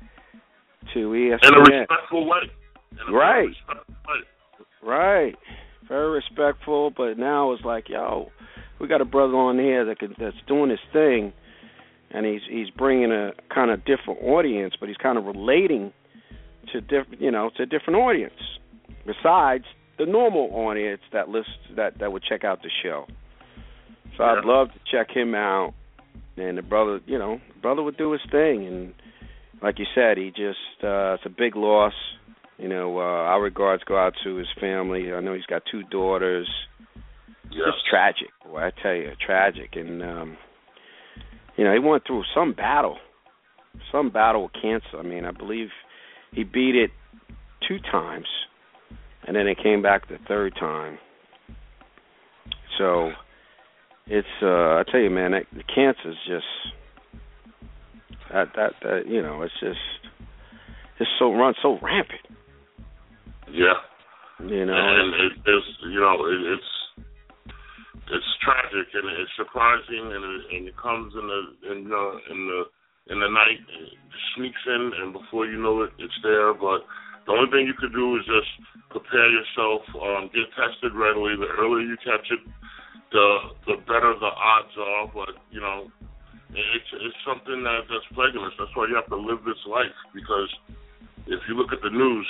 to 0.94 0.98
ESPN. 0.98 1.38
In 1.42 1.54
a 1.54 1.60
respectful 1.80 2.26
way. 2.26 2.38
A 3.06 3.12
Right. 3.12 3.48
respectful 3.48 3.94
way. 4.08 4.20
Right. 4.82 5.36
Very 5.88 6.10
respectful, 6.10 6.90
but 6.90 7.18
now 7.18 7.52
it's 7.52 7.64
like, 7.64 7.88
yo, 7.90 8.30
we 8.78 8.88
got 8.88 9.00
a 9.02 9.04
brother 9.04 9.36
on 9.36 9.58
here 9.58 9.84
that 9.84 9.98
can, 9.98 10.14
that's 10.18 10.36
doing 10.46 10.70
his 10.70 10.80
thing, 10.92 11.32
and 12.10 12.26
he's 12.26 12.42
he's 12.48 12.70
bringing 12.70 13.12
a 13.12 13.32
kind 13.52 13.70
of 13.70 13.84
different 13.84 14.22
audience, 14.22 14.74
but 14.78 14.88
he's 14.88 14.98
kind 14.98 15.18
of 15.18 15.24
relating 15.24 15.92
to 16.72 16.80
different, 16.80 17.20
you 17.20 17.30
know, 17.30 17.50
to 17.56 17.64
a 17.64 17.66
different 17.66 17.98
audience 17.98 18.34
besides 19.06 19.64
the 19.98 20.06
normal 20.06 20.50
audience 20.52 21.00
that 21.12 21.28
lists 21.28 21.50
that 21.76 21.98
that 22.00 22.12
would 22.12 22.22
check 22.22 22.44
out 22.44 22.62
the 22.62 22.70
show. 22.82 23.06
So 24.16 24.24
I'd 24.24 24.44
love 24.44 24.68
to 24.68 24.80
check 24.90 25.14
him 25.14 25.34
out, 25.34 25.74
and 26.36 26.56
the 26.56 26.62
brother, 26.62 27.00
you 27.06 27.18
know, 27.18 27.40
brother 27.60 27.82
would 27.82 27.98
do 27.98 28.12
his 28.12 28.22
thing, 28.30 28.66
and 28.66 28.94
like 29.62 29.78
you 29.78 29.86
said, 29.94 30.16
he 30.16 30.30
just 30.30 30.82
uh, 30.82 31.14
it's 31.14 31.26
a 31.26 31.30
big 31.30 31.56
loss. 31.56 31.92
You 32.58 32.68
know, 32.68 32.98
uh, 32.98 33.02
our 33.02 33.42
regards 33.42 33.84
go 33.84 33.98
out 33.98 34.14
to 34.24 34.36
his 34.36 34.48
family. 34.58 35.12
I 35.12 35.20
know 35.20 35.34
he's 35.34 35.44
got 35.44 35.62
two 35.70 35.82
daughters. 35.82 36.48
Yes. 37.50 37.66
Just 37.66 37.86
tragic, 37.88 38.28
boy. 38.44 38.58
I 38.58 38.70
tell 38.82 38.94
you, 38.94 39.12
tragic. 39.24 39.76
And 39.76 40.02
um, 40.02 40.36
you 41.56 41.64
know, 41.64 41.72
he 41.72 41.78
went 41.78 42.06
through 42.06 42.24
some 42.34 42.52
battle, 42.52 42.98
some 43.90 44.10
battle 44.10 44.44
with 44.44 44.52
cancer. 44.60 44.98
I 44.98 45.02
mean, 45.02 45.24
I 45.24 45.32
believe 45.32 45.68
he 46.32 46.44
beat 46.44 46.74
it 46.74 46.90
two 47.66 47.78
times, 47.90 48.26
and 49.26 49.36
then 49.36 49.46
it 49.46 49.58
came 49.62 49.82
back 49.82 50.08
the 50.08 50.18
third 50.28 50.54
time. 50.58 50.98
So 52.78 53.10
it's 54.06 54.26
uh 54.42 54.46
I 54.46 54.82
tell 54.90 55.00
you, 55.00 55.10
man, 55.10 55.32
that, 55.32 55.46
the 55.52 55.62
cancer's 55.62 56.16
just 56.26 56.74
that 58.32 58.48
that 58.56 58.72
that 58.82 59.02
you 59.08 59.22
know, 59.22 59.42
it's 59.42 59.54
just 59.60 59.78
it's 61.00 61.10
so 61.18 61.32
run 61.32 61.54
so 61.62 61.78
rampant. 61.82 62.20
Yeah. 63.50 63.80
You 64.40 64.66
know, 64.66 64.74
and 64.74 65.14
it, 65.14 65.32
it's 65.46 65.66
you 65.84 66.00
know 66.00 66.26
it, 66.26 66.52
it's 66.52 66.75
tragic 68.46 68.86
and 68.94 69.06
it's 69.18 69.34
surprising 69.34 70.06
and 70.14 70.22
it, 70.22 70.42
and 70.54 70.62
it 70.70 70.76
comes 70.78 71.10
in 71.18 71.26
the 71.26 71.40
in 71.74 71.78
the 71.90 72.04
in 72.30 72.40
the 72.46 72.60
in 73.10 73.16
the 73.18 73.30
night 73.30 73.58
it 73.58 73.98
sneaks 74.38 74.62
in 74.66 74.82
and 75.02 75.12
before 75.12 75.46
you 75.46 75.58
know 75.58 75.82
it 75.82 75.90
it's 75.98 76.16
there. 76.22 76.54
But 76.54 76.86
the 77.26 77.34
only 77.34 77.50
thing 77.50 77.66
you 77.66 77.74
could 77.74 77.92
do 77.92 78.16
is 78.16 78.24
just 78.24 78.50
prepare 78.94 79.26
yourself 79.26 79.82
um 79.98 80.30
get 80.30 80.46
tested 80.54 80.94
readily 80.94 81.34
the 81.34 81.50
earlier 81.58 81.82
you 81.82 81.98
catch 82.06 82.30
it 82.30 82.42
the 83.10 83.26
the 83.66 83.74
better 83.90 84.14
the 84.14 84.30
odds 84.30 84.74
are. 84.78 85.10
But 85.10 85.34
you 85.50 85.60
know 85.60 85.90
it's 86.54 86.90
it's 87.02 87.20
something 87.26 87.66
that 87.66 87.90
that's 87.90 88.06
plaguing 88.14 88.46
us 88.46 88.54
that's 88.54 88.70
why 88.78 88.86
you 88.86 88.94
have 88.94 89.10
to 89.10 89.18
live 89.18 89.42
this 89.42 89.60
life 89.66 89.98
because 90.14 90.50
if 91.26 91.42
you 91.50 91.58
look 91.58 91.74
at 91.74 91.82
the 91.82 91.90
news 91.90 92.28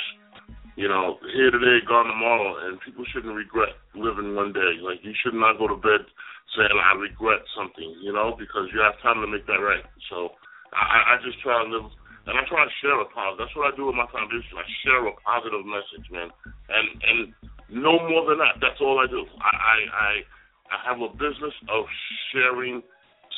you 0.76 0.88
know, 0.88 1.16
here 1.32 1.50
today, 1.50 1.80
gone 1.88 2.04
tomorrow, 2.04 2.68
and 2.68 2.76
people 2.84 3.04
shouldn't 3.08 3.32
regret 3.32 3.80
living 3.96 4.36
one 4.36 4.52
day. 4.52 4.76
Like 4.84 5.00
you 5.00 5.16
should 5.24 5.32
not 5.32 5.56
go 5.56 5.66
to 5.68 5.76
bed 5.80 6.04
saying 6.52 6.76
I 6.76 6.92
regret 7.00 7.42
something, 7.56 7.96
you 8.04 8.12
know, 8.12 8.36
because 8.36 8.68
you 8.70 8.84
have 8.84 9.00
time 9.00 9.24
to 9.24 9.28
make 9.28 9.48
that 9.48 9.64
right. 9.64 9.82
So 10.12 10.36
I, 10.76 11.16
I 11.16 11.24
just 11.24 11.40
try 11.40 11.56
to 11.56 11.66
live, 11.66 11.88
and 12.28 12.36
I 12.36 12.44
try 12.44 12.60
to 12.60 12.74
share 12.84 13.00
a 13.00 13.08
positive. 13.08 13.40
That's 13.40 13.56
what 13.56 13.72
I 13.72 13.74
do 13.74 13.88
with 13.88 13.98
my 13.98 14.06
foundation. 14.12 14.60
I 14.60 14.68
share 14.84 15.00
a 15.00 15.16
positive 15.24 15.64
message, 15.64 16.06
man, 16.12 16.28
and 16.68 16.86
and 17.02 17.18
no 17.72 17.96
more 18.04 18.28
than 18.28 18.38
that. 18.44 18.60
That's 18.60 18.78
all 18.84 19.00
I 19.00 19.08
do. 19.08 19.24
I 19.40 19.52
I 19.56 19.78
I, 19.88 20.12
I 20.70 20.78
have 20.92 21.00
a 21.00 21.08
business 21.16 21.56
of 21.72 21.88
sharing 22.36 22.84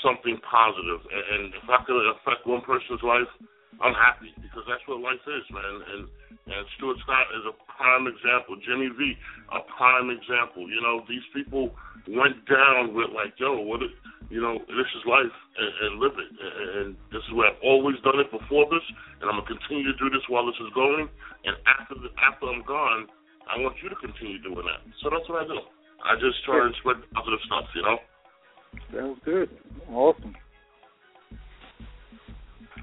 something 0.02 0.42
positive, 0.42 1.06
and, 1.06 1.24
and 1.38 1.42
if 1.54 1.66
I 1.70 1.86
could 1.86 2.02
affect 2.18 2.50
one 2.50 2.66
person's 2.66 3.02
life, 3.06 3.30
I'm 3.78 3.94
happy 3.94 4.34
because 4.42 4.66
that's 4.66 4.82
what 4.90 4.98
life 4.98 5.22
is, 5.22 5.46
man. 5.54 5.74
And 5.86 6.02
and 6.30 6.62
Stuart 6.76 6.98
Scott 7.04 7.28
is 7.36 7.44
a 7.48 7.54
prime 7.68 8.08
example. 8.08 8.56
Jimmy 8.64 8.88
V, 8.92 9.14
a 9.52 9.60
prime 9.76 10.08
example. 10.10 10.68
You 10.68 10.80
know, 10.80 11.04
these 11.08 11.24
people 11.32 11.72
went 12.08 12.40
down 12.48 12.96
with 12.96 13.12
like, 13.12 13.36
yo, 13.36 13.60
what? 13.62 13.82
It, 13.82 13.92
you 14.28 14.40
know, 14.40 14.60
this 14.60 14.90
is 14.92 15.02
life, 15.08 15.36
and, 15.56 15.72
and 15.88 15.92
live 16.00 16.16
it. 16.20 16.30
And, 16.32 16.66
and 16.76 16.88
this 17.12 17.24
is 17.24 17.32
where 17.32 17.48
I've 17.48 17.62
always 17.64 17.96
done 18.04 18.20
it 18.20 18.28
before 18.28 18.68
this, 18.68 18.84
and 19.20 19.28
I'm 19.28 19.40
gonna 19.40 19.48
continue 19.48 19.88
to 19.88 19.96
do 19.96 20.08
this 20.12 20.24
while 20.28 20.44
this 20.44 20.58
is 20.60 20.72
going. 20.76 21.08
And 21.44 21.54
after 21.64 21.96
the, 21.96 22.12
after 22.20 22.48
I'm 22.48 22.64
gone, 22.64 23.08
I 23.48 23.56
want 23.60 23.80
you 23.80 23.88
to 23.88 23.98
continue 24.00 24.40
doing 24.44 24.68
that. 24.68 24.84
So 25.00 25.08
that's 25.08 25.24
what 25.28 25.44
I 25.44 25.46
do. 25.48 25.60
I 26.04 26.14
just 26.20 26.44
try 26.44 26.60
and 26.60 26.74
spread 26.80 27.00
positive 27.16 27.42
stuff. 27.48 27.66
You 27.72 27.82
know. 27.82 27.98
Sounds 28.92 29.20
good. 29.24 29.48
Awesome. 29.88 30.36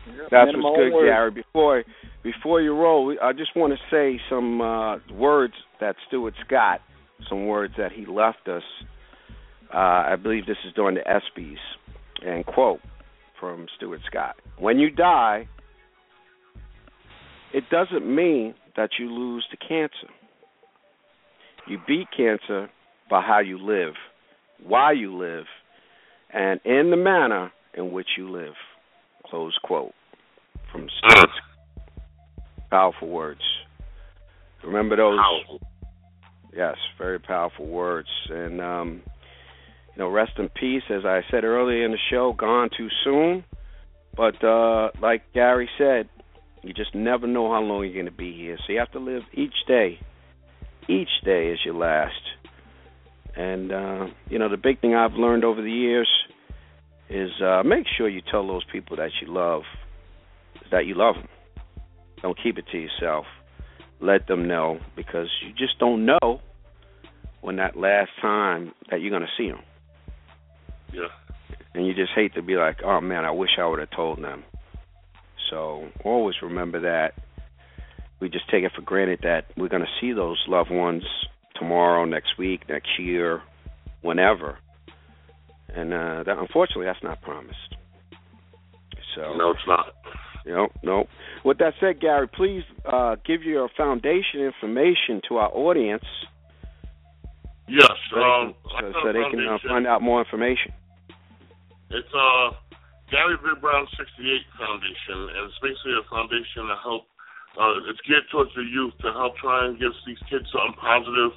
That's 0.05 0.51
what's 0.55 0.77
good, 0.77 0.93
words. 0.93 1.09
Gary. 1.09 1.31
Before 1.31 1.83
before 2.23 2.61
you 2.61 2.75
roll, 2.75 3.15
I 3.21 3.33
just 3.33 3.55
want 3.55 3.73
to 3.73 3.79
say 3.91 4.19
some 4.29 4.61
uh, 4.61 4.97
words 5.13 5.53
that 5.79 5.95
Stuart 6.07 6.33
Scott, 6.45 6.81
some 7.29 7.47
words 7.47 7.73
that 7.77 7.91
he 7.91 8.05
left 8.05 8.47
us. 8.47 8.63
Uh, 9.73 9.77
I 9.77 10.15
believe 10.15 10.45
this 10.45 10.57
is 10.65 10.73
during 10.73 10.95
the 10.95 11.01
ESPYS, 11.01 11.57
and 12.25 12.45
quote 12.45 12.79
from 13.39 13.67
Stuart 13.77 14.01
Scott: 14.05 14.35
"When 14.59 14.79
you 14.79 14.89
die, 14.89 15.47
it 17.53 17.63
doesn't 17.69 18.05
mean 18.05 18.55
that 18.77 18.91
you 18.99 19.11
lose 19.11 19.45
to 19.51 19.57
cancer. 19.57 20.13
You 21.67 21.79
beat 21.87 22.07
cancer 22.15 22.69
by 23.09 23.21
how 23.21 23.39
you 23.39 23.57
live, 23.57 23.93
why 24.63 24.91
you 24.91 25.17
live, 25.17 25.45
and 26.31 26.59
in 26.63 26.91
the 26.91 26.97
manner 26.97 27.51
in 27.73 27.91
which 27.91 28.09
you 28.17 28.29
live." 28.31 28.53
Close 29.35 29.57
quote 29.63 29.91
from 30.71 30.87
Stuart. 30.97 31.29
Powerful 32.69 33.09
words. 33.09 33.41
Remember 34.63 34.95
those? 34.95 35.19
Yes, 36.55 36.75
very 36.97 37.19
powerful 37.19 37.67
words. 37.67 38.07
And 38.29 38.61
um, 38.61 39.01
you 39.93 39.99
know, 39.99 40.07
rest 40.07 40.31
in 40.37 40.47
peace. 40.47 40.83
As 40.89 41.03
I 41.03 41.19
said 41.29 41.43
earlier 41.43 41.83
in 41.83 41.91
the 41.91 41.97
show, 42.09 42.31
gone 42.31 42.69
too 42.77 42.87
soon. 43.03 43.43
But 44.15 44.41
uh, 44.41 44.91
like 45.01 45.23
Gary 45.33 45.69
said, 45.77 46.07
you 46.63 46.73
just 46.73 46.95
never 46.95 47.27
know 47.27 47.51
how 47.51 47.59
long 47.59 47.83
you're 47.83 47.93
going 47.93 48.05
to 48.05 48.11
be 48.11 48.33
here. 48.37 48.57
So 48.65 48.71
you 48.71 48.79
have 48.79 48.93
to 48.93 48.99
live 48.99 49.23
each 49.33 49.67
day. 49.67 49.99
Each 50.87 51.09
day 51.25 51.49
is 51.49 51.59
your 51.65 51.75
last. 51.75 52.21
And 53.35 53.73
uh, 53.73 54.07
you 54.29 54.39
know, 54.39 54.47
the 54.47 54.55
big 54.55 54.79
thing 54.79 54.95
I've 54.95 55.15
learned 55.15 55.43
over 55.43 55.61
the 55.61 55.69
years 55.69 56.07
is 57.09 57.29
uh, 57.41 57.63
make 57.63 57.85
sure 57.97 58.09
you 58.09 58.21
tell 58.29 58.47
those 58.47 58.63
people 58.71 58.97
that 58.97 59.11
you 59.21 59.31
love 59.31 59.63
that 60.71 60.85
you 60.85 60.95
love 60.95 61.15
them. 61.15 61.27
Don't 62.21 62.37
keep 62.41 62.57
it 62.57 62.65
to 62.71 62.77
yourself. 62.77 63.25
Let 63.99 64.27
them 64.27 64.47
know 64.47 64.79
because 64.95 65.27
you 65.45 65.53
just 65.53 65.77
don't 65.79 66.05
know 66.05 66.41
when 67.41 67.57
that 67.57 67.77
last 67.77 68.09
time 68.21 68.73
that 68.89 69.01
you're 69.01 69.11
going 69.11 69.21
to 69.21 69.27
see 69.37 69.49
them. 69.49 69.61
Yeah. 70.91 71.07
And 71.73 71.85
you 71.85 71.93
just 71.93 72.11
hate 72.15 72.33
to 72.35 72.41
be 72.41 72.55
like, 72.55 72.77
oh 72.83 73.01
man, 73.01 73.25
I 73.25 73.31
wish 73.31 73.51
I 73.59 73.67
would 73.67 73.79
have 73.79 73.91
told 73.91 74.23
them. 74.23 74.43
So 75.49 75.87
always 76.03 76.35
remember 76.41 76.81
that. 76.81 77.13
We 78.19 78.29
just 78.29 78.49
take 78.49 78.63
it 78.63 78.71
for 78.75 78.81
granted 78.81 79.19
that 79.23 79.45
we're 79.55 79.69
going 79.69 79.83
to 79.83 80.01
see 80.01 80.13
those 80.13 80.43
loved 80.47 80.71
ones 80.71 81.03
tomorrow, 81.55 82.05
next 82.05 82.37
week, 82.39 82.61
next 82.67 82.97
year, 82.97 83.41
whenever. 84.01 84.57
And 85.73 85.93
uh, 85.93 86.23
that 86.23 86.37
unfortunately, 86.37 86.85
that's 86.85 87.03
not 87.03 87.21
promised. 87.21 87.75
So 89.15 89.33
No, 89.35 89.51
it's 89.51 89.67
not. 89.67 89.93
no, 90.45 90.67
no. 90.83 91.07
With 91.43 91.57
that 91.59 91.73
said, 91.79 91.99
Gary, 91.99 92.27
please 92.27 92.63
uh, 92.85 93.15
give 93.25 93.43
your 93.43 93.69
foundation 93.77 94.41
information 94.41 95.21
to 95.29 95.37
our 95.37 95.49
audience 95.49 96.03
Yes. 97.67 97.89
so 98.11 98.17
Um, 98.21 98.53
they 98.53 98.79
can, 98.79 98.93
so, 98.93 98.99
so 99.01 99.13
they 99.13 99.29
can 99.31 99.47
uh, 99.47 99.57
find 99.67 99.87
out 99.87 100.01
more 100.01 100.19
information. 100.19 100.71
It's 101.89 102.13
uh 102.13 102.51
Gary 103.11 103.37
Big 103.37 103.61
Brown 103.61 103.87
68 103.97 104.41
Foundation, 104.57 105.17
and 105.29 105.49
it's 105.49 105.59
basically 105.61 105.93
a 105.93 106.05
foundation 106.09 106.65
to 106.67 106.75
help. 106.81 107.05
Uh, 107.57 107.89
it's 107.89 108.01
geared 108.01 108.25
towards 108.31 108.53
the 108.55 108.63
youth 108.63 108.93
to 109.01 109.13
help 109.13 109.37
try 109.37 109.65
and 109.65 109.79
give 109.79 109.93
these 110.05 110.17
kids 110.29 110.45
something 110.51 110.73
positive 110.81 111.31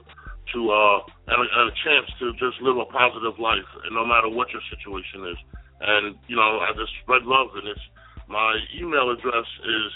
to 0.54 0.70
uh 0.70 1.00
and 1.28 1.44
a, 1.44 1.70
chance 1.84 2.08
to 2.18 2.32
just 2.40 2.60
live 2.62 2.78
a 2.78 2.86
positive 2.86 3.38
life, 3.38 3.68
and 3.84 3.94
no 3.94 4.04
matter 4.04 4.28
what 4.28 4.50
your 4.50 4.62
situation 4.70 5.26
is. 5.28 5.36
And 5.80 6.16
you 6.26 6.34
know, 6.36 6.60
I 6.60 6.72
just 6.74 6.92
spread 7.02 7.22
love, 7.22 7.54
and 7.54 7.68
it's 7.68 7.80
my 8.28 8.58
email 8.78 9.10
address 9.10 9.46
is 9.64 9.92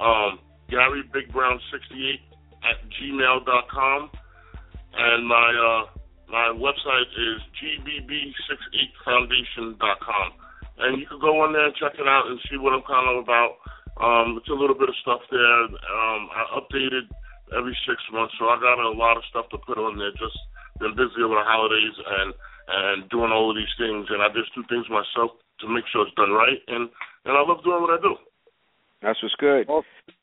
um 0.00 0.38
Gary 0.68 1.02
Big 1.12 1.32
Brown 1.32 1.60
68 1.72 2.20
at 2.64 2.76
and 4.96 5.26
my 5.26 5.54
uh 5.54 5.86
my 6.28 6.52
website 6.58 7.06
is 7.14 7.40
gbb68foundation.com. 7.62 10.32
And 10.78 11.00
you 11.00 11.06
can 11.06 11.18
go 11.20 11.40
on 11.40 11.52
there 11.52 11.66
and 11.66 11.74
check 11.76 11.94
it 11.94 12.06
out 12.06 12.26
and 12.26 12.38
see 12.50 12.58
what 12.58 12.74
I'm 12.74 12.82
kind 12.82 13.08
of 13.08 13.16
about. 13.22 13.56
Um, 13.96 14.36
it's 14.36 14.48
a 14.50 14.52
little 14.52 14.74
bit 14.76 14.90
of 14.90 14.96
stuff 15.00 15.22
there. 15.30 15.64
Um, 15.64 16.28
I 16.34 16.44
update 16.60 16.92
it 16.92 17.08
every 17.54 17.76
six 17.86 18.02
months, 18.10 18.34
so 18.38 18.48
I 18.50 18.58
got 18.58 18.78
a 18.78 18.90
lot 18.90 19.16
of 19.16 19.24
stuff 19.30 19.46
to 19.50 19.58
put 19.58 19.78
on 19.78 19.98
there. 19.98 20.10
Just 20.18 20.38
been 20.80 20.96
busy 20.96 21.22
over 21.22 21.38
the 21.38 21.46
holidays 21.46 21.94
and 21.94 22.34
and 22.66 23.08
doing 23.10 23.30
all 23.30 23.50
of 23.50 23.56
these 23.56 23.70
things, 23.78 24.06
and 24.10 24.18
I 24.22 24.28
just 24.34 24.50
do 24.54 24.66
things 24.66 24.90
myself 24.90 25.38
to 25.62 25.70
make 25.70 25.86
sure 25.92 26.02
it's 26.02 26.16
done 26.18 26.34
right. 26.34 26.58
And 26.66 26.90
and 27.24 27.34
I 27.38 27.42
love 27.46 27.62
doing 27.62 27.82
what 27.82 27.94
I 27.94 28.02
do. 28.02 28.18
That's 29.02 29.22
what's 29.22 29.36
good. 29.38 29.68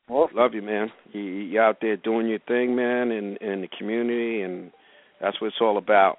Love 0.08 0.52
you, 0.52 0.60
man. 0.60 0.92
You, 1.12 1.22
you 1.22 1.60
out 1.60 1.78
there 1.80 1.96
doing 1.96 2.28
your 2.28 2.42
thing, 2.44 2.76
man, 2.76 3.10
in 3.10 3.36
in 3.40 3.62
the 3.62 3.70
community, 3.78 4.42
and 4.42 4.70
that's 5.20 5.40
what 5.40 5.48
it's 5.48 5.62
all 5.62 5.78
about. 5.78 6.18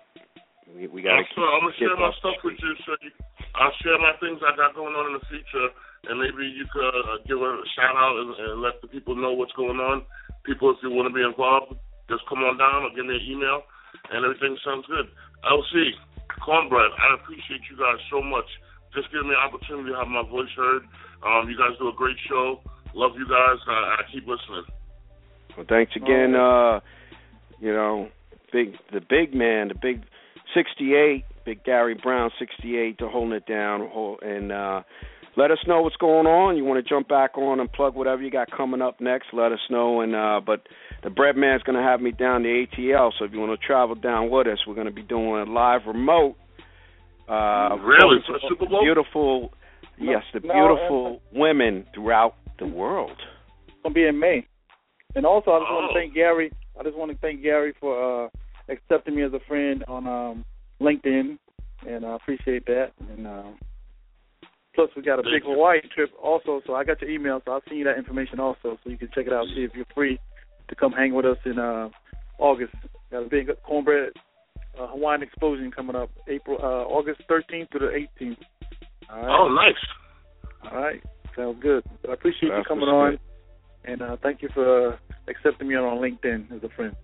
We, 0.65 0.87
we 0.87 1.05
got 1.05 1.21
to 1.21 1.21
I'm, 1.21 1.25
keep. 1.29 1.37
sure, 1.37 1.45
I'm 1.45 1.61
gonna 1.61 1.77
share 1.77 1.93
my 1.93 2.11
stuff 2.17 2.41
with 2.41 2.57
you. 2.57 2.73
So 2.89 2.97
you, 3.05 3.11
I'll 3.53 3.75
share 3.85 4.01
my 4.01 4.17
things 4.17 4.41
I 4.41 4.57
got 4.57 4.73
going 4.73 4.97
on 4.97 5.13
in 5.13 5.21
the 5.21 5.25
future, 5.29 5.69
and 6.09 6.17
maybe 6.17 6.41
you 6.49 6.65
could 6.73 6.89
uh, 6.89 7.21
give 7.29 7.37
a 7.37 7.61
shout 7.77 7.93
out 7.93 8.17
and, 8.17 8.33
and 8.33 8.61
let 8.65 8.81
the 8.81 8.89
people 8.89 9.13
know 9.15 9.33
what's 9.33 9.53
going 9.53 9.77
on. 9.77 10.01
People, 10.45 10.71
if 10.71 10.77
you 10.83 10.93
want 10.93 11.09
to 11.09 11.13
be 11.13 11.25
involved, 11.25 11.73
just 12.09 12.21
come 12.29 12.45
on 12.45 12.57
down 12.57 12.85
or 12.85 12.93
give 12.93 13.05
me 13.05 13.17
an 13.17 13.25
email, 13.25 13.65
and 14.13 14.23
everything 14.23 14.57
sounds 14.61 14.85
good. 14.85 15.09
LC, 15.41 15.97
Cornbread, 16.41 16.93
I 16.93 17.17
appreciate 17.17 17.65
you 17.69 17.77
guys 17.77 17.97
so 18.09 18.21
much. 18.21 18.45
Just 18.93 19.11
giving 19.11 19.27
me 19.29 19.35
an 19.35 19.41
opportunity 19.41 19.89
to 19.91 19.97
have 19.97 20.07
my 20.07 20.23
voice 20.23 20.51
heard. 20.55 20.85
Um, 21.25 21.49
you 21.49 21.57
guys 21.57 21.73
do 21.81 21.89
a 21.89 21.95
great 21.97 22.17
show. 22.29 22.61
Love 22.93 23.17
you 23.17 23.27
guys. 23.27 23.59
I, 23.67 23.99
I 23.99 24.01
keep 24.13 24.23
listening. 24.27 24.63
Well, 25.57 25.65
thanks 25.67 25.91
again. 25.95 26.35
Uh, 26.35 26.79
you 27.59 27.73
know, 27.73 28.09
big 28.51 28.73
the 28.93 29.01
big 29.01 29.33
man, 29.33 29.69
the 29.69 29.75
big 29.75 30.03
68, 30.53 31.25
big 31.45 31.63
Gary 31.63 31.95
Brown 32.01 32.31
68, 32.39 32.97
to 32.99 33.09
holding 33.09 33.33
it 33.33 33.45
down, 33.45 33.89
and 34.21 34.51
uh, 34.51 34.83
let 35.38 35.51
us 35.51 35.57
know 35.67 35.81
what's 35.81 35.95
going 35.97 36.27
on. 36.27 36.57
You 36.57 36.63
want 36.63 36.83
to 36.83 36.89
jump 36.89 37.07
back 37.07 37.38
on 37.38 37.59
and 37.59 37.71
plug 37.71 37.95
whatever 37.95 38.21
you 38.21 38.31
got 38.31 38.49
coming 38.51 38.81
up 38.81 39.01
next? 39.01 39.27
Let 39.33 39.51
us 39.51 39.59
know. 39.69 40.01
And 40.01 40.15
uh, 40.15 40.41
but 40.45 40.67
the 41.03 41.09
bread 41.09 41.36
man's 41.36 41.63
going 41.63 41.77
to 41.77 41.83
have 41.83 42.01
me 42.01 42.11
down 42.11 42.43
to 42.43 42.49
ATL, 42.49 43.11
so 43.17 43.25
if 43.25 43.31
you 43.33 43.39
want 43.39 43.59
to 43.59 43.65
travel 43.67 43.95
down 43.95 44.29
with 44.29 44.47
us, 44.47 44.59
we're 44.67 44.75
going 44.75 44.88
to 44.88 44.93
be 44.93 45.03
doing 45.03 45.47
a 45.47 45.51
live 45.51 45.81
remote. 45.88 46.36
Uh, 47.27 47.75
Really? 47.81 48.19
For 48.25 48.33
the 48.33 48.39
Super 48.47 48.67
Bowl? 48.67 48.81
Beautiful, 48.83 49.51
yes, 49.99 50.23
the 50.33 50.39
no, 50.41 50.53
beautiful 50.53 51.21
women 51.33 51.86
throughout 51.93 52.36
the 52.59 52.67
world. 52.67 53.11
It's 53.67 53.75
gonna 53.83 53.93
be 53.95 54.05
in 54.05 54.19
May. 54.19 54.45
And 55.15 55.25
also, 55.25 55.51
I 55.51 55.59
just 55.59 55.71
want 55.71 55.86
Oh. 55.86 55.93
to 55.93 55.99
thank 55.99 56.13
Gary. 56.13 56.51
I 56.79 56.83
just 56.83 56.95
want 56.95 57.11
to 57.11 57.17
thank 57.17 57.41
Gary 57.41 57.73
for 57.79 58.25
uh, 58.25 58.29
accepting 58.69 59.15
me 59.15 59.23
as 59.23 59.33
a 59.33 59.39
friend 59.47 59.83
on 59.88 60.07
um, 60.07 60.45
LinkedIn, 60.81 61.38
and 61.88 62.05
I 62.05 62.15
appreciate 62.15 62.65
that. 62.67 62.91
And 63.15 63.25
um, 63.25 63.55
plus, 64.76 64.89
we 64.95 65.01
got 65.01 65.19
a 65.19 65.23
big 65.23 65.43
Hawaii 65.43 65.80
trip 65.93 66.11
also, 66.21 66.61
so 66.67 66.76
I 66.76 66.84
got 66.84 67.01
your 67.01 67.09
email, 67.09 67.41
so 67.45 67.53
I'll 67.53 67.61
send 67.67 67.80
you 67.80 67.86
that 67.86 67.97
information 67.97 68.39
also, 68.39 68.78
so 68.84 68.89
you 68.89 68.97
can 68.97 69.09
check 69.15 69.28
it 69.28 69.34
out. 69.34 69.45
See 69.55 69.63
if 69.63 69.71
you're 69.73 69.86
free 69.95 70.19
to 70.69 70.76
come 70.76 70.91
hang 70.91 71.13
with 71.13 71.26
us 71.26 71.38
in 71.45 71.57
uh, 71.57 71.89
August. 72.38 72.73
Got 73.11 73.23
a 73.23 73.30
big 73.30 73.49
cornbread 73.63 74.11
uh, 74.80 74.88
Hawaiian 74.88 75.23
explosion 75.23 75.71
coming 75.71 75.95
up, 75.95 76.09
April 76.28 76.57
uh, 76.61 76.86
August 76.88 77.21
13th 77.30 77.69
to 77.71 77.80
the 77.80 78.05
18th. 78.21 78.38
All 79.09 79.21
right. 79.21 79.39
Oh, 79.39 79.47
nice. 79.49 80.71
All 80.71 80.82
right, 80.82 81.01
sounds 81.36 81.61
good. 81.61 81.84
I 82.09 82.13
appreciate 82.13 82.49
you 82.49 82.63
coming 82.67 82.89
on, 82.89 83.19
and 83.86 84.01
uh, 84.01 84.17
thank 84.21 84.41
you 84.41 84.49
for 84.53 84.93
uh, 84.93 84.97
accepting 85.28 85.67
me 85.67 85.76
on 85.76 86.01
LinkedIn 86.01 86.51
as 86.51 86.63
a 86.63 86.69
friend. 86.76 86.95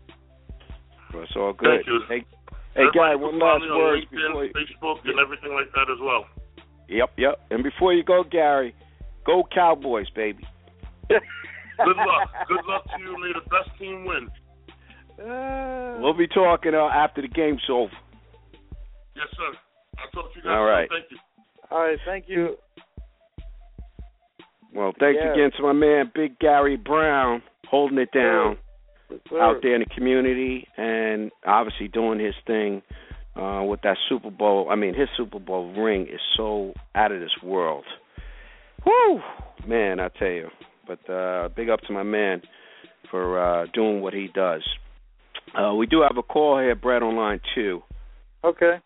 Well, 1.14 1.24
it's 1.24 1.32
all 1.36 1.54
good. 1.54 1.86
Thank 1.86 1.88
you. 1.88 2.02
Hey, 2.10 2.26
hey, 2.76 2.90
Guy, 2.96 3.16
one 3.16 3.38
last 3.38 3.62
word 3.62 4.02
LinkedIn, 4.02 4.10
before. 4.10 4.46
You, 4.46 4.54
Facebook, 4.56 4.98
and 5.06 5.20
everything 5.20 5.54
like 5.54 5.72
that 5.76 5.92
as 5.94 6.00
well. 6.02 6.26
Yep, 6.92 7.12
yep. 7.18 7.40
And 7.50 7.64
before 7.64 7.94
you 7.94 8.04
go, 8.04 8.24
Gary, 8.30 8.76
go 9.26 9.44
Cowboys, 9.54 10.10
baby. 10.16 10.46
Good 11.10 11.98
luck. 11.98 12.32
Good 12.48 12.66
luck 12.68 12.84
to 12.96 13.02
you. 13.02 13.18
May 13.20 13.34
the 13.34 13.50
best 13.50 13.78
team 13.80 14.06
win. 14.06 14.30
We'll 16.02 16.14
be 16.18 16.28
talking 16.28 16.74
uh, 16.76 16.88
after 16.94 17.22
the 17.22 17.28
game's 17.28 17.62
over. 17.70 17.92
Yes, 19.16 19.28
sir. 19.36 19.58
I'll 20.00 20.10
talk 20.12 20.34
to 20.34 20.40
you 20.40 20.44
guys. 20.44 20.52
All 20.52 20.66
right. 20.66 20.88
soon. 20.90 21.00
Thank 21.02 21.12
you. 21.12 21.18
All 21.70 21.80
right, 21.82 21.98
thank 22.06 22.26
you. 22.28 22.56
Well, 24.74 24.94
thanks 25.00 25.20
Yeah. 25.24 25.34
again 25.34 25.52
to 25.58 25.64
my 25.64 25.74
man, 25.74 26.12
Big 26.14 26.40
Gary 26.40 26.78
Brown, 26.78 27.42
holding 27.68 27.98
it 27.98 28.12
down 28.14 28.58
Yes, 29.10 29.20
out 29.42 29.62
there 29.62 29.76
in 29.76 29.82
the 29.82 29.94
community 29.96 30.68
and 30.78 31.32
obviously 31.46 31.88
doing 31.90 32.20
his 32.20 32.36
thing 32.48 32.82
uh, 33.36 33.64
with 33.64 33.82
that 33.82 33.98
Super 34.10 34.30
Bowl. 34.30 34.68
I 34.70 34.76
mean, 34.76 34.94
his 34.94 35.10
Super 35.18 35.40
Bowl 35.40 35.74
ring 35.74 36.04
is 36.04 36.20
so 36.36 36.74
out 36.96 37.12
of 37.12 37.20
this 37.20 37.36
world. 37.44 37.86
Woo! 38.86 39.20
Man, 39.68 40.00
I 40.00 40.10
tell 40.10 40.28
you. 40.28 40.50
But 40.88 41.12
uh, 41.12 41.50
big 41.56 41.70
up 41.70 41.82
to 41.82 41.94
my 41.94 42.04
man 42.04 42.42
for 43.10 43.40
uh, 43.40 43.66
doing 43.74 44.02
what 44.02 44.14
he 44.14 44.30
does. 44.34 44.64
Uh, 45.58 45.74
we 45.76 45.86
do 45.86 46.02
have 46.02 46.18
a 46.18 46.24
call 46.24 46.60
here, 46.60 46.76
Brett, 46.76 47.04
on 47.04 47.16
line 47.16 47.42
two. 47.56 47.82
Okay. 48.44 48.78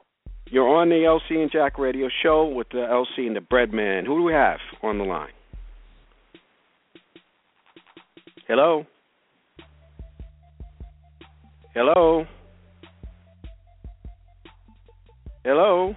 You're 0.48 0.68
on 0.68 0.90
the 0.90 0.96
LC 0.96 1.42
and 1.42 1.52
Jack 1.52 1.80
radio 1.80 2.08
show 2.22 2.46
with 2.46 2.68
the 2.70 2.78
LC 2.78 3.26
and 3.26 3.36
the 3.36 3.42
Bread 3.42 3.74
Man. 3.74 4.06
Who 4.06 4.18
do 4.18 4.24
we 4.24 4.34
have 4.34 4.60
on 4.84 5.00
the 5.00 5.04
line? 5.04 5.32
Hello? 8.48 8.86
Hello? 11.74 12.26
Hello? 15.46 15.96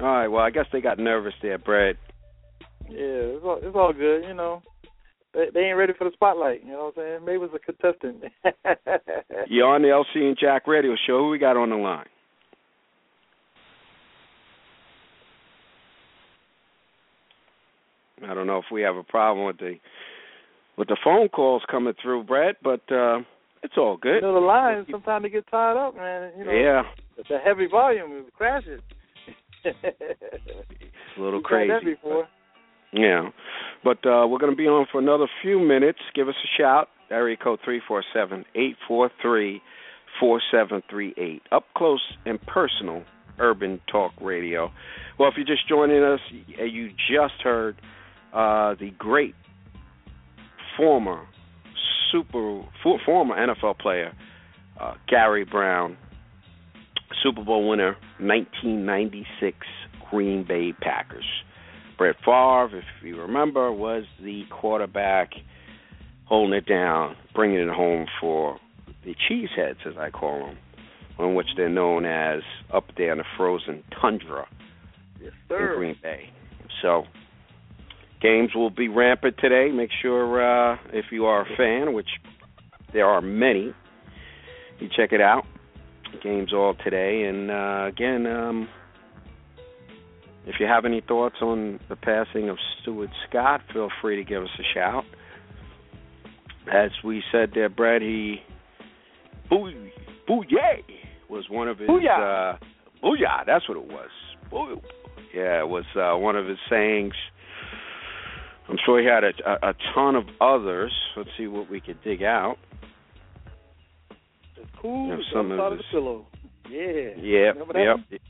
All 0.00 0.06
right, 0.06 0.26
well, 0.26 0.42
I 0.42 0.50
guess 0.50 0.64
they 0.72 0.80
got 0.80 0.98
nervous 0.98 1.34
there, 1.40 1.58
Brad. 1.58 1.96
Yeah, 2.90 3.38
it's 3.38 3.44
all, 3.44 3.60
it's 3.62 3.76
all 3.76 3.92
good, 3.92 4.24
you 4.26 4.34
know. 4.34 4.62
They, 5.32 5.46
they 5.54 5.60
ain't 5.60 5.78
ready 5.78 5.92
for 5.96 6.02
the 6.02 6.10
spotlight, 6.12 6.64
you 6.64 6.72
know 6.72 6.90
what 6.92 7.00
I'm 7.04 7.20
saying? 7.20 7.24
Maybe 7.24 7.44
it's 7.44 7.54
a 7.54 7.60
contestant. 7.60 8.24
You're 9.48 9.68
on 9.68 9.82
the 9.82 9.88
LC 9.88 10.26
and 10.26 10.36
Jack 10.36 10.66
radio 10.66 10.96
show. 11.06 11.18
Who 11.18 11.28
we 11.28 11.38
got 11.38 11.56
on 11.56 11.70
the 11.70 11.76
line? 11.76 12.06
I 18.26 18.34
don't 18.34 18.48
know 18.48 18.58
if 18.58 18.72
we 18.72 18.82
have 18.82 18.96
a 18.96 19.04
problem 19.04 19.46
with 19.46 19.58
the 19.58 19.74
with 20.76 20.88
the 20.88 20.96
phone 21.04 21.28
calls 21.28 21.62
coming 21.70 21.94
through, 22.02 22.24
Brett, 22.24 22.56
but 22.62 22.80
uh 22.90 23.18
it's 23.62 23.74
all 23.76 23.96
good. 23.96 24.16
You 24.16 24.22
know, 24.22 24.34
the 24.34 24.40
lines 24.40 24.86
sometimes 24.90 25.22
they 25.22 25.28
get 25.28 25.46
tied 25.48 25.76
up, 25.76 25.94
man. 25.94 26.32
You 26.38 26.44
know, 26.44 26.52
yeah, 26.52 26.82
the 27.16 27.38
heavy 27.38 27.66
volume 27.66 28.12
it 28.12 28.32
crashes. 28.34 28.80
it's 29.64 29.76
a 31.16 31.20
little 31.20 31.40
crazy. 31.40 31.72
Before. 31.84 32.28
Yeah, 32.92 33.30
but 33.82 33.98
uh 34.06 34.26
we're 34.26 34.38
going 34.38 34.52
to 34.52 34.56
be 34.56 34.66
on 34.66 34.86
for 34.90 35.00
another 35.00 35.26
few 35.42 35.58
minutes. 35.58 35.98
Give 36.14 36.28
us 36.28 36.34
a 36.42 36.60
shout. 36.60 36.88
Area 37.10 37.36
code 37.36 37.60
three 37.64 37.80
four 37.86 38.02
seven 38.12 38.44
eight 38.54 38.76
four 38.86 39.10
three 39.22 39.62
four 40.20 40.40
seven 40.50 40.82
three 40.90 41.14
eight. 41.16 41.42
Up 41.52 41.64
close 41.76 42.02
and 42.24 42.40
personal, 42.46 43.02
urban 43.38 43.80
talk 43.90 44.12
radio. 44.20 44.70
Well, 45.18 45.28
if 45.28 45.34
you're 45.36 45.46
just 45.46 45.68
joining 45.68 46.02
us, 46.02 46.20
you 46.46 46.90
just 46.90 47.42
heard 47.42 47.76
uh, 48.32 48.74
the 48.74 48.90
great 48.98 49.34
former 50.76 51.26
super 52.10 52.62
former 53.04 53.34
NFL 53.34 53.78
player 53.78 54.12
uh, 54.80 54.94
Gary 55.08 55.44
Brown, 55.44 55.96
Super 57.22 57.44
Bowl 57.44 57.68
winner, 57.68 57.96
1996 58.18 59.56
Green 60.10 60.44
Bay 60.46 60.72
Packers. 60.72 61.24
Brett 61.96 62.16
Favre, 62.24 62.78
if 62.78 62.84
you 63.02 63.20
remember, 63.20 63.72
was 63.72 64.04
the 64.22 64.42
quarterback 64.50 65.30
holding 66.26 66.54
it 66.54 66.66
down, 66.66 67.16
bringing 67.34 67.58
it 67.58 67.68
home 67.68 68.06
for 68.20 68.58
the 69.04 69.14
Cheeseheads, 69.14 69.86
as 69.86 69.96
I 69.98 70.10
call 70.10 70.46
them, 70.46 70.56
on 71.18 71.34
which 71.34 71.48
they're 71.56 71.68
known 71.68 72.04
as 72.04 72.42
up 72.72 72.84
there 72.96 73.12
in 73.12 73.18
the 73.18 73.24
frozen 73.36 73.84
tundra 74.00 74.46
yes, 75.22 75.32
in 75.50 75.56
Green 75.76 75.96
Bay. 76.02 76.30
So 76.82 77.04
games 78.20 78.50
will 78.54 78.70
be 78.70 78.88
rampant 78.88 79.36
today. 79.38 79.70
Make 79.70 79.90
sure 80.02 80.72
uh, 80.72 80.78
if 80.92 81.06
you 81.12 81.26
are 81.26 81.42
a 81.42 81.56
fan, 81.56 81.92
which 81.92 82.08
there 82.92 83.06
are 83.06 83.20
many, 83.20 83.72
you 84.80 84.88
check 84.94 85.12
it 85.12 85.20
out. 85.20 85.44
Games 86.22 86.52
all 86.52 86.74
today, 86.82 87.24
and 87.24 87.50
uh, 87.50 87.86
again, 87.88 88.26
um, 88.26 88.68
if 90.46 90.56
you 90.60 90.66
have 90.66 90.84
any 90.84 91.00
thoughts 91.00 91.36
on 91.40 91.80
the 91.88 91.96
passing 91.96 92.48
of 92.48 92.58
Stuart 92.82 93.10
Scott, 93.28 93.62
feel 93.72 93.88
free 94.02 94.16
to 94.16 94.24
give 94.24 94.42
us 94.42 94.50
a 94.58 94.74
shout. 94.74 95.04
As 96.72 96.90
we 97.02 97.22
said 97.30 97.50
there, 97.54 97.68
Brad, 97.68 98.02
he 98.02 98.36
boo 99.48 99.70
booyah 100.28 100.82
was 101.28 101.44
one 101.50 101.68
of 101.68 101.78
his 101.78 101.88
Booyah. 101.88 102.54
uh 102.54 102.58
booyah, 103.02 103.44
that's 103.46 103.68
what 103.68 103.78
it 103.78 103.84
was. 103.84 104.10
Boo. 104.50 104.80
Yeah, 105.34 105.60
it 105.60 105.68
was 105.68 105.84
uh, 105.96 106.16
one 106.16 106.36
of 106.36 106.46
his 106.46 106.58
sayings. 106.70 107.14
I'm 108.68 108.76
sure 108.86 109.00
he 109.00 109.06
had 109.06 109.24
a, 109.24 109.32
a, 109.46 109.70
a 109.70 109.74
ton 109.94 110.14
of 110.16 110.24
others. 110.40 110.92
Let's 111.16 111.28
see 111.36 111.46
what 111.46 111.68
we 111.68 111.80
could 111.80 112.02
dig 112.02 112.22
out. 112.22 112.56
It's 114.64 114.72
cool. 114.80 115.12
It's 115.12 115.22
some 115.32 115.52
of 115.52 115.58
side 115.58 115.72
of 115.72 115.78
the 115.78 115.84
pillow. 115.92 116.26
Yeah. 116.70 117.14
Yep, 117.20 117.54
Remember 117.56 117.96
yep. 118.10 118.20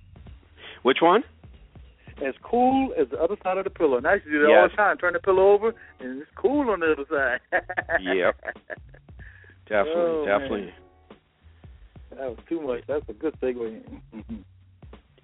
Which 0.82 0.98
one? 1.00 1.22
As 2.24 2.34
cool 2.42 2.92
as 3.00 3.08
the 3.10 3.18
other 3.18 3.36
side 3.42 3.58
of 3.58 3.64
the 3.64 3.70
pillow. 3.70 3.96
And 3.96 4.06
I 4.06 4.14
used 4.14 4.26
to 4.26 4.30
do 4.30 4.40
that 4.42 4.48
all 4.50 4.68
the 4.68 4.76
time. 4.76 4.98
Turn 4.98 5.14
the 5.14 5.18
pillow 5.20 5.50
over, 5.52 5.74
and 6.00 6.20
it's 6.22 6.30
cool 6.36 6.68
on 6.70 6.80
the 6.80 6.92
other 6.92 7.04
side. 7.10 7.40
Yep. 8.02 8.36
Definitely, 9.68 9.92
Oh, 9.96 10.24
man. 10.26 10.40
definitely. 10.40 10.74
That 12.10 12.28
was 12.30 12.38
too 12.48 12.60
much. 12.60 12.80
That's 12.86 13.08
a 13.08 13.12
good 13.12 13.34
segue. 13.40 13.80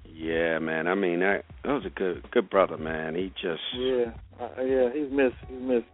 Yeah, 0.04 0.58
man. 0.58 0.86
I 0.88 0.94
mean, 0.94 1.20
that 1.20 1.44
that 1.64 1.70
was 1.72 1.84
a 1.86 1.90
good 1.90 2.28
good 2.32 2.50
brother, 2.50 2.76
man. 2.76 3.14
He 3.14 3.28
just 3.40 3.60
yeah, 3.76 4.12
uh, 4.40 4.60
yeah. 4.62 4.88
He's 4.92 5.10
missed. 5.12 5.36
He's 5.48 5.60
missed. 5.60 5.86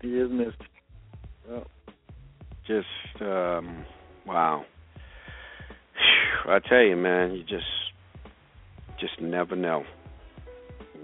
He 0.00 0.08
is 0.08 0.30
missed. 0.30 0.62
Just 2.66 3.22
um 3.22 3.84
wow. 4.26 4.64
I 6.46 6.58
tell 6.60 6.82
you, 6.82 6.96
man, 6.96 7.32
you 7.32 7.42
just 7.42 7.64
just 9.00 9.20
never 9.20 9.56
know. 9.56 9.84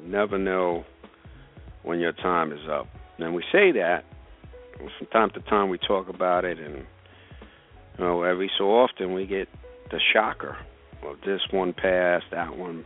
Never 0.05 0.39
know 0.39 0.85
when 1.83 2.01
your 2.01 2.13
time 2.13 2.53
is 2.53 2.69
up. 2.71 2.87
And 3.19 3.35
we 3.35 3.43
say 3.53 3.73
that 3.73 4.05
from 4.99 5.07
time 5.09 5.31
to 5.31 5.41
time 5.49 5.69
we 5.69 5.79
talk 5.79 6.09
about 6.09 6.45
it 6.45 6.59
and 6.59 6.85
you 7.99 8.05
know, 8.05 8.23
every 8.23 8.51
so 8.59 8.65
often 8.71 9.13
we 9.13 9.27
get 9.27 9.49
the 9.91 10.01
shocker. 10.13 10.57
of 11.05 11.17
this 11.27 11.41
one 11.51 11.73
passed, 11.73 12.25
that 12.31 12.57
one 12.57 12.85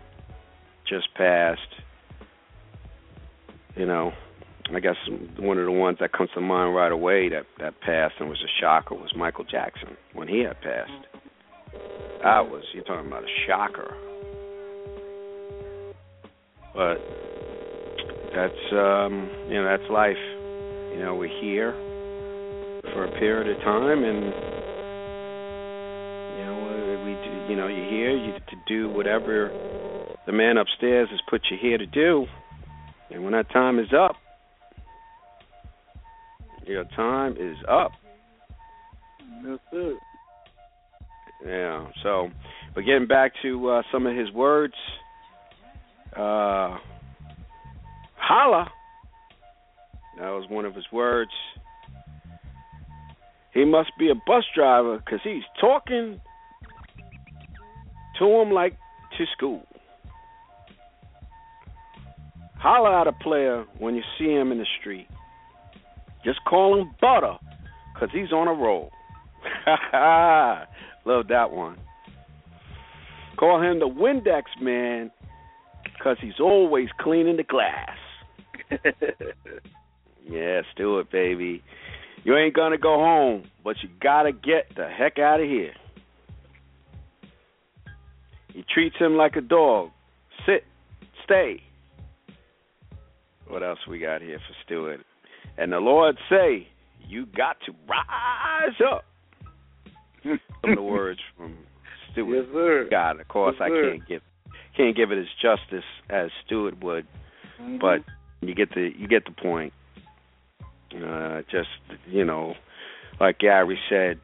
just 0.89 1.15
passed. 1.15 1.61
You 3.77 3.87
know, 3.87 4.13
I 4.75 4.81
guess 4.81 4.97
one 5.39 5.59
of 5.59 5.65
the 5.65 5.73
ones 5.73 5.99
that 6.01 6.13
comes 6.13 6.31
to 6.35 6.41
mind 6.41 6.75
right 6.75 6.91
away 6.91 7.29
that 7.29 7.45
that 7.59 7.81
passed 7.81 8.15
and 8.19 8.29
was 8.29 8.43
a 8.43 8.51
shocker 8.61 8.95
was 8.95 9.13
Michael 9.17 9.45
Jackson 9.45 9.97
when 10.13 10.27
he 10.27 10.41
had 10.41 10.61
passed. 10.61 10.91
That 12.23 12.51
was 12.51 12.65
you're 12.75 12.83
talking 12.85 13.07
about 13.07 13.23
a 13.23 13.47
shocker. 13.47 13.95
But 16.75 16.99
that's 18.35 18.73
um 18.73 19.31
you 19.49 19.55
know 19.55 19.65
that's 19.65 19.89
life. 19.91 20.17
You 20.93 20.99
know 20.99 21.15
we're 21.15 21.41
here 21.41 21.73
for 22.93 23.05
a 23.05 23.19
period 23.19 23.57
of 23.57 23.63
time 23.63 24.03
and 24.03 24.25
you 26.35 26.45
know 26.45 27.03
we 27.05 27.13
do, 27.13 27.53
you 27.53 27.57
know 27.57 27.69
you're 27.69 27.91
here 27.91 28.17
you 28.17 28.33
to 28.33 28.57
do 28.67 28.89
whatever 28.89 29.51
the 30.27 30.33
man 30.33 30.57
upstairs 30.57 31.09
has 31.11 31.21
put 31.31 31.43
you 31.51 31.57
here 31.61 31.79
to 31.79 31.87
do. 31.87 32.27
And 33.11 33.23
when 33.23 33.33
that 33.33 33.49
time 33.51 33.79
is 33.79 33.93
up, 33.97 34.17
your 36.67 36.85
time 36.97 37.37
is 37.39 37.57
up. 37.69 37.93
that's 39.45 39.63
it. 39.73 39.99
Yeah. 41.45 41.87
So, 42.03 42.29
but 42.75 42.83
getting 42.83 43.07
back 43.07 43.33
to 43.43 43.69
uh, 43.69 43.83
some 43.93 44.07
of 44.07 44.17
his 44.17 44.31
words, 44.33 44.75
uh, 46.17 46.79
holla. 48.17 48.71
That 50.19 50.31
was 50.31 50.49
one 50.49 50.65
of 50.65 50.75
his 50.75 50.87
words. 50.91 51.31
He 53.53 53.65
must 53.65 53.91
be 53.99 54.11
a 54.11 54.15
bus 54.15 54.45
driver 54.55 54.99
because 54.99 55.21
he's 55.23 55.43
talking 55.61 56.21
to 58.19 58.25
him 58.25 58.51
like 58.51 58.77
to 59.19 59.25
school. 59.37 59.63
Holla 62.59 63.03
at 63.03 63.07
a 63.07 63.13
player 63.13 63.65
when 63.79 63.95
you 63.95 64.03
see 64.19 64.31
him 64.31 64.53
in 64.53 64.59
the 64.59 64.67
street. 64.81 65.07
Just 66.27 66.45
call 66.45 66.77
him 66.77 66.91
Butter 67.01 67.37
because 67.95 68.09
he's 68.13 68.33
on 68.33 68.49
a 68.49 68.53
roll. 68.53 68.91
Love 71.05 71.29
that 71.29 71.53
one. 71.53 71.79
Call 73.37 73.63
him 73.63 73.79
the 73.79 73.87
Windex 73.87 74.43
man 74.61 75.13
because 75.85 76.17
he's 76.21 76.41
always 76.41 76.89
cleaning 76.99 77.37
the 77.37 77.45
glass. 77.45 77.97
yeah, 80.29 80.63
Stuart, 80.75 81.13
baby. 81.13 81.63
You 82.25 82.37
ain't 82.37 82.55
going 82.55 82.73
to 82.73 82.79
go 82.79 82.97
home, 82.97 83.45
but 83.63 83.77
you 83.85 83.89
got 84.03 84.25
to 84.25 84.33
get 84.33 84.75
the 84.75 84.89
heck 84.89 85.21
out 85.21 85.41
of 85.41 85.47
here. 85.47 85.75
He 88.53 88.65
treats 88.75 88.97
him 88.97 89.17
like 89.17 89.37
a 89.37 89.41
dog. 89.41 89.91
Sit, 90.45 90.65
stay. 91.25 91.63
What 93.47 93.63
else 93.63 93.79
we 93.89 94.01
got 94.01 94.23
here 94.23 94.39
for 94.39 94.55
Stuart? 94.65 95.07
And 95.59 95.73
the 95.73 95.79
Lord 95.81 96.17
say, 96.29 96.67
you 97.09 97.27
got 97.27 97.57
to 97.67 97.73
rise 97.89 98.75
up. 98.93 99.05
Some 100.25 100.41
of 100.71 100.77
the 100.77 100.83
words 100.83 101.21
from 101.37 101.57
Stuart. 102.13 102.35
Yes, 102.37 102.47
sir. 102.53 102.89
God, 102.91 103.21
of 103.21 103.29
course, 103.29 103.57
Yes, 103.61 103.71
I 103.73 103.81
can't 103.91 104.09
give 104.09 104.23
can't 104.77 104.95
give 104.95 105.11
it 105.11 105.19
as 105.19 105.27
justice 105.41 105.85
as 106.11 106.31
Stuart 106.45 106.83
would, 106.83 107.07
Mhm. 107.61 107.81
but 107.81 108.03
you 108.47 108.55
get 108.55 108.75
the 108.75 108.93
you 108.99 109.07
get 109.09 109.25
the 109.25 109.31
point. 109.31 109.73
Uh, 110.95 111.43
just 111.51 111.69
you 112.07 112.25
know, 112.25 112.55
like 113.21 113.39
Gary 113.39 113.79
said, 113.89 114.21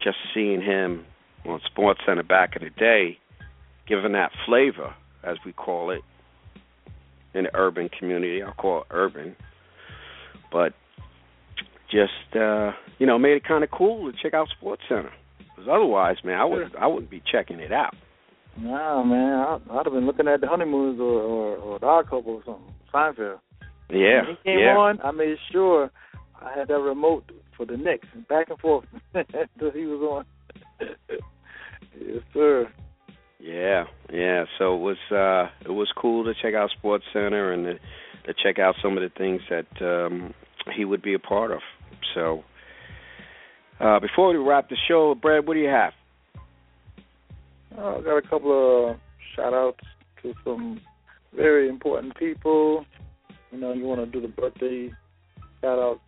just 0.00 0.18
seeing 0.34 0.60
him 0.60 1.04
on 1.46 1.60
SportsCenter 1.74 2.26
back 2.26 2.54
in 2.56 2.62
the 2.62 2.70
day, 2.70 3.18
given 3.86 4.12
that 4.12 4.30
flavor, 4.46 4.94
as 5.24 5.36
we 5.44 5.52
call 5.52 5.90
it, 5.90 6.02
in 7.34 7.44
the 7.44 7.50
urban 7.54 7.88
community. 7.88 8.42
I'll 8.42 8.52
call 8.52 8.82
it 8.82 8.86
urban, 8.90 9.34
but 10.50 10.74
just 11.90 12.36
uh, 12.36 12.72
you 12.98 13.06
know, 13.06 13.18
made 13.18 13.32
it 13.32 13.44
kind 13.46 13.64
of 13.64 13.70
cool 13.70 14.10
to 14.10 14.18
check 14.22 14.34
out 14.34 14.48
SportsCenter. 14.60 15.10
Because 15.38 15.68
otherwise, 15.70 16.16
man, 16.24 16.38
I 16.38 16.44
would 16.44 16.76
I 16.76 16.86
wouldn't 16.86 17.10
be 17.10 17.22
checking 17.30 17.60
it 17.60 17.72
out. 17.72 17.94
Nah, 18.60 19.02
man, 19.04 19.34
I, 19.34 19.58
I'd 19.70 19.86
have 19.86 19.92
been 19.92 20.06
looking 20.06 20.28
at 20.28 20.40
the 20.40 20.48
honeymoons 20.48 21.00
or 21.00 21.20
or, 21.20 21.56
or 21.56 21.78
the 21.78 21.86
Odd 21.86 22.04
Couple 22.04 22.34
or 22.34 22.42
something. 22.44 22.74
Seinfeld. 22.92 23.38
Yeah, 23.90 24.22
When 24.22 24.36
he 24.36 24.50
came 24.50 24.58
yeah. 24.58 24.76
on, 24.76 25.00
I 25.02 25.10
made 25.12 25.36
sure 25.50 25.90
I 26.40 26.58
had 26.58 26.68
that 26.68 26.78
remote 26.78 27.24
for 27.56 27.64
the 27.64 27.76
Knicks, 27.76 28.06
back 28.28 28.50
and 28.50 28.58
forth 28.58 28.84
until 29.14 29.70
he 29.72 29.86
was 29.86 30.24
on. 30.80 30.86
yes, 31.98 32.22
sir. 32.34 32.68
Yeah, 33.40 33.84
yeah. 34.12 34.44
So 34.58 34.74
it 34.74 34.80
was 34.80 34.96
uh 35.10 35.50
it 35.64 35.72
was 35.72 35.90
cool 35.96 36.24
to 36.24 36.34
check 36.42 36.54
out 36.54 36.70
SportsCenter 36.82 37.54
and 37.54 37.64
to, 37.64 37.74
to 38.26 38.34
check 38.42 38.58
out 38.58 38.74
some 38.82 38.96
of 38.96 39.02
the 39.02 39.10
things 39.16 39.40
that 39.50 39.82
um 39.82 40.34
he 40.74 40.84
would 40.84 41.02
be 41.02 41.14
a 41.14 41.18
part 41.18 41.50
of. 41.50 41.60
So 42.14 42.44
uh 43.80 44.00
before 44.00 44.30
we 44.30 44.36
wrap 44.36 44.68
the 44.68 44.76
show, 44.88 45.14
Brad, 45.14 45.46
what 45.46 45.54
do 45.54 45.60
you 45.60 45.68
have? 45.68 45.92
Uh, 47.76 47.98
I 47.98 48.00
got 48.02 48.16
a 48.16 48.22
couple 48.22 48.90
of 48.90 48.96
shout 49.36 49.54
outs 49.54 49.84
to 50.22 50.34
some 50.44 50.80
very 51.34 51.68
important 51.68 52.16
people. 52.16 52.84
You 53.52 53.58
know, 53.58 53.72
you 53.72 53.84
want 53.84 54.00
to 54.00 54.06
do 54.06 54.20
the 54.20 54.32
birthday 54.32 54.90
shout 55.60 55.78
out 55.78 56.00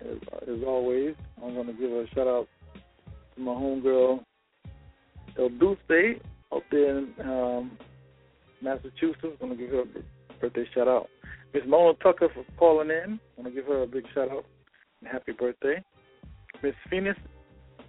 as, 0.00 0.18
as 0.42 0.62
always. 0.66 1.14
I'm 1.42 1.54
going 1.54 1.66
to 1.66 1.72
give 1.72 1.90
a 1.90 2.06
shout 2.14 2.26
out 2.26 2.48
to 3.34 3.40
my 3.40 3.52
homegirl, 3.52 4.20
El 5.38 5.48
Dulce, 5.50 6.20
up 6.54 6.62
there 6.70 6.98
in 6.98 7.14
um, 7.20 7.70
Massachusetts. 8.60 9.38
I'm 9.40 9.48
going 9.48 9.56
to 9.58 9.64
give 9.64 9.70
her 9.70 9.80
a 9.80 9.86
birthday 10.42 10.68
shout 10.74 10.88
out. 10.88 11.08
Miss 11.54 11.62
Mona 11.66 11.94
Tucker 12.02 12.28
for 12.34 12.44
calling 12.58 12.90
in. 12.90 13.18
I 13.18 13.40
want 13.40 13.48
to 13.48 13.50
give 13.50 13.66
her 13.66 13.82
a 13.82 13.86
big 13.86 14.04
shout 14.14 14.30
out 14.30 14.44
and 15.00 15.10
happy 15.10 15.32
birthday. 15.32 15.82
Miss 16.62 16.74
Phoenix, 16.90 17.18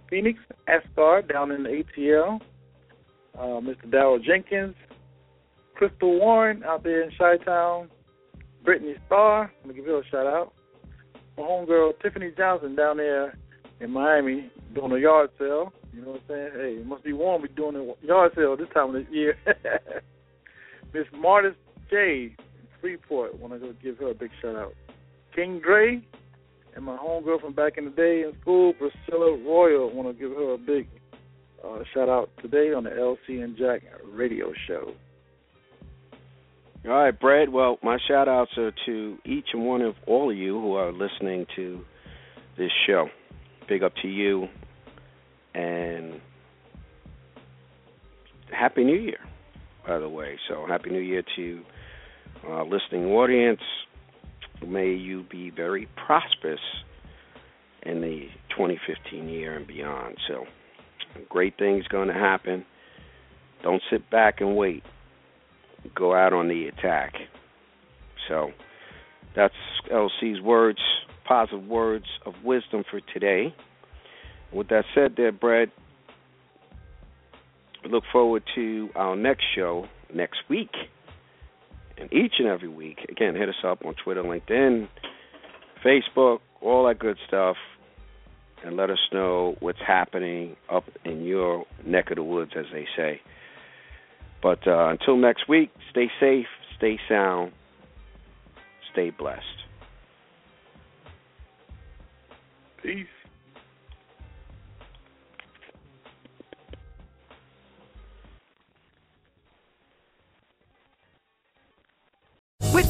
Phoenix 0.08 0.38
Asgard 0.66 1.28
down 1.28 1.50
in 1.50 1.64
the 1.64 1.82
ATL 1.98 2.40
uh, 3.38 3.60
Mr. 3.60 3.90
Darrell 3.90 4.18
Jenkins, 4.18 4.74
Crystal 5.74 6.18
Warren 6.18 6.62
out 6.64 6.84
there 6.84 7.02
in 7.02 7.10
Chi 7.18 7.36
Town, 7.38 7.90
Brittany 8.64 8.94
Starr, 9.06 9.52
I'm 9.62 9.70
gonna 9.70 9.74
give 9.74 9.86
her 9.86 10.00
a 10.00 10.06
shout 10.06 10.26
out. 10.26 10.52
My 11.36 11.42
homegirl 11.42 12.00
Tiffany 12.00 12.30
Johnson 12.36 12.76
down 12.76 12.98
there 12.98 13.36
in 13.80 13.90
Miami 13.90 14.50
doing 14.74 14.92
a 14.92 14.98
yard 14.98 15.30
sale. 15.38 15.72
You 15.92 16.02
know 16.02 16.12
what 16.12 16.22
I'm 16.22 16.28
saying? 16.28 16.50
Hey, 16.54 16.80
it 16.80 16.86
must 16.86 17.04
be 17.04 17.12
warm 17.12 17.42
be 17.42 17.48
doing 17.48 17.76
a 17.76 18.06
yard 18.06 18.32
sale 18.36 18.56
this 18.56 18.68
time 18.72 18.94
of 18.94 19.04
the 19.04 19.12
year. 19.12 19.36
Miss 20.94 21.04
Martis 21.18 21.54
J 21.90 22.36
Freeport, 22.84 23.40
wanna 23.40 23.58
go 23.58 23.72
give 23.82 23.96
her 23.96 24.10
a 24.10 24.14
big 24.14 24.30
shout 24.42 24.56
out. 24.56 24.74
King 25.34 25.58
Dre 25.58 26.02
and 26.76 26.84
my 26.84 26.98
homegirl 26.98 27.40
from 27.40 27.54
back 27.54 27.78
in 27.78 27.86
the 27.86 27.90
day 27.90 28.24
in 28.26 28.38
school, 28.42 28.74
Priscilla 28.74 29.38
Royal, 29.38 29.90
wanna 29.90 30.12
give 30.12 30.32
her 30.32 30.52
a 30.52 30.58
big 30.58 30.86
uh, 31.66 31.78
shout 31.94 32.10
out 32.10 32.28
today 32.42 32.74
on 32.74 32.84
the 32.84 32.90
LC 32.90 33.42
and 33.42 33.56
Jack 33.56 33.84
radio 34.06 34.52
show. 34.68 34.92
All 36.84 36.90
right, 36.90 37.18
Brad. 37.18 37.48
Well, 37.48 37.78
my 37.82 37.96
shout 38.06 38.28
outs 38.28 38.50
are 38.58 38.72
to 38.84 39.16
each 39.24 39.46
and 39.54 39.64
one 39.64 39.80
of 39.80 39.94
all 40.06 40.30
of 40.30 40.36
you 40.36 40.60
who 40.60 40.74
are 40.74 40.92
listening 40.92 41.46
to 41.56 41.80
this 42.58 42.70
show. 42.86 43.08
Big 43.66 43.82
up 43.82 43.94
to 44.02 44.08
you 44.08 44.46
and 45.54 46.20
Happy 48.52 48.84
New 48.84 49.00
Year, 49.00 49.20
by 49.86 49.98
the 49.98 50.08
way. 50.10 50.38
So, 50.50 50.66
Happy 50.68 50.90
New 50.90 51.00
Year 51.00 51.22
to 51.36 51.62
uh, 52.48 52.64
listening 52.64 53.06
audience. 53.06 53.60
May 54.66 54.92
you 54.92 55.24
be 55.30 55.50
very 55.50 55.88
prosperous 56.06 56.60
in 57.82 58.00
the 58.00 58.28
2015 58.50 59.28
year 59.28 59.56
and 59.56 59.66
beyond. 59.66 60.16
So, 60.28 60.44
great 61.28 61.58
things 61.58 61.86
going 61.88 62.08
to 62.08 62.14
happen. 62.14 62.64
Don't 63.62 63.82
sit 63.90 64.08
back 64.10 64.40
and 64.40 64.56
wait. 64.56 64.82
Go 65.94 66.14
out 66.14 66.32
on 66.32 66.48
the 66.48 66.66
attack. 66.66 67.14
So 68.28 68.50
that's 69.34 69.54
LC's 69.92 70.40
words, 70.40 70.78
positive 71.26 71.66
words 71.66 72.06
of 72.26 72.34
wisdom 72.44 72.84
for 72.90 73.00
today. 73.12 73.54
With 74.52 74.68
that 74.68 74.84
said, 74.94 75.14
there, 75.16 75.32
Brad, 75.32 75.70
look 77.90 78.04
forward 78.12 78.44
to 78.54 78.88
our 78.94 79.16
next 79.16 79.44
show 79.54 79.86
next 80.12 80.38
week. 80.48 80.70
And 81.98 82.12
each 82.12 82.34
and 82.38 82.48
every 82.48 82.68
week, 82.68 82.98
again, 83.08 83.34
hit 83.34 83.48
us 83.48 83.64
up 83.64 83.84
on 83.84 83.94
Twitter, 83.94 84.22
LinkedIn, 84.22 84.88
Facebook, 85.84 86.40
all 86.60 86.86
that 86.86 86.98
good 86.98 87.16
stuff 87.26 87.56
and 88.64 88.76
let 88.76 88.90
us 88.90 88.98
know 89.12 89.56
what's 89.60 89.78
happening 89.86 90.56
up 90.70 90.84
in 91.04 91.22
your 91.22 91.66
neck 91.86 92.10
of 92.10 92.16
the 92.16 92.22
woods, 92.22 92.52
as 92.56 92.64
they 92.72 92.86
say. 92.96 93.20
But 94.42 94.66
uh, 94.66 94.88
until 94.88 95.16
next 95.16 95.48
week, 95.48 95.70
stay 95.90 96.10
safe, 96.18 96.46
stay 96.76 96.98
sound, 97.08 97.52
stay 98.92 99.10
blessed. 99.10 99.42
Peace. 102.82 103.06